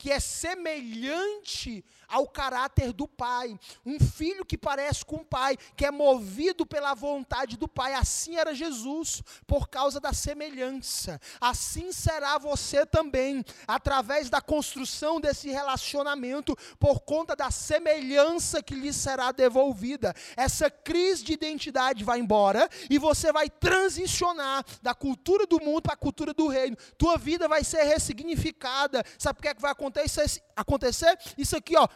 que 0.00 0.10
é 0.10 0.18
semelhante 0.18 1.84
ao 2.08 2.26
caráter 2.26 2.90
do 2.90 3.06
pai. 3.06 3.60
Um 3.84 4.00
filho 4.00 4.46
que 4.46 4.56
parece 4.56 5.04
com 5.04 5.16
o 5.16 5.24
pai, 5.24 5.58
que 5.76 5.84
é 5.84 5.90
movido 5.90 6.64
pela 6.64 6.94
vontade 6.94 7.58
do 7.58 7.68
pai. 7.68 7.92
Assim 7.92 8.36
era 8.36 8.54
Jesus, 8.54 9.22
por 9.46 9.68
causa 9.68 10.00
da 10.00 10.14
semelhança. 10.14 11.20
Assim 11.38 11.92
será 11.92 12.38
você 12.38 12.86
também, 12.86 13.44
através 13.68 14.30
da 14.30 14.40
construção 14.40 15.20
desse 15.20 15.50
relacionamento, 15.50 16.56
por 16.78 17.00
conta 17.00 17.36
da 17.36 17.50
semelhança 17.50 18.62
que 18.62 18.74
lhe 18.74 18.94
será 18.94 19.30
devolvida. 19.32 20.14
Essa 20.34 20.70
crise 20.70 21.22
de 21.24 21.34
identidade 21.34 22.04
vai 22.04 22.20
embora 22.20 22.70
e 22.88 22.98
você 22.98 23.30
vai 23.32 23.50
transicionar 23.50 24.64
da 24.80 24.94
cultura 24.94 25.46
do 25.46 25.60
mundo 25.60 25.82
para 25.82 25.92
a 25.92 25.96
cultura 25.96 26.32
do 26.32 26.48
reino. 26.48 26.76
Tua 26.96 27.18
vida 27.18 27.46
vai 27.46 27.62
ser 27.62 27.82
ressignificada. 27.82 29.04
Sabe 29.18 29.40
o 29.40 29.42
que 29.42 29.48
é 29.48 29.54
que 29.54 29.60
vai 29.60 29.72
acontecer? 29.72 29.89
Acontecer, 29.90 30.42
acontecer 30.56 31.18
isso 31.36 31.56
aqui, 31.56 31.76
ó. 31.76 31.88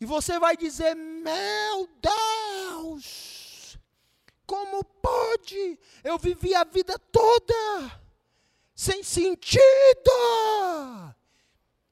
E 0.00 0.06
você 0.06 0.38
vai 0.38 0.56
dizer: 0.56 0.94
Meu 0.94 1.88
Deus, 2.00 3.78
como 4.46 4.82
pode? 4.84 5.78
Eu 6.02 6.18
vivi 6.18 6.54
a 6.54 6.64
vida 6.64 6.98
toda 6.98 8.00
sem 8.74 9.02
sentido. 9.02 9.60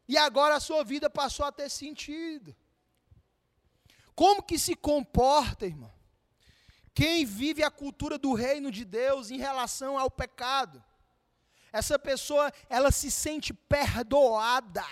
E 0.07 0.17
agora 0.17 0.57
a 0.57 0.61
sua 0.61 0.83
vida 0.83 1.11
passou 1.11 1.45
a 1.45 1.53
ter 1.53 1.69
sentido. 1.69 2.57
Como 4.15 4.43
que 4.43 4.59
se 4.59 4.75
comporta, 4.75 5.67
irmão? 5.67 5.93
Quem 6.95 7.25
vive 7.25 7.63
a 7.63 7.71
cultura 7.71 8.19
do 8.19 8.33
reino 8.33 8.73
de 8.73 8.85
Deus 8.85 9.31
em 9.31 9.37
relação 9.37 9.97
ao 9.99 10.11
pecado? 10.11 10.83
Essa 11.73 11.99
pessoa, 11.99 12.53
ela 12.69 12.91
se 12.91 13.11
sente 13.11 13.53
perdoada 13.53 14.85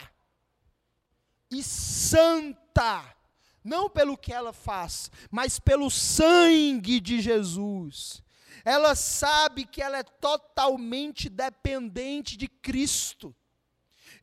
e 1.51 1.63
santa, 1.63 3.17
não 3.63 3.89
pelo 3.89 4.17
que 4.17 4.33
ela 4.33 4.53
faz, 4.53 5.11
mas 5.31 5.59
pelo 5.59 5.91
sangue 5.91 7.01
de 7.01 7.21
Jesus. 7.21 8.23
Ela 8.65 8.95
sabe 8.95 9.65
que 9.65 9.81
ela 9.81 9.99
é 9.99 10.03
totalmente 10.03 11.29
dependente 11.29 12.37
de 12.37 12.49
Cristo. 12.49 13.35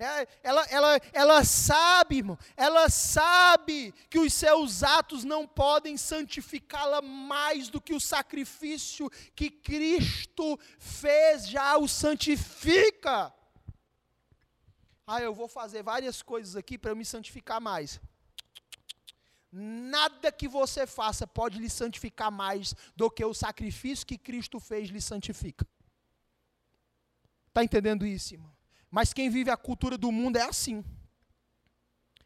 É, 0.03 0.27
ela, 0.43 0.65
ela, 0.69 1.01
ela 1.13 1.43
sabe, 1.45 2.17
irmão, 2.17 2.37
ela 2.57 2.89
sabe 2.89 3.93
que 4.09 4.19
os 4.19 4.33
seus 4.33 4.83
atos 4.83 5.23
não 5.23 5.47
podem 5.47 5.95
santificá-la 5.95 7.01
mais 7.01 7.69
do 7.69 7.79
que 7.79 7.93
o 7.93 7.99
sacrifício 7.99 9.09
que 9.33 9.49
Cristo 9.49 10.59
fez 10.77 11.47
já 11.47 11.77
o 11.77 11.87
santifica. 11.87 13.33
Ah, 15.07 15.21
eu 15.21 15.33
vou 15.33 15.47
fazer 15.47 15.83
várias 15.83 16.21
coisas 16.21 16.55
aqui 16.55 16.77
para 16.77 16.93
me 16.93 17.05
santificar 17.05 17.61
mais. 17.61 17.99
Nada 19.51 20.31
que 20.31 20.47
você 20.47 20.87
faça 20.87 21.27
pode 21.27 21.59
lhe 21.59 21.69
santificar 21.69 22.31
mais 22.31 22.73
do 22.95 23.09
que 23.09 23.23
o 23.23 23.33
sacrifício 23.33 24.07
que 24.07 24.17
Cristo 24.17 24.59
fez 24.59 24.89
lhe 24.89 25.01
santifica. 25.01 25.67
Está 27.47 27.63
entendendo 27.63 28.05
isso, 28.05 28.33
irmão? 28.33 28.52
Mas 28.93 29.11
quem 29.11 29.27
vive 29.27 29.49
a 29.49 29.57
cultura 29.57 29.97
do 29.97 30.11
mundo 30.11 30.37
é 30.37 30.43
assim. 30.43 30.85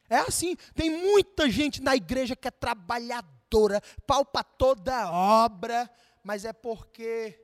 É 0.09 0.17
assim, 0.17 0.57
tem 0.75 0.89
muita 0.89 1.49
gente 1.49 1.81
na 1.81 1.95
igreja 1.95 2.35
que 2.35 2.45
é 2.45 2.51
trabalhadora, 2.51 3.81
palpa 4.05 4.43
toda 4.43 5.09
obra, 5.09 5.89
mas 6.21 6.43
é 6.43 6.51
porque 6.51 7.41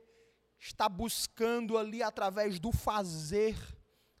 está 0.60 0.90
buscando 0.90 1.78
ali 1.78 2.02
através 2.02 2.60
do 2.60 2.70
fazer 2.70 3.56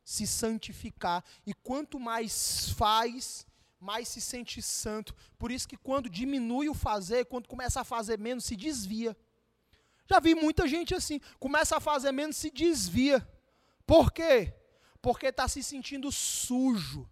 se 0.02 0.26
santificar. 0.26 1.22
E 1.44 1.52
quanto 1.52 2.00
mais 2.00 2.70
faz, 2.70 3.46
mais 3.78 4.08
se 4.08 4.22
sente 4.22 4.62
santo. 4.62 5.14
Por 5.38 5.52
isso 5.52 5.68
que 5.68 5.76
quando 5.76 6.08
diminui 6.08 6.70
o 6.70 6.74
fazer, 6.74 7.26
quando 7.26 7.46
começa 7.46 7.82
a 7.82 7.84
fazer 7.84 8.18
menos, 8.18 8.46
se 8.46 8.56
desvia. 8.56 9.14
Já 10.08 10.18
vi 10.18 10.34
muita 10.34 10.66
gente 10.66 10.94
assim, 10.94 11.20
começa 11.38 11.76
a 11.76 11.80
fazer 11.80 12.10
menos, 12.10 12.38
se 12.38 12.50
desvia. 12.50 13.20
Por 13.86 14.10
quê? 14.10 14.63
Porque 15.04 15.26
está 15.26 15.46
se 15.46 15.62
sentindo 15.62 16.10
sujo. 16.10 17.06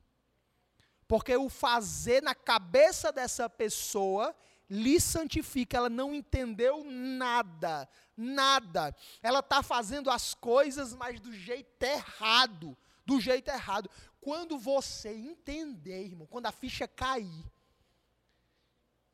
Porque 1.07 1.37
o 1.37 1.51
fazer 1.51 2.23
na 2.23 2.35
cabeça 2.35 3.13
dessa 3.13 3.51
pessoa 3.51 4.35
lhe 4.67 4.99
santifica, 4.99 5.77
ela 5.77 5.91
não 5.91 6.15
entendeu 6.15 6.83
nada, 6.85 7.87
nada. 8.17 8.97
Ela 9.23 9.41
está 9.41 9.63
fazendo 9.63 10.09
as 10.09 10.33
coisas, 10.33 10.95
mas 10.95 11.21
do 11.21 11.35
jeito 11.35 11.83
errado, 11.83 12.75
do 13.05 13.21
jeito 13.21 13.51
errado. 13.51 13.91
Quando 14.23 14.59
você 14.59 15.11
entender, 15.11 16.07
irmão, 16.07 16.27
quando 16.27 16.47
a 16.47 16.53
ficha 16.53 16.89
cair, 16.89 17.45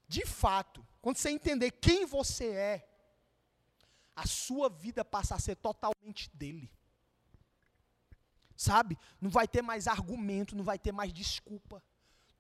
de 0.06 0.24
fato, 0.24 0.86
quando 1.02 1.16
você 1.16 1.30
entender 1.30 1.72
quem 1.72 2.06
você 2.06 2.46
é, 2.50 2.88
a 4.14 4.24
sua 4.24 4.68
vida 4.68 5.04
passa 5.04 5.34
a 5.34 5.40
ser 5.40 5.56
totalmente 5.56 6.30
dele. 6.32 6.70
Sabe? 8.58 8.98
Não 9.20 9.30
vai 9.30 9.46
ter 9.46 9.62
mais 9.62 9.86
argumento, 9.86 10.56
não 10.56 10.64
vai 10.64 10.80
ter 10.80 10.90
mais 10.90 11.12
desculpa. 11.12 11.80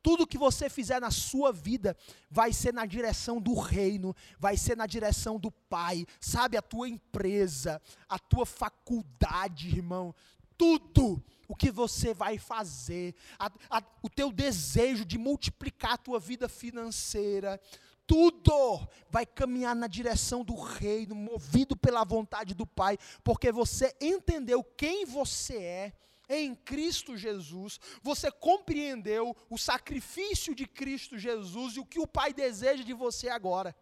Tudo 0.02 0.26
que 0.26 0.36
você 0.36 0.68
fizer 0.68 1.00
na 1.00 1.12
sua 1.12 1.52
vida 1.52 1.96
vai 2.28 2.52
ser 2.52 2.74
na 2.74 2.84
direção 2.84 3.40
do 3.40 3.54
reino, 3.54 4.12
vai 4.36 4.56
ser 4.56 4.76
na 4.76 4.84
direção 4.84 5.38
do 5.38 5.52
Pai. 5.52 6.04
Sabe, 6.20 6.56
a 6.56 6.62
tua 6.62 6.88
empresa, 6.88 7.80
a 8.08 8.18
tua 8.18 8.44
faculdade, 8.44 9.68
irmão, 9.68 10.12
tudo 10.56 11.22
o 11.46 11.54
que 11.54 11.70
você 11.70 12.12
vai 12.12 12.36
fazer, 12.36 13.14
a, 13.38 13.48
a, 13.70 13.82
o 14.02 14.10
teu 14.10 14.32
desejo 14.32 15.04
de 15.04 15.16
multiplicar 15.16 15.92
a 15.92 15.98
tua 15.98 16.18
vida 16.18 16.48
financeira, 16.48 17.60
tudo 18.08 18.88
vai 19.08 19.24
caminhar 19.24 19.76
na 19.76 19.86
direção 19.86 20.42
do 20.42 20.56
reino, 20.56 21.14
movido 21.14 21.76
pela 21.76 22.04
vontade 22.04 22.54
do 22.54 22.66
Pai, 22.66 22.98
porque 23.22 23.52
você 23.52 23.94
entendeu 24.00 24.64
quem 24.64 25.04
você 25.04 25.56
é 25.58 25.92
em 26.28 26.54
Cristo 26.54 27.16
Jesus, 27.16 27.80
você 28.02 28.30
compreendeu 28.30 29.34
o 29.48 29.56
sacrifício 29.56 30.54
de 30.54 30.66
Cristo 30.66 31.18
Jesus 31.18 31.76
e 31.76 31.80
o 31.80 31.86
que 31.86 31.98
o 31.98 32.06
Pai 32.06 32.32
deseja 32.32 32.84
de 32.84 32.92
você 32.92 33.28
agora. 33.28 33.74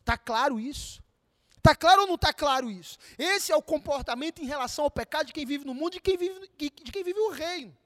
Está 0.00 0.16
claro 0.16 0.58
isso? 0.58 1.02
Está 1.56 1.74
claro 1.74 2.02
ou 2.02 2.06
não 2.06 2.14
está 2.14 2.32
claro 2.32 2.70
isso? 2.70 2.98
Esse 3.18 3.52
é 3.52 3.56
o 3.56 3.62
comportamento 3.62 4.42
em 4.42 4.46
relação 4.46 4.84
ao 4.84 4.90
pecado 4.90 5.26
de 5.26 5.32
quem 5.32 5.46
vive 5.46 5.64
no 5.64 5.74
mundo 5.74 5.94
e 5.94 5.96
de 5.96 6.00
quem 6.00 6.16
vive, 6.16 6.50
de 6.58 6.70
quem 6.70 7.04
vive 7.04 7.18
o 7.18 7.30
reino. 7.30 7.76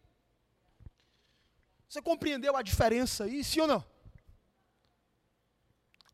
Você 1.89 2.03
compreendeu 2.03 2.57
a 2.57 2.63
diferença 2.63 3.25
aí, 3.25 3.43
sim 3.43 3.61
ou 3.61 3.67
não? 3.67 3.85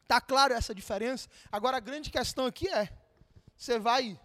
Está 0.02 0.20
claro 0.20 0.54
essa 0.54 0.74
diferença? 0.74 1.28
Agora 1.50 1.78
a 1.78 1.80
grande 1.80 2.10
questão 2.10 2.46
aqui 2.46 2.68
é: 2.68 2.92
você 3.56 3.78
vai 3.78 4.20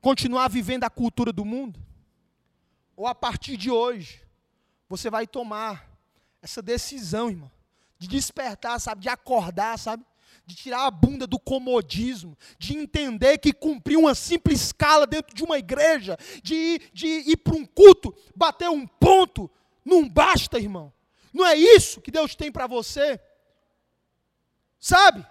continuar 0.00 0.48
vivendo 0.48 0.84
a 0.84 0.90
cultura 0.90 1.32
do 1.32 1.44
mundo? 1.44 1.80
Ou 2.96 3.06
a 3.06 3.14
partir 3.14 3.56
de 3.56 3.70
hoje, 3.70 4.22
você 4.88 5.10
vai 5.10 5.26
tomar 5.26 5.88
essa 6.42 6.60
decisão, 6.60 7.30
irmão, 7.30 7.50
de 7.98 8.08
despertar, 8.08 8.80
sabe, 8.80 9.02
de 9.02 9.08
acordar, 9.08 9.78
sabe? 9.78 10.04
de 10.46 10.56
tirar 10.56 10.86
a 10.86 10.90
bunda 10.90 11.26
do 11.26 11.38
comodismo, 11.38 12.36
de 12.58 12.76
entender 12.76 13.38
que 13.38 13.52
cumprir 13.52 13.96
uma 13.96 14.14
simples 14.14 14.60
escala 14.60 15.06
dentro 15.06 15.34
de 15.34 15.44
uma 15.44 15.58
igreja, 15.58 16.16
de 16.42 16.54
ir, 16.54 16.90
de 16.92 17.06
ir 17.06 17.36
para 17.36 17.54
um 17.54 17.64
culto, 17.64 18.12
bater 18.34 18.68
um 18.68 18.86
ponto, 18.86 19.48
não 19.84 20.08
basta, 20.08 20.58
irmão. 20.58 20.92
Não 21.32 21.46
é 21.46 21.54
isso 21.54 22.00
que 22.00 22.10
Deus 22.10 22.34
tem 22.34 22.50
para 22.50 22.66
você. 22.66 23.20
Sabe? 24.78 25.24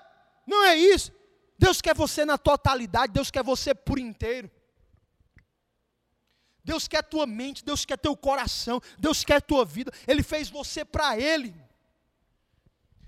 Não 0.47 0.63
é 0.63 0.75
isso. 0.75 1.11
Deus 1.57 1.81
quer 1.81 1.93
você 1.93 2.23
na 2.23 2.37
totalidade, 2.37 3.11
Deus 3.11 3.29
quer 3.29 3.43
você 3.43 3.75
por 3.75 3.99
inteiro. 3.99 4.49
Deus 6.69 6.87
quer 6.87 7.01
tua 7.01 7.25
mente, 7.25 7.65
Deus 7.65 7.83
quer 7.83 7.97
teu 7.97 8.15
coração, 8.15 8.79
Deus 8.99 9.23
quer 9.23 9.41
tua 9.41 9.65
vida. 9.65 9.91
Ele 10.07 10.21
fez 10.21 10.51
você 10.51 10.85
para 10.85 11.17
Ele. 11.17 11.55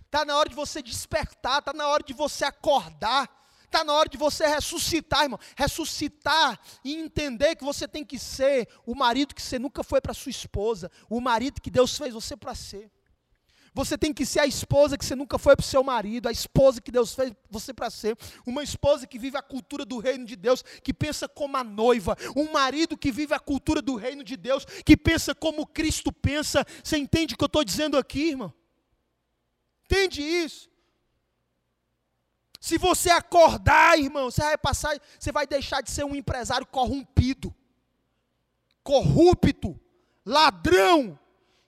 Está 0.08 0.26
na 0.26 0.36
hora 0.36 0.50
de 0.50 0.56
você 0.56 0.82
despertar, 0.82 1.60
está 1.60 1.72
na 1.72 1.88
hora 1.88 2.02
de 2.02 2.12
você 2.12 2.44
acordar, 2.44 3.30
está 3.64 3.84
na 3.84 3.94
hora 3.94 4.10
de 4.10 4.18
você 4.18 4.48
ressuscitar, 4.48 5.26
irmão. 5.26 5.40
Ressuscitar 5.56 6.60
e 6.84 6.96
entender 6.96 7.56
que 7.56 7.64
você 7.64 7.88
tem 7.88 8.04
que 8.04 8.18
ser 8.18 8.68
o 8.84 8.96
marido 8.96 9.36
que 9.36 9.42
você 9.44 9.60
nunca 9.60 9.84
foi 9.84 10.02
para 10.02 10.16
sua 10.16 10.32
esposa, 10.32 10.90
o 11.08 11.22
marido 11.22 11.62
que 11.62 11.70
Deus 11.70 11.96
fez 11.96 12.16
você 12.16 12.36
para 12.36 12.56
ser. 12.56 12.92
Você 13.74 13.98
tem 13.98 14.14
que 14.14 14.26
ser 14.26 14.42
a 14.42 14.46
esposa 14.46 14.98
que 14.98 15.06
você 15.06 15.16
nunca 15.16 15.40
foi 15.40 15.56
para 15.56 15.64
o 15.64 15.66
seu 15.66 15.82
marido, 15.82 16.28
a 16.28 16.32
esposa 16.32 16.82
que 16.82 16.92
Deus 16.92 17.14
fez 17.14 17.32
você 17.50 17.74
para 17.74 17.90
ser, 17.90 18.18
uma 18.46 18.62
esposa 18.62 19.08
que 19.08 19.18
vive 19.18 19.38
a 19.38 19.42
cultura 19.42 19.86
do 19.86 19.98
reino 19.98 20.26
de 20.26 20.36
Deus, 20.36 20.62
que 20.84 20.94
pensa 20.94 21.30
como 21.30 21.56
a 21.56 21.64
noiva, 21.64 22.18
um 22.36 22.52
marido 22.52 22.98
que 22.98 23.12
vive 23.12 23.34
a 23.34 23.40
cultura 23.40 23.82
do 23.82 23.96
reino 23.96 24.26
de 24.26 24.36
Deus, 24.36 24.66
que 24.86 24.98
pensa 24.98 25.34
como 25.34 25.66
Cristo 25.66 26.12
pensa. 26.12 26.66
Você 26.84 26.98
entende 26.98 27.34
o 27.34 27.38
que 27.38 27.44
eu 27.44 27.48
estou 27.48 27.64
dizendo 27.64 27.98
aqui, 27.98 28.32
irmão? 28.32 28.54
Entende 29.86 30.22
isso? 30.22 30.70
Se 32.60 32.78
você 32.78 33.10
acordar, 33.10 33.98
irmão, 33.98 34.30
você 34.30 34.42
vai 34.42 34.58
passar, 34.58 35.00
você 35.18 35.32
vai 35.32 35.48
deixar 35.48 35.82
de 35.82 35.90
ser 35.90 36.04
um 36.04 36.16
empresário 36.16 36.68
corrompido, 36.68 37.56
corrupto, 38.84 39.80
ladrão, 40.26 41.18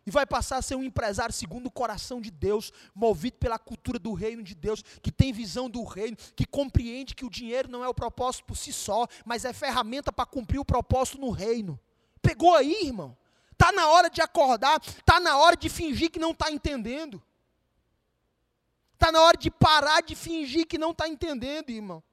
e 0.06 0.12
vai 0.12 0.26
passar 0.26 0.58
a 0.58 0.62
ser 0.62 0.76
um 0.76 0.84
empresário 0.84 1.34
segundo 1.34 1.68
o 1.68 1.72
coração 1.72 2.20
de 2.20 2.30
Deus, 2.30 2.72
movido 2.94 3.38
pela 3.38 3.58
cultura 3.58 3.98
do 3.98 4.14
reino 4.14 4.44
de 4.44 4.54
Deus, 4.54 4.84
que 5.02 5.12
tem 5.12 5.32
visão 5.32 5.70
do 5.70 5.84
reino, 5.84 6.18
que 6.36 6.46
compreende 6.46 7.16
que 7.16 7.26
o 7.26 7.30
dinheiro 7.30 7.70
não 7.70 7.84
é 7.84 7.88
o 7.88 7.94
propósito 7.94 8.46
por 8.46 8.58
si 8.58 8.74
só, 8.74 9.08
mas 9.26 9.46
é 9.46 9.54
ferramenta 9.54 10.12
para 10.12 10.26
cumprir 10.26 10.60
o 10.60 10.66
propósito 10.66 11.20
no 11.20 11.30
reino. 11.30 11.80
Pegou 12.22 12.56
aí, 12.56 12.86
irmão? 12.86 13.18
Está 13.52 13.72
na 13.72 13.88
hora 13.88 14.10
de 14.10 14.22
acordar, 14.22 14.82
está 14.84 15.20
na 15.20 15.38
hora 15.38 15.56
de 15.56 15.70
fingir 15.70 16.12
que 16.12 16.20
não 16.20 16.32
está 16.32 16.52
entendendo. 16.52 17.22
Está 18.94 19.12
na 19.12 19.22
hora 19.22 19.38
de 19.38 19.50
parar 19.50 20.02
de 20.02 20.16
fingir 20.16 20.68
que 20.68 20.78
não 20.78 20.92
está 20.92 21.08
entendendo, 21.08 21.70
irmão. 21.70 22.04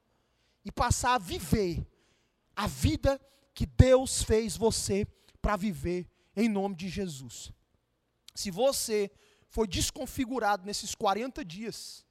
E 0.65 0.71
passar 0.71 1.15
a 1.15 1.19
viver 1.19 1.87
a 2.55 2.67
vida 2.67 3.21
que 3.55 3.67
Deus 3.67 4.23
fez 4.23 4.57
você 4.57 5.07
para 5.41 5.57
viver 5.57 6.07
em 6.37 6.49
nome 6.49 6.75
de 6.77 6.89
Jesus. 6.89 7.53
Se 8.41 8.51
você 8.51 9.11
foi 9.51 9.67
desconfigurado 9.67 10.65
nesses 10.65 10.95
40 10.95 11.45
dias 11.45 12.07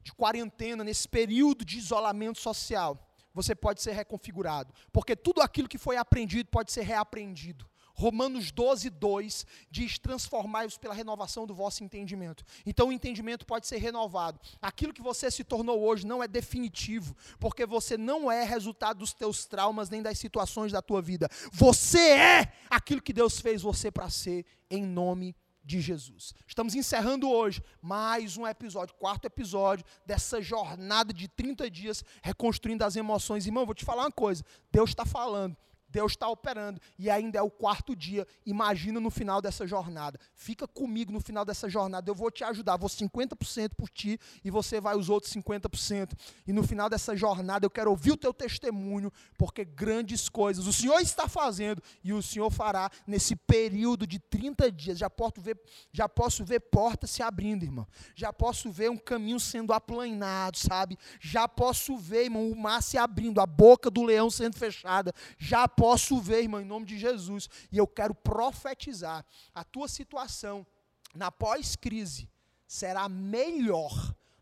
de 0.00 0.12
quarentena, 0.12 0.84
nesse 0.84 1.08
período 1.08 1.64
de 1.64 1.76
isolamento 1.76 2.38
social, 2.38 3.04
você 3.32 3.52
pode 3.52 3.82
ser 3.82 3.94
reconfigurado, 3.94 4.72
porque 4.92 5.16
tudo 5.16 5.42
aquilo 5.42 5.68
que 5.68 5.76
foi 5.76 5.96
aprendido 5.96 6.48
pode 6.50 6.70
ser 6.70 6.82
reaprendido. 6.82 7.68
Romanos 7.94 8.50
12, 8.50 8.90
2 8.90 9.46
diz: 9.70 9.98
transformai-vos 9.98 10.76
pela 10.76 10.92
renovação 10.92 11.46
do 11.46 11.54
vosso 11.54 11.84
entendimento. 11.84 12.44
Então 12.66 12.88
o 12.88 12.92
entendimento 12.92 13.46
pode 13.46 13.66
ser 13.66 13.78
renovado. 13.78 14.40
Aquilo 14.60 14.92
que 14.92 15.02
você 15.02 15.30
se 15.30 15.44
tornou 15.44 15.80
hoje 15.80 16.06
não 16.06 16.22
é 16.22 16.28
definitivo, 16.28 17.16
porque 17.38 17.64
você 17.64 17.96
não 17.96 18.30
é 18.30 18.44
resultado 18.44 18.98
dos 18.98 19.12
teus 19.12 19.46
traumas 19.46 19.88
nem 19.88 20.02
das 20.02 20.18
situações 20.18 20.72
da 20.72 20.82
tua 20.82 21.00
vida. 21.00 21.28
Você 21.52 21.98
é 21.98 22.52
aquilo 22.68 23.00
que 23.00 23.12
Deus 23.12 23.40
fez 23.40 23.62
você 23.62 23.90
para 23.90 24.10
ser, 24.10 24.44
em 24.68 24.84
nome 24.84 25.36
de 25.64 25.80
Jesus. 25.80 26.34
Estamos 26.46 26.74
encerrando 26.74 27.30
hoje 27.30 27.62
mais 27.80 28.36
um 28.36 28.46
episódio, 28.46 28.94
quarto 28.96 29.24
episódio 29.24 29.84
dessa 30.04 30.42
jornada 30.42 31.12
de 31.12 31.26
30 31.26 31.70
dias 31.70 32.04
reconstruindo 32.22 32.84
as 32.84 32.96
emoções. 32.96 33.46
Irmão, 33.46 33.64
vou 33.64 33.74
te 33.74 33.84
falar 33.84 34.02
uma 34.02 34.12
coisa: 34.12 34.44
Deus 34.70 34.90
está 34.90 35.06
falando. 35.06 35.56
Deus 35.94 36.10
está 36.10 36.28
operando 36.28 36.80
e 36.98 37.08
ainda 37.08 37.38
é 37.38 37.42
o 37.42 37.48
quarto 37.48 37.94
dia. 37.94 38.26
Imagina 38.44 38.98
no 38.98 39.10
final 39.10 39.40
dessa 39.40 39.64
jornada. 39.64 40.18
Fica 40.34 40.66
comigo 40.66 41.12
no 41.12 41.20
final 41.20 41.44
dessa 41.44 41.68
jornada. 41.68 42.10
Eu 42.10 42.16
vou 42.16 42.32
te 42.32 42.42
ajudar. 42.42 42.76
Vou 42.76 42.90
50% 42.90 43.74
por 43.76 43.88
ti 43.88 44.18
e 44.44 44.50
você 44.50 44.80
vai 44.80 44.96
os 44.96 45.08
outros 45.08 45.32
50%. 45.32 46.10
E 46.48 46.52
no 46.52 46.64
final 46.64 46.90
dessa 46.90 47.14
jornada 47.14 47.64
eu 47.64 47.70
quero 47.70 47.90
ouvir 47.90 48.10
o 48.10 48.16
teu 48.16 48.34
testemunho, 48.34 49.12
porque 49.38 49.64
grandes 49.64 50.28
coisas 50.28 50.66
o 50.66 50.72
Senhor 50.72 50.98
está 50.98 51.28
fazendo 51.28 51.80
e 52.02 52.12
o 52.12 52.20
Senhor 52.20 52.50
fará 52.50 52.90
nesse 53.06 53.36
período 53.36 54.04
de 54.04 54.18
30 54.18 54.72
dias. 54.72 54.98
Já 54.98 55.08
posso 55.08 55.40
ver, 55.40 55.56
já 55.92 56.08
posso 56.08 56.44
ver 56.44 56.58
portas 56.58 57.10
se 57.10 57.22
abrindo, 57.22 57.62
irmão. 57.62 57.86
Já 58.16 58.32
posso 58.32 58.68
ver 58.72 58.90
um 58.90 58.96
caminho 58.96 59.38
sendo 59.38 59.72
aplanado, 59.72 60.58
sabe? 60.58 60.98
Já 61.20 61.46
posso 61.46 61.96
ver, 61.96 62.24
irmão, 62.24 62.50
o 62.50 62.56
mar 62.56 62.82
se 62.82 62.98
abrindo, 62.98 63.40
a 63.40 63.46
boca 63.46 63.88
do 63.88 64.02
leão 64.02 64.28
sendo 64.28 64.56
fechada. 64.56 65.12
Já 65.38 65.68
posso 65.68 65.83
posso 65.84 66.18
ver, 66.18 66.40
irmão, 66.40 66.62
em 66.62 66.64
nome 66.64 66.86
de 66.86 66.98
Jesus. 66.98 67.46
E 67.70 67.76
eu 67.76 67.86
quero 67.86 68.14
profetizar 68.14 69.22
a 69.54 69.62
tua 69.62 69.86
situação 69.86 70.66
na 71.14 71.30
pós-crise 71.30 72.26
será 72.66 73.06
melhor 73.06 73.92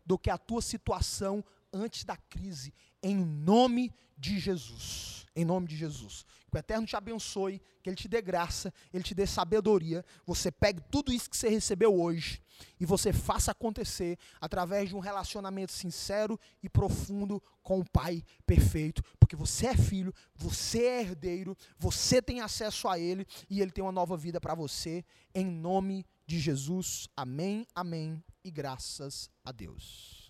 do 0.05 0.17
que 0.17 0.29
a 0.29 0.37
tua 0.37 0.61
situação 0.61 1.43
antes 1.73 2.05
da 2.05 2.15
crise, 2.15 2.73
em 3.01 3.17
nome 3.17 3.93
de 4.17 4.39
Jesus. 4.39 5.22
Em 5.35 5.43
nome 5.43 5.67
de 5.67 5.75
Jesus. 5.75 6.25
Que 6.49 6.57
o 6.57 6.59
Eterno 6.59 6.85
te 6.85 6.95
abençoe, 6.95 7.59
que 7.81 7.89
Ele 7.89 7.95
te 7.95 8.07
dê 8.07 8.21
graça, 8.21 8.71
Ele 8.93 9.03
te 9.03 9.15
dê 9.15 9.25
sabedoria. 9.25 10.05
Você 10.25 10.51
pegue 10.51 10.81
tudo 10.91 11.11
isso 11.11 11.29
que 11.29 11.35
você 11.35 11.49
recebeu 11.49 11.99
hoje 11.99 12.41
e 12.79 12.85
você 12.85 13.11
faça 13.11 13.51
acontecer 13.51 14.17
através 14.39 14.89
de 14.89 14.95
um 14.95 14.99
relacionamento 14.99 15.71
sincero 15.71 16.39
e 16.61 16.69
profundo 16.69 17.41
com 17.63 17.79
o 17.79 17.89
Pai 17.89 18.23
perfeito. 18.45 19.03
Porque 19.19 19.35
você 19.35 19.67
é 19.67 19.77
filho, 19.77 20.13
você 20.35 20.85
é 20.85 21.01
herdeiro, 21.01 21.57
você 21.77 22.21
tem 22.21 22.41
acesso 22.41 22.87
a 22.87 22.99
Ele 22.99 23.25
e 23.49 23.61
Ele 23.61 23.71
tem 23.71 23.83
uma 23.83 23.91
nova 23.91 24.15
vida 24.15 24.39
para 24.39 24.53
você. 24.53 25.03
Em 25.33 25.45
nome 25.45 26.05
de 26.27 26.39
Jesus. 26.39 27.07
Amém, 27.17 27.65
amém 27.73 28.23
e 28.43 28.51
graças 28.51 29.29
a 29.43 29.51
Deus. 29.51 30.22